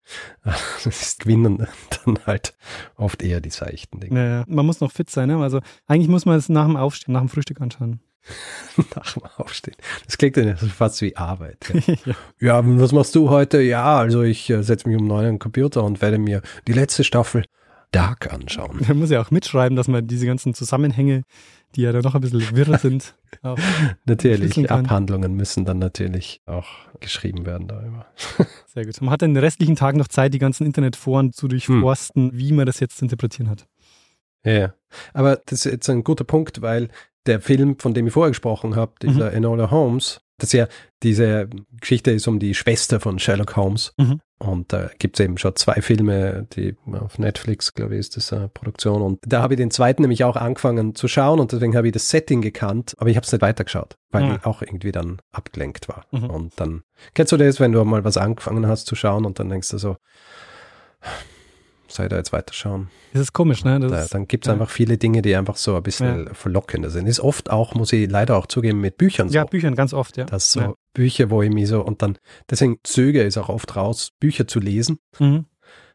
das 0.45 0.87
ist 0.87 1.21
gewinnen 1.21 1.67
dann 2.05 2.19
halt 2.27 2.55
oft 2.97 3.23
eher 3.23 3.41
die 3.41 3.51
seichten 3.51 4.01
Dinge. 4.01 4.29
Ja, 4.29 4.45
man 4.47 4.67
muss 4.67 4.81
noch 4.81 4.93
fit 4.93 5.11
sein, 5.11 5.29
ne? 5.29 5.39
Also 5.39 5.61
eigentlich 5.87 6.09
muss 6.09 6.27
man 6.27 6.37
es 6.37 6.49
nach 6.49 6.67
dem 6.67 6.77
Aufstehen, 6.77 7.15
nach 7.15 7.21
dem 7.21 7.29
Frühstück 7.29 7.61
anschauen. 7.61 8.01
Nach 8.97 9.13
dem 9.13 9.23
Aufstehen. 9.37 9.77
Das 10.07 10.19
klingt 10.19 10.37
ja 10.37 10.57
fast 10.57 11.01
wie 11.03 11.17
Arbeit. 11.17 11.59
Ja. 11.73 11.95
ja. 12.07 12.15
ja, 12.41 12.63
was 12.65 12.93
machst 12.93 13.15
du 13.15 13.31
heute? 13.31 13.61
Ja, 13.61 13.99
also 13.99 14.23
ich 14.23 14.51
äh, 14.51 14.63
setze 14.63 14.89
mich 14.89 14.99
um 14.99 15.07
neun 15.07 15.25
an 15.25 15.33
den 15.35 15.39
Computer 15.39 15.85
und 15.85 16.01
werde 16.01 16.19
mir 16.19 16.43
die 16.67 16.73
letzte 16.73 17.05
Staffel 17.05 17.45
Dark 17.95 18.33
anschauen. 18.33 18.81
Man 18.89 18.99
muss 18.99 19.11
ja 19.11 19.21
auch 19.21 19.31
mitschreiben, 19.31 19.77
dass 19.77 19.87
man 19.87 20.07
diese 20.07 20.27
ganzen 20.27 20.53
Zusammenhänge, 20.53 21.23
die 21.77 21.83
ja 21.83 21.93
dann 21.93 22.03
noch 22.03 22.15
ein 22.15 22.21
bisschen 22.21 22.57
wirr 22.57 22.79
sind. 22.79 23.15
natürlich, 24.05 24.71
Abhandlungen 24.71 25.35
müssen 25.35 25.65
dann 25.65 25.79
natürlich 25.79 26.41
auch 26.47 26.67
geschrieben 27.01 27.47
werden 27.47 27.69
darüber. 27.69 28.07
Sehr 28.67 28.85
gut. 28.85 29.01
Man 29.01 29.11
hat 29.11 29.23
den 29.23 29.37
restlichen 29.37 29.77
Tag 29.77 29.95
noch 29.95 30.09
Zeit, 30.09 30.35
die 30.35 30.39
ganzen 30.39 30.67
Internetforen 30.67 31.33
zu 31.33 31.47
durchforsten, 31.47 32.31
hm. 32.31 32.39
wie 32.39 32.53
man 32.53 32.67
das 32.67 32.81
jetzt 32.81 32.99
zu 32.99 33.05
interpretieren 33.05 33.49
hat. 33.49 33.67
Ja, 34.45 34.75
aber 35.15 35.37
das 35.47 35.65
ist 35.65 35.73
jetzt 35.73 35.89
ein 35.89 36.05
guter 36.05 36.25
Punkt, 36.25 36.61
weil 36.61 36.89
der 37.27 37.41
Film, 37.41 37.79
von 37.79 37.95
dem 37.95 38.07
ich 38.07 38.13
vorher 38.13 38.31
gesprochen 38.31 38.77
habe, 38.77 38.93
dieser 39.03 39.31
mhm. 39.31 39.37
Enola 39.37 39.71
Holmes, 39.71 40.21
das 40.39 40.53
ja 40.53 40.67
diese 41.03 41.49
Geschichte 41.81 42.11
ist 42.11 42.27
um 42.27 42.39
die 42.39 42.55
Schwester 42.55 42.99
von 42.99 43.19
Sherlock 43.19 43.57
Holmes. 43.57 43.95
Mhm. 43.99 44.21
Und 44.39 44.73
da 44.73 44.91
gibt 44.99 45.19
es 45.19 45.25
eben 45.25 45.39
schon 45.39 45.55
zwei 45.57 45.81
Filme, 45.81 46.47
die 46.55 46.77
auf 46.93 47.19
Netflix, 47.19 47.73
glaube 47.73 47.95
ich, 47.95 48.01
ist 48.01 48.17
das 48.17 48.33
eine 48.33 48.49
Produktion. 48.49 49.01
Und 49.01 49.21
da 49.27 49.43
habe 49.43 49.55
ich 49.55 49.59
den 49.59 49.71
zweiten 49.71 50.03
nämlich 50.03 50.25
auch 50.25 50.37
angefangen 50.37 50.95
zu 50.95 51.09
schauen 51.09 51.41
und 51.41 51.53
deswegen 51.53 51.77
habe 51.77 51.87
ich 51.87 51.93
das 51.93 52.11
Setting 52.11 52.43
gekannt, 52.43 52.95
aber 52.99 53.11
ich 53.11 53.17
habe 53.17 53.25
es 53.25 53.33
nicht 53.33 53.43
weitergeschaut, 53.43 53.97
weil 54.11 54.25
ja. 54.25 54.37
ich 54.37 54.45
auch 54.45 54.61
irgendwie 54.61 54.93
dann 54.93 55.19
abgelenkt 55.33 55.89
war. 55.89 56.05
Mhm. 56.11 56.31
Und 56.31 56.53
dann, 56.61 56.83
kennst 57.15 57.33
du 57.33 57.37
das, 57.37 57.61
wenn 57.61 57.73
du 57.73 57.85
mal 57.85 58.05
was 58.05 58.17
angefangen 58.17 58.67
hast 58.67 58.87
zu 58.87 58.97
schauen 58.97 59.25
und 59.25 59.39
dann 59.39 59.49
denkst 59.49 59.71
du 59.71 59.79
so, 59.79 59.97
soll 61.95 62.07
ich 62.07 62.11
da 62.11 62.17
jetzt 62.17 62.33
weiterschauen? 62.33 62.89
Das 63.13 63.23
ist 63.23 63.33
komisch, 63.33 63.65
ne? 63.65 63.81
Da, 63.81 64.07
dann 64.11 64.27
gibt 64.27 64.45
es 64.45 64.49
ja. 64.49 64.55
einfach 64.55 64.71
viele 64.71 64.99
Dinge, 64.99 65.23
die 65.23 65.35
einfach 65.37 65.57
so 65.57 65.77
ein 65.77 65.83
bisschen 65.83 66.27
ja. 66.27 66.35
verlockender 66.35 66.91
sind. 66.91 67.07
Ist 67.07 67.21
oft 67.21 67.51
auch, 67.51 67.75
muss 67.75 67.93
ich 67.93 68.11
leider 68.11 68.37
auch 68.37 68.47
zugeben, 68.47 68.81
mit 68.81 68.99
Büchern 68.99 69.29
so. 69.29 69.35
Ja, 69.35 69.45
Büchern 69.45 69.75
ganz 69.75 69.95
oft, 69.95 70.17
ja. 70.17 70.25
Das 70.25 70.53
so 70.53 70.61
ja. 70.61 70.75
Bücher, 70.93 71.31
wo 71.31 71.43
ich 71.43 71.51
mich 71.51 71.69
so 71.69 71.83
und 71.83 72.03
dann, 72.03 72.19
deswegen 72.51 72.79
zögere 72.83 73.27
ich 73.27 73.39
auch 73.39 73.49
oft 73.49 73.77
raus, 73.77 74.11
Bücher 74.19 74.47
zu 74.47 74.61
lesen. 74.61 74.99
Mhm. 75.19 75.47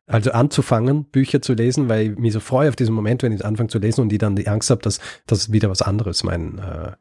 Also 0.08 0.32
anzufangen, 0.32 1.06
Bücher 1.06 1.42
zu 1.42 1.54
lesen, 1.54 1.88
weil 1.88 2.12
ich 2.12 2.18
mich 2.18 2.34
so 2.34 2.40
freue 2.40 2.70
auf 2.70 2.76
diesen 2.76 2.96
Moment, 2.96 3.22
wenn 3.22 3.32
ich 3.32 3.46
anfange 3.46 3.70
zu 3.70 3.78
lesen 3.78 4.02
und 4.02 4.10
die 4.10 4.18
dann 4.18 4.36
die 4.36 4.48
Angst 4.48 4.72
habe, 4.72 4.82
dass, 4.82 5.00
dass 5.28 5.52
wieder 5.52 5.70
was 5.70 5.84
anderes 5.84 6.24
mein, 6.24 6.58
äh, 6.58 6.94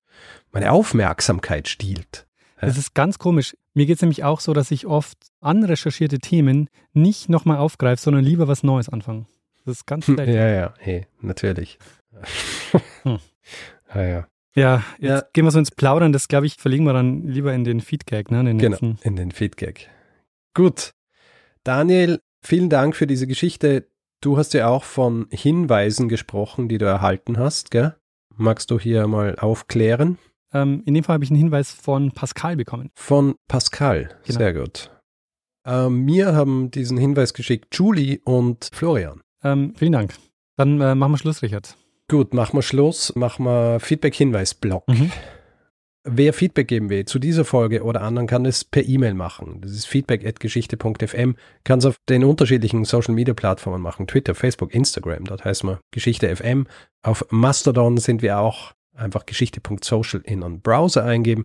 meine 0.53 0.73
Aufmerksamkeit 0.73 1.69
stiehlt. 1.69 2.28
Das 2.61 2.77
ist 2.77 2.95
ganz 2.95 3.19
komisch. 3.19 3.57
Mir 3.75 3.87
geht 3.87 3.97
es 3.97 4.03
nämlich 4.03 4.25
auch 4.25 4.41
so, 4.41 4.53
dass 4.53 4.71
ich 4.71 4.87
oft 4.87 5.19
anrecherchierte 5.41 6.19
Themen 6.19 6.69
nicht 6.93 7.29
nochmal 7.29 7.59
aufgreife, 7.59 8.03
sondern 8.03 8.25
lieber 8.25 8.49
was 8.49 8.63
Neues 8.63 8.89
anfange. 8.89 9.27
Das 9.65 9.79
ist 9.79 9.87
ganz 9.87 10.07
schlecht. 10.07 10.33
Ja, 10.33 10.49
ja, 10.49 10.75
hey, 10.79 11.07
natürlich. 11.21 11.79
hm. 13.03 13.19
Ja, 13.95 14.03
ja. 14.03 14.27
Ja, 14.55 14.83
jetzt 14.99 15.23
ja. 15.23 15.29
gehen 15.33 15.45
wir 15.45 15.51
so 15.53 15.59
ins 15.59 15.71
Plaudern. 15.71 16.13
Das, 16.13 16.27
glaube 16.27 16.47
ich, 16.47 16.57
verlegen 16.57 16.85
wir 16.85 16.93
dann 16.93 17.23
lieber 17.29 17.53
in 17.53 17.63
den 17.63 17.81
Feedgag, 17.81 18.31
ne? 18.31 18.43
Den 18.43 18.59
genau, 18.59 18.97
in 19.03 19.15
den 19.15 19.31
Feedgag. 19.31 19.89
Gut. 20.55 20.95
Daniel, 21.63 22.21
vielen 22.43 22.69
Dank 22.69 22.97
für 22.97 23.07
diese 23.07 23.29
Geschichte. 23.29 23.87
Du 24.21 24.37
hast 24.37 24.55
ja 24.55 24.69
auch 24.69 24.83
von 24.83 25.27
Hinweisen 25.31 26.09
gesprochen, 26.09 26.69
die 26.69 26.79
du 26.79 26.87
erhalten 26.87 27.39
hast, 27.39 27.71
gell? 27.71 27.95
Magst 28.35 28.71
du 28.71 28.81
hier 28.81 29.07
mal 29.07 29.37
aufklären? 29.39 30.19
Ähm, 30.53 30.83
in 30.87 30.95
dem 30.95 31.05
Fall 31.05 31.15
habe 31.15 31.25
ich 31.25 31.31
einen 31.31 31.39
Hinweis 31.39 31.73
von 31.73 32.13
Pascal 32.13 32.57
bekommen. 32.57 32.91
Von 32.95 33.35
Pascal, 33.49 34.17
genau. 34.25 34.39
sehr 34.39 34.55
gut. 34.55 34.91
Ähm, 35.67 36.05
mir 36.05 36.35
haben 36.35 36.71
diesen 36.71 36.97
Hinweis 36.97 37.35
geschickt 37.35 37.69
Julie 37.77 38.21
und 38.25 38.71
Florian. 38.73 39.21
Ähm, 39.45 39.75
vielen 39.77 39.93
Dank. 39.93 40.15
Dann 40.57 40.81
äh, 40.81 40.95
machen 40.95 41.13
wir 41.13 41.19
Schluss, 41.19 41.43
Richard. 41.43 41.77
Gut, 42.09 42.33
machen 42.33 42.57
wir 42.57 42.63
Schluss. 42.63 43.15
Machen 43.15 43.45
wir 43.45 43.79
Feedback-Hinweis-Block. 43.81 44.89
Mhm. 44.89 45.13
Wer 46.05 46.33
Feedback 46.33 46.69
geben 46.69 46.89
will 46.89 47.05
zu 47.05 47.19
dieser 47.19 47.45
Folge 47.45 47.83
oder 47.83 48.01
anderen, 48.01 48.27
kann 48.27 48.47
es 48.47 48.65
per 48.65 48.89
E-Mail 48.89 49.13
machen. 49.13 49.61
Das 49.61 49.73
ist 49.73 49.87
feedback.geschichte.fm. 49.87 51.37
Kann 51.65 51.79
es 51.81 51.85
auf 51.85 51.99
den 52.09 52.25
unterschiedlichen 52.25 52.87
Social 52.87 53.15
Media 53.15 53.35
Plattformen 53.35 53.83
machen. 53.83 54.07
Twitter, 54.07 54.35
Facebook, 54.35 54.75
Instagram. 54.75 55.25
Dort 55.25 55.45
heißt 55.45 55.65
man 55.65 55.79
Geschichte 55.91 56.35
FM. 56.35 56.67
Auf 57.03 57.27
Mastodon 57.29 57.99
sind 57.99 58.23
wir 58.23 58.39
auch 58.39 58.73
einfach 58.99 59.27
geschichte.social 59.27 60.21
in 60.25 60.43
einen 60.43 60.61
Browser 60.61 61.05
eingeben. 61.05 61.45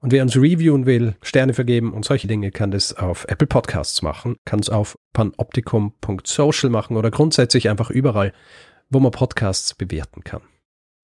Und 0.00 0.12
wer 0.12 0.22
uns 0.22 0.36
reviewen 0.36 0.86
will, 0.86 1.16
Sterne 1.22 1.54
vergeben 1.54 1.92
und 1.92 2.04
solche 2.04 2.28
Dinge, 2.28 2.50
kann 2.50 2.70
das 2.70 2.92
auf 2.94 3.24
Apple 3.28 3.46
Podcasts 3.46 4.02
machen, 4.02 4.36
kann 4.44 4.60
es 4.60 4.68
auf 4.68 4.96
panoptikum.social 5.14 6.70
machen 6.70 6.96
oder 6.96 7.10
grundsätzlich 7.10 7.68
einfach 7.68 7.90
überall, 7.90 8.32
wo 8.90 9.00
man 9.00 9.10
Podcasts 9.10 9.74
bewerten 9.74 10.22
kann. 10.22 10.42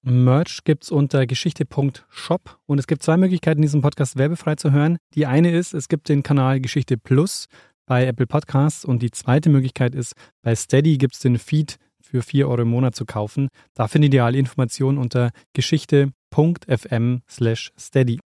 Merch 0.04 0.64
gibt 0.64 0.84
es 0.84 0.90
unter 0.90 1.26
geschichte.shop 1.26 2.58
und 2.66 2.78
es 2.78 2.86
gibt 2.86 3.02
zwei 3.02 3.16
Möglichkeiten, 3.16 3.62
diesen 3.62 3.82
Podcast 3.82 4.16
werbefrei 4.16 4.56
zu 4.56 4.72
hören. 4.72 4.98
Die 5.14 5.26
eine 5.26 5.52
ist, 5.52 5.74
es 5.74 5.88
gibt 5.88 6.08
den 6.08 6.22
Kanal 6.24 6.60
Geschichte 6.60 6.98
Plus 6.98 7.46
bei 7.86 8.06
Apple 8.06 8.26
Podcasts 8.26 8.84
und 8.84 9.00
die 9.02 9.10
zweite 9.10 9.48
Möglichkeit 9.48 9.94
ist, 9.94 10.14
bei 10.42 10.54
Steady 10.54 10.98
gibt 10.98 11.14
es 11.14 11.20
den 11.20 11.38
Feed 11.38 11.76
für 12.12 12.22
4 12.22 12.46
Euro 12.46 12.62
im 12.62 12.68
Monat 12.68 12.94
zu 12.94 13.06
kaufen. 13.06 13.48
Da 13.74 13.88
findet 13.88 14.12
ihr 14.12 14.24
alle 14.24 14.38
Informationen 14.38 14.98
unter 14.98 15.30
geschichte.fm 15.54 17.22
steady. 17.26 18.20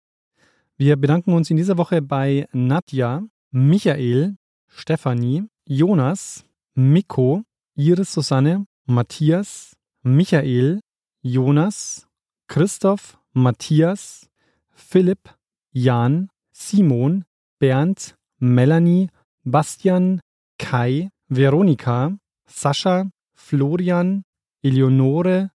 Wir 0.78 0.96
bedanken 0.96 1.34
uns 1.34 1.50
in 1.50 1.58
dieser 1.58 1.78
Woche 1.78 2.02
bei 2.02 2.48
Nadja, 2.54 3.24
Michael, 3.52 4.38
Stefanie, 4.70 5.44
Jonas, 5.68 6.46
Mikko, 6.76 7.44
Iris 7.76 8.14
Susanne, 8.14 8.66
Matthias, 8.86 9.76
Michael, 10.02 10.80
Jonas, 11.22 12.08
Christoph, 12.48 13.18
Matthias, 13.34 14.30
Philipp, 14.72 15.36
Jan, 15.74 16.30
Simon, 16.54 17.26
Bernd, 17.60 18.16
Melanie, 18.40 19.10
Bastian, 19.44 20.22
Kai, 20.58 21.10
Veronika, 21.28 22.18
Sascha, 22.48 23.10
Florian, 23.44 24.24
Eleonore, 24.64 25.52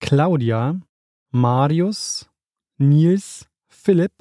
Claudia, 0.00 0.80
Marius, 1.32 2.30
Nils, 2.78 3.46
Philipp, 3.68 4.12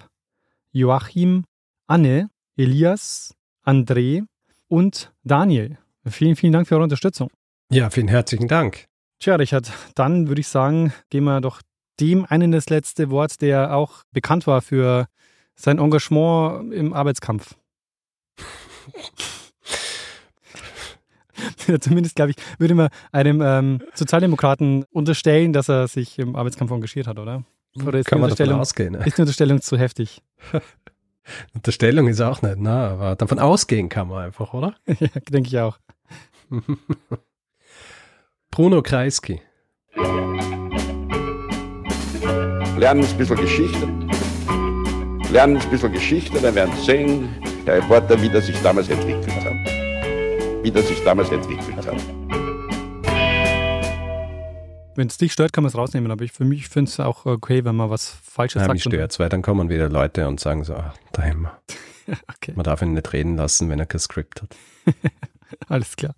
Joachim, 0.74 1.45
Anne, 1.88 2.30
Elias, 2.57 3.34
André 3.66 4.26
und 4.68 5.13
Daniel. 5.24 5.78
Vielen, 6.05 6.36
vielen 6.36 6.51
Dank 6.51 6.68
für 6.68 6.76
eure 6.76 6.84
Unterstützung. 6.84 7.30
Ja, 7.72 7.89
vielen 7.89 8.09
herzlichen 8.09 8.49
Dank. 8.49 8.86
Tja, 9.20 9.36
Richard, 9.36 9.72
dann 9.95 10.28
würde 10.28 10.41
ich 10.41 10.49
sagen, 10.49 10.93
gehen 11.09 11.24
wir 11.24 11.39
doch 11.39 11.61
dem 12.01 12.26
einen 12.26 12.51
das 12.51 12.70
letzte 12.70 13.09
Wort, 13.09 13.41
der 13.41 13.74
auch 13.74 14.03
bekannt 14.11 14.45
war 14.45 14.61
für 14.61 15.07
sein 15.55 15.80
Engagement 15.80 16.74
im 16.74 16.91
Arbeitskampf. 16.93 17.55
Zumindest, 21.79 22.15
glaube 22.15 22.31
ich, 22.31 22.37
würde 22.59 22.75
man 22.75 22.89
einem 23.11 23.41
ähm, 23.43 23.79
Sozialdemokraten 23.93 24.85
unterstellen, 24.91 25.53
dass 25.53 25.69
er 25.69 25.87
sich 25.87 26.19
im 26.19 26.35
Arbeitskampf 26.35 26.71
engagiert 26.71 27.07
hat, 27.07 27.19
oder? 27.19 27.43
Oder 27.83 27.99
ist 27.99 28.05
Kann 28.05 28.21
man 28.21 28.29
davon 28.29 28.53
ausgehen. 28.53 28.93
Ne? 28.93 29.05
Ist 29.05 29.17
die 29.17 29.21
Unterstellung 29.21 29.61
zu 29.61 29.77
heftig? 29.77 30.21
Unterstellung 31.53 32.07
ist 32.07 32.21
auch 32.21 32.41
nicht, 32.41 32.57
na, 32.59 32.89
aber 32.89 33.15
davon 33.15 33.39
ausgehen 33.39 33.89
kann 33.89 34.07
man 34.07 34.25
einfach, 34.25 34.53
oder? 34.53 34.75
ja, 34.87 35.07
denke 35.29 35.47
ich 35.49 35.59
auch. 35.59 35.79
Bruno 38.51 38.81
Kreisky. 38.81 39.41
Lernen 42.77 43.05
ein 43.05 43.17
bisschen 43.17 43.37
Geschichte. 43.37 43.87
Lernen 45.31 45.57
ein 45.57 45.69
bisschen 45.69 45.91
Geschichte, 45.91 46.39
dann 46.39 46.53
werden 46.53 46.73
Sie 46.77 46.85
sehen, 46.85 47.29
der 47.65 47.77
Reporter, 47.77 48.21
wie 48.21 48.29
das 48.29 48.45
sich 48.45 48.61
damals 48.61 48.89
entwickelt 48.89 49.33
hat. 49.43 49.74
Wie 50.66 50.72
das 50.72 50.88
sich 50.88 51.03
damals 51.03 51.30
entwickelt 51.30 51.78
hat. 51.78 51.95
Wenn 54.95 55.05
es 55.05 55.20
dich 55.20 55.32
stört, 55.32 55.53
kann 55.53 55.63
man 55.63 55.70
es 55.70 55.78
rausnehmen, 55.78 56.09
aber 56.09 56.24
ich, 56.24 56.32
für 56.32 56.43
mich 56.43 56.70
finde 56.70 56.89
es 56.89 56.99
auch 56.99 57.28
okay, 57.28 57.63
wenn 57.66 57.76
man 57.76 57.91
was 57.91 58.09
Falsches 58.09 58.61
Nein, 58.61 58.70
sagt. 58.70 58.74
Mich 58.74 58.84
stört 58.84 59.11
es, 59.11 59.20
weil 59.20 59.30
dann 59.30 59.43
kommen 59.43 59.70
wieder 59.70 59.89
Leute 59.89 60.28
und 60.28 60.39
sagen 60.39 60.63
so, 60.63 60.74
ach, 60.74 60.97
da 61.11 61.22
okay. 62.36 62.53
Man 62.55 62.63
darf 62.63 62.82
ihn 62.82 62.95
nicht 62.95 63.13
reden 63.13 63.38
lassen, 63.38 63.70
wenn 63.70 63.78
er 63.78 63.86
kein 63.86 63.99
Skript 63.99 64.41
hat. 64.41 64.55
Alles 65.68 65.95
klar. 65.95 66.16